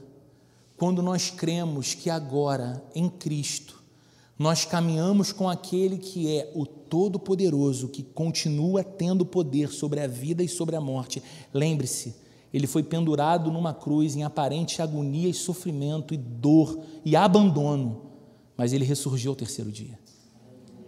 quando 0.76 1.03
nós 1.03 1.30
cremos 1.30 1.94
que 1.94 2.11
agora, 2.11 2.84
em 2.94 3.09
Cristo, 3.09 3.82
nós 4.38 4.66
caminhamos 4.66 5.32
com 5.32 5.49
aquele 5.49 5.97
que 5.97 6.36
é 6.36 6.53
o 6.55 6.66
Todo-Poderoso, 6.66 7.88
que 7.88 8.03
continua 8.03 8.84
tendo 8.84 9.24
poder 9.24 9.70
sobre 9.70 10.01
a 10.01 10.07
vida 10.07 10.42
e 10.42 10.49
sobre 10.49 10.76
a 10.76 10.80
morte. 10.80 11.22
Lembre-se, 11.55 12.14
ele 12.53 12.66
foi 12.66 12.82
pendurado 12.82 13.51
numa 13.51 13.72
cruz 13.72 14.14
em 14.14 14.24
aparente 14.24 14.82
agonia 14.82 15.30
e 15.30 15.34
sofrimento 15.34 16.12
e 16.12 16.18
dor 16.18 16.78
e 17.03 17.16
abandono, 17.16 18.03
mas 18.57 18.74
ele 18.74 18.84
ressurgiu 18.84 19.30
ao 19.30 19.36
terceiro 19.36 19.72
dia 19.72 19.99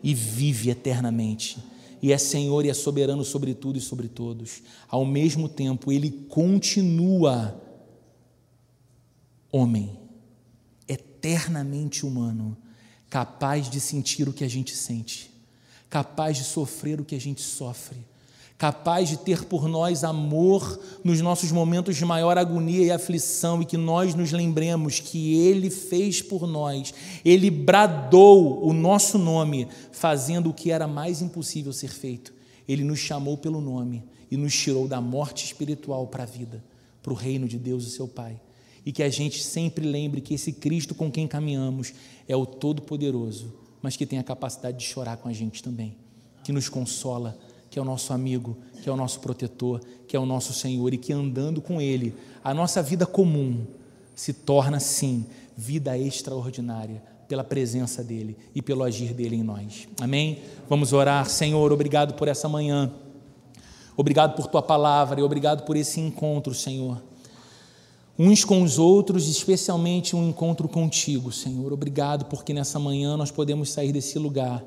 e 0.02 0.14
vive 0.14 0.68
eternamente 0.68 1.58
e 2.00 2.12
é 2.12 2.18
Senhor 2.18 2.64
e 2.64 2.70
é 2.70 2.74
soberano 2.74 3.24
sobre 3.24 3.54
tudo 3.54 3.78
e 3.78 3.82
sobre 3.82 4.08
todos. 4.08 4.62
Ao 4.88 5.04
mesmo 5.04 5.48
tempo, 5.48 5.90
ele 5.90 6.10
continua 6.28 7.60
homem, 9.50 9.98
eternamente 10.86 12.04
humano, 12.04 12.56
capaz 13.08 13.68
de 13.68 13.80
sentir 13.80 14.28
o 14.28 14.32
que 14.32 14.44
a 14.44 14.48
gente 14.48 14.74
sente, 14.76 15.30
capaz 15.88 16.36
de 16.36 16.44
sofrer 16.44 17.00
o 17.00 17.04
que 17.04 17.14
a 17.14 17.20
gente 17.20 17.40
sofre, 17.40 17.98
capaz 18.58 19.08
de 19.08 19.16
ter 19.16 19.44
por 19.44 19.68
nós 19.68 20.02
amor 20.02 20.80
nos 21.04 21.20
nossos 21.20 21.52
momentos 21.52 21.96
de 21.96 22.04
maior 22.04 22.36
agonia 22.36 22.84
e 22.84 22.90
aflição, 22.90 23.62
e 23.62 23.64
que 23.64 23.76
nós 23.76 24.16
nos 24.16 24.32
lembremos 24.32 24.98
que 24.98 25.36
Ele 25.36 25.70
fez 25.70 26.20
por 26.20 26.44
nós, 26.44 26.92
Ele 27.24 27.52
bradou 27.52 28.66
o 28.66 28.72
nosso 28.72 29.16
nome, 29.16 29.68
fazendo 29.92 30.50
o 30.50 30.52
que 30.52 30.72
era 30.72 30.88
mais 30.88 31.22
impossível 31.22 31.72
ser 31.72 31.90
feito. 31.90 32.34
Ele 32.66 32.82
nos 32.82 32.98
chamou 32.98 33.38
pelo 33.38 33.60
nome 33.60 34.02
e 34.28 34.36
nos 34.36 34.54
tirou 34.54 34.88
da 34.88 35.00
morte 35.00 35.44
espiritual 35.44 36.08
para 36.08 36.24
a 36.24 36.26
vida, 36.26 36.62
para 37.00 37.12
o 37.12 37.16
reino 37.16 37.46
de 37.46 37.58
Deus, 37.58 37.86
o 37.86 37.90
seu 37.90 38.08
Pai. 38.08 38.40
E 38.84 38.90
que 38.90 39.04
a 39.04 39.08
gente 39.08 39.42
sempre 39.42 39.86
lembre 39.86 40.20
que 40.20 40.34
esse 40.34 40.52
Cristo 40.52 40.96
com 40.96 41.12
quem 41.12 41.28
caminhamos 41.28 41.94
é 42.26 42.34
o 42.34 42.44
Todo-Poderoso, 42.44 43.54
mas 43.80 43.96
que 43.96 44.04
tem 44.04 44.18
a 44.18 44.24
capacidade 44.24 44.78
de 44.78 44.84
chorar 44.84 45.16
com 45.18 45.28
a 45.28 45.32
gente 45.32 45.62
também, 45.62 45.94
que 46.42 46.50
nos 46.50 46.68
consola 46.68 47.38
que 47.78 47.80
é 47.80 47.82
o 47.84 47.84
nosso 47.84 48.12
amigo, 48.12 48.56
que 48.82 48.88
é 48.88 48.92
o 48.92 48.96
nosso 48.96 49.20
protetor, 49.20 49.80
que 50.08 50.16
é 50.16 50.18
o 50.18 50.26
nosso 50.26 50.52
Senhor 50.52 50.92
e 50.92 50.98
que 50.98 51.12
andando 51.12 51.62
com 51.62 51.80
Ele, 51.80 52.12
a 52.42 52.52
nossa 52.52 52.82
vida 52.82 53.06
comum 53.06 53.64
se 54.16 54.32
torna, 54.32 54.80
sim, 54.80 55.24
vida 55.56 55.96
extraordinária 55.96 57.00
pela 57.28 57.44
presença 57.44 58.02
dEle 58.02 58.36
e 58.52 58.60
pelo 58.60 58.82
agir 58.82 59.14
dEle 59.14 59.36
em 59.36 59.44
nós. 59.44 59.86
Amém? 60.00 60.40
Vamos 60.68 60.92
orar. 60.92 61.30
Senhor, 61.30 61.72
obrigado 61.72 62.14
por 62.14 62.26
essa 62.26 62.48
manhã, 62.48 62.90
obrigado 63.96 64.34
por 64.34 64.48
Tua 64.48 64.62
palavra 64.62 65.20
e 65.20 65.22
obrigado 65.22 65.64
por 65.64 65.76
esse 65.76 66.00
encontro, 66.00 66.52
Senhor. 66.54 67.00
Uns 68.18 68.44
com 68.44 68.60
os 68.60 68.76
outros, 68.76 69.28
especialmente 69.28 70.16
um 70.16 70.28
encontro 70.28 70.68
contigo, 70.68 71.30
Senhor. 71.30 71.72
Obrigado 71.72 72.24
porque 72.24 72.52
nessa 72.52 72.80
manhã 72.80 73.16
nós 73.16 73.30
podemos 73.30 73.70
sair 73.70 73.92
desse 73.92 74.18
lugar 74.18 74.64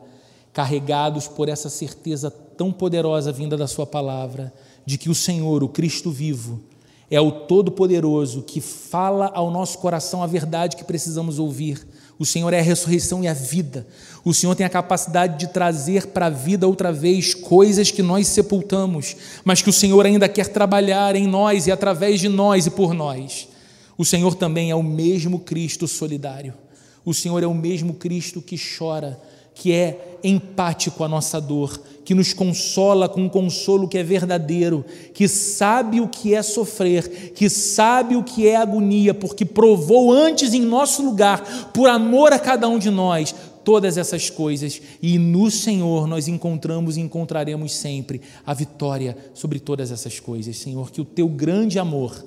carregados 0.54 1.28
por 1.28 1.50
essa 1.50 1.70
certeza 1.70 2.30
tão 2.30 2.72
poderosa 2.72 3.32
vinda 3.32 3.58
da 3.58 3.68
Sua 3.68 3.86
palavra, 3.86 4.54
de 4.86 4.98
que 4.98 5.10
o 5.10 5.16
Senhor, 5.16 5.64
o 5.64 5.70
Cristo 5.70 6.12
vivo, 6.12 6.62
é 7.10 7.20
o 7.20 7.32
Todo-Poderoso 7.32 8.42
que 8.42 8.62
fala 8.62 9.30
ao 9.34 9.52
nosso 9.52 9.78
coração 9.80 10.24
a 10.24 10.28
verdade 10.28 10.78
que 10.78 10.84
precisamos 10.84 11.40
ouvir. 11.40 11.86
O 12.18 12.26
Senhor 12.26 12.54
é 12.54 12.60
a 12.60 12.64
ressurreição 12.64 13.24
e 13.24 13.28
a 13.28 13.34
vida. 13.34 13.86
O 14.24 14.34
Senhor 14.34 14.56
tem 14.56 14.66
a 14.66 14.70
capacidade 14.70 15.38
de 15.38 15.48
trazer 15.52 16.08
para 16.08 16.28
a 16.28 16.30
vida 16.30 16.68
outra 16.68 16.92
vez 16.94 17.34
coisas 17.34 17.92
que 17.92 18.02
nós 18.02 18.28
sepultamos, 18.28 19.18
mas 19.44 19.62
que 19.62 19.70
o 19.70 19.74
Senhor 19.74 20.06
ainda 20.06 20.30
quer 20.30 20.48
trabalhar 20.48 21.16
em 21.16 21.28
nós 21.28 21.68
e 21.68 21.72
através 21.72 22.20
de 22.20 22.30
nós 22.30 22.68
e 22.68 22.72
por 22.72 22.94
nós. 22.94 23.50
O 23.98 24.06
Senhor 24.06 24.36
também 24.36 24.72
é 24.72 24.76
o 24.76 24.84
mesmo 24.84 25.40
Cristo 25.40 25.88
solidário. 25.88 26.54
O 27.04 27.14
Senhor 27.14 27.44
é 27.44 27.48
o 27.48 27.54
mesmo 27.54 27.96
Cristo 27.96 28.42
que 28.42 28.56
chora 28.58 29.20
que 29.54 29.74
é 29.74 30.18
empático 30.24 31.04
à 31.04 31.08
nossa 31.08 31.40
dor, 31.40 31.80
que 32.04 32.16
nos 32.16 32.34
consola 32.34 33.08
com 33.08 33.22
um 33.22 33.30
consolo 33.30 33.88
que 33.88 33.98
é 33.98 34.04
verdadeiro, 34.04 34.84
que 35.14 35.28
sabe 35.28 36.02
o 36.02 36.08
que 36.08 36.34
é 36.34 36.42
sofrer, 36.42 37.32
que 37.34 37.50
sabe 37.50 38.16
o 38.16 38.24
que 38.24 38.48
é 38.48 38.56
agonia, 38.56 39.14
porque 39.14 39.46
provou 39.46 40.12
antes 40.12 40.54
em 40.54 40.62
nosso 40.62 41.04
lugar, 41.04 41.72
por 41.74 41.90
amor 41.90 42.34
a 42.34 42.40
cada 42.40 42.68
um 42.68 42.80
de 42.80 42.90
nós, 42.90 43.34
todas 43.64 43.98
essas 43.98 44.30
coisas, 44.30 44.82
e 45.02 45.18
no 45.18 45.52
Senhor 45.52 46.08
nós 46.08 46.28
encontramos 46.28 46.98
e 46.98 47.02
encontraremos 47.02 47.74
sempre 47.74 48.22
a 48.46 48.54
vitória 48.54 49.16
sobre 49.34 49.60
todas 49.60 49.92
essas 49.92 50.20
coisas. 50.20 50.58
Senhor, 50.58 50.92
que 50.92 51.02
o 51.02 51.06
teu 51.06 51.28
grande 51.28 51.78
amor, 51.78 52.26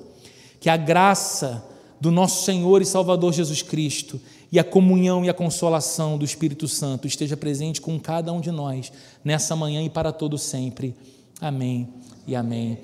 que 0.59 0.69
a 0.69 0.77
graça 0.77 1.63
do 1.99 2.11
nosso 2.11 2.45
Senhor 2.45 2.81
e 2.81 2.85
Salvador 2.85 3.33
Jesus 3.33 3.61
Cristo, 3.61 4.19
e 4.51 4.59
a 4.59 4.63
comunhão 4.63 5.25
e 5.25 5.29
a 5.29 5.33
consolação 5.33 6.17
do 6.17 6.25
Espírito 6.25 6.67
Santo 6.67 7.07
esteja 7.07 7.35
presente 7.35 7.81
com 7.81 7.99
cada 7.99 8.31
um 8.31 8.39
de 8.39 8.51
nós 8.51 8.91
nessa 9.23 9.55
manhã 9.55 9.81
e 9.83 9.89
para 9.89 10.11
todo 10.11 10.37
sempre. 10.37 10.95
Amém 11.41 11.87
e 12.27 12.35
amém. 12.35 12.77